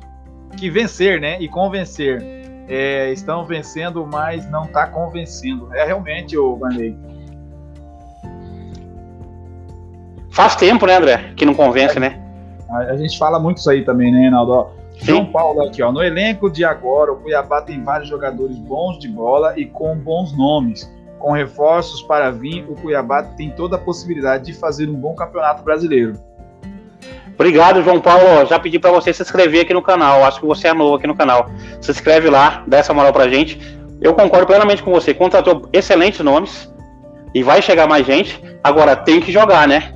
que 0.60 0.70
vencer, 0.70 1.20
né? 1.22 1.38
E 1.40 1.48
convencer. 1.48 2.22
É, 2.68 3.12
estão 3.12 3.46
vencendo, 3.46 4.06
mas 4.06 4.50
não 4.52 4.66
está 4.66 4.86
convencendo. 4.86 5.74
É 5.74 5.86
realmente, 5.86 6.38
o 6.38 6.56
Vanley. 6.56 6.96
Faz 10.32 10.56
tempo, 10.56 10.86
né, 10.86 10.98
André? 10.98 11.34
Que 11.36 11.46
não 11.46 11.56
convence, 11.56 11.98
é, 11.98 12.00
né? 12.00 12.22
A, 12.70 12.78
a, 12.78 12.98
gente 12.98 13.18
fala 13.18 13.40
muito 13.40 13.58
isso 13.58 13.70
aí 13.70 13.84
também, 13.84 14.12
né, 14.12 14.20
Reinaldo? 14.22 14.52
Ó, 14.52 14.70
João 15.02 15.26
Paulo 15.26 15.64
aqui, 15.64 15.82
ó. 15.82 15.92
No 15.92 16.04
elenco 16.04 16.50
de 16.50 16.64
agora, 16.64 17.12
o 17.12 17.16
Cuiabá 17.16 17.62
tem 17.62 17.84
vários 17.84 18.08
jogadores 18.08 18.58
bons 18.58 19.00
de 19.00 19.08
bola 19.08 19.58
e 19.58 19.66
com 19.66 19.96
bons 19.98 20.38
nomes. 20.38 20.90
Com 21.18 21.32
reforços 21.32 22.04
para 22.04 22.30
vir, 22.30 22.66
o 22.70 22.76
Cuiabá 22.76 23.24
tem 23.24 23.50
toda 23.50 23.78
a 23.78 23.80
possibilidade 23.80 24.46
de 24.46 24.54
fazer 24.54 24.88
um 24.90 24.96
bom 24.96 25.16
campeonato 25.16 25.64
brasileiro. 25.64 26.14
Obrigado, 27.40 27.82
João 27.82 28.02
Paulo. 28.02 28.46
Já 28.46 28.60
pedi 28.60 28.78
para 28.78 28.92
você 28.92 29.14
se 29.14 29.22
inscrever 29.22 29.62
aqui 29.62 29.74
no 29.74 29.82
canal. 29.82 30.26
Acho 30.26 30.42
que 30.42 30.46
você 30.46 30.68
é 30.68 30.74
novo 30.74 30.96
aqui 30.96 31.08
no 31.08 31.16
canal. 31.16 31.50
Se 31.80 31.90
inscreve 31.90 32.30
lá, 32.30 32.66
dá 32.68 32.80
essa 32.80 32.94
moral 32.94 33.14
pra 33.14 33.30
gente. 33.30 33.58
Eu 34.02 34.14
concordo 34.14 34.46
plenamente 34.46 34.84
com 34.84 34.92
você. 34.92 35.14
Contratou 35.14 35.70
excelentes 35.72 36.20
nomes 36.20 36.70
e 37.34 37.42
vai 37.42 37.62
chegar 37.62 37.88
mais 37.88 38.06
gente. 38.06 38.44
Agora 38.62 38.94
tem 38.94 39.22
que 39.22 39.32
jogar, 39.32 39.70
né? 39.70 39.94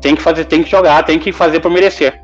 Tem 0.00 0.14
que 0.14 0.22
fazer, 0.22 0.44
tem 0.44 0.62
que 0.62 0.70
jogar, 0.70 1.02
tem 1.02 1.18
que 1.18 1.32
fazer 1.32 1.58
por 1.58 1.72
merecer. 1.72 2.22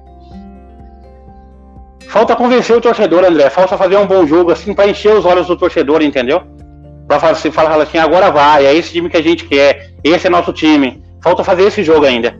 Falta 2.06 2.36
convencer 2.36 2.76
o 2.76 2.80
torcedor, 2.80 3.24
André. 3.24 3.50
Falta 3.50 3.76
fazer 3.76 3.96
um 3.96 4.06
bom 4.06 4.24
jogo, 4.24 4.52
assim, 4.52 4.72
para 4.74 4.88
encher 4.88 5.12
os 5.12 5.24
olhos 5.24 5.48
do 5.48 5.56
torcedor, 5.56 6.02
entendeu? 6.02 6.40
Pra 7.08 7.18
falar 7.18 7.32
assim, 7.32 7.98
agora 7.98 8.30
vai, 8.30 8.64
é 8.64 8.72
esse 8.72 8.92
time 8.92 9.10
que 9.10 9.16
a 9.16 9.22
gente 9.22 9.44
quer, 9.44 9.90
esse 10.04 10.28
é 10.28 10.30
nosso 10.30 10.52
time. 10.52 11.02
Falta 11.20 11.42
fazer 11.42 11.64
esse 11.64 11.82
jogo 11.82 12.06
ainda. 12.06 12.36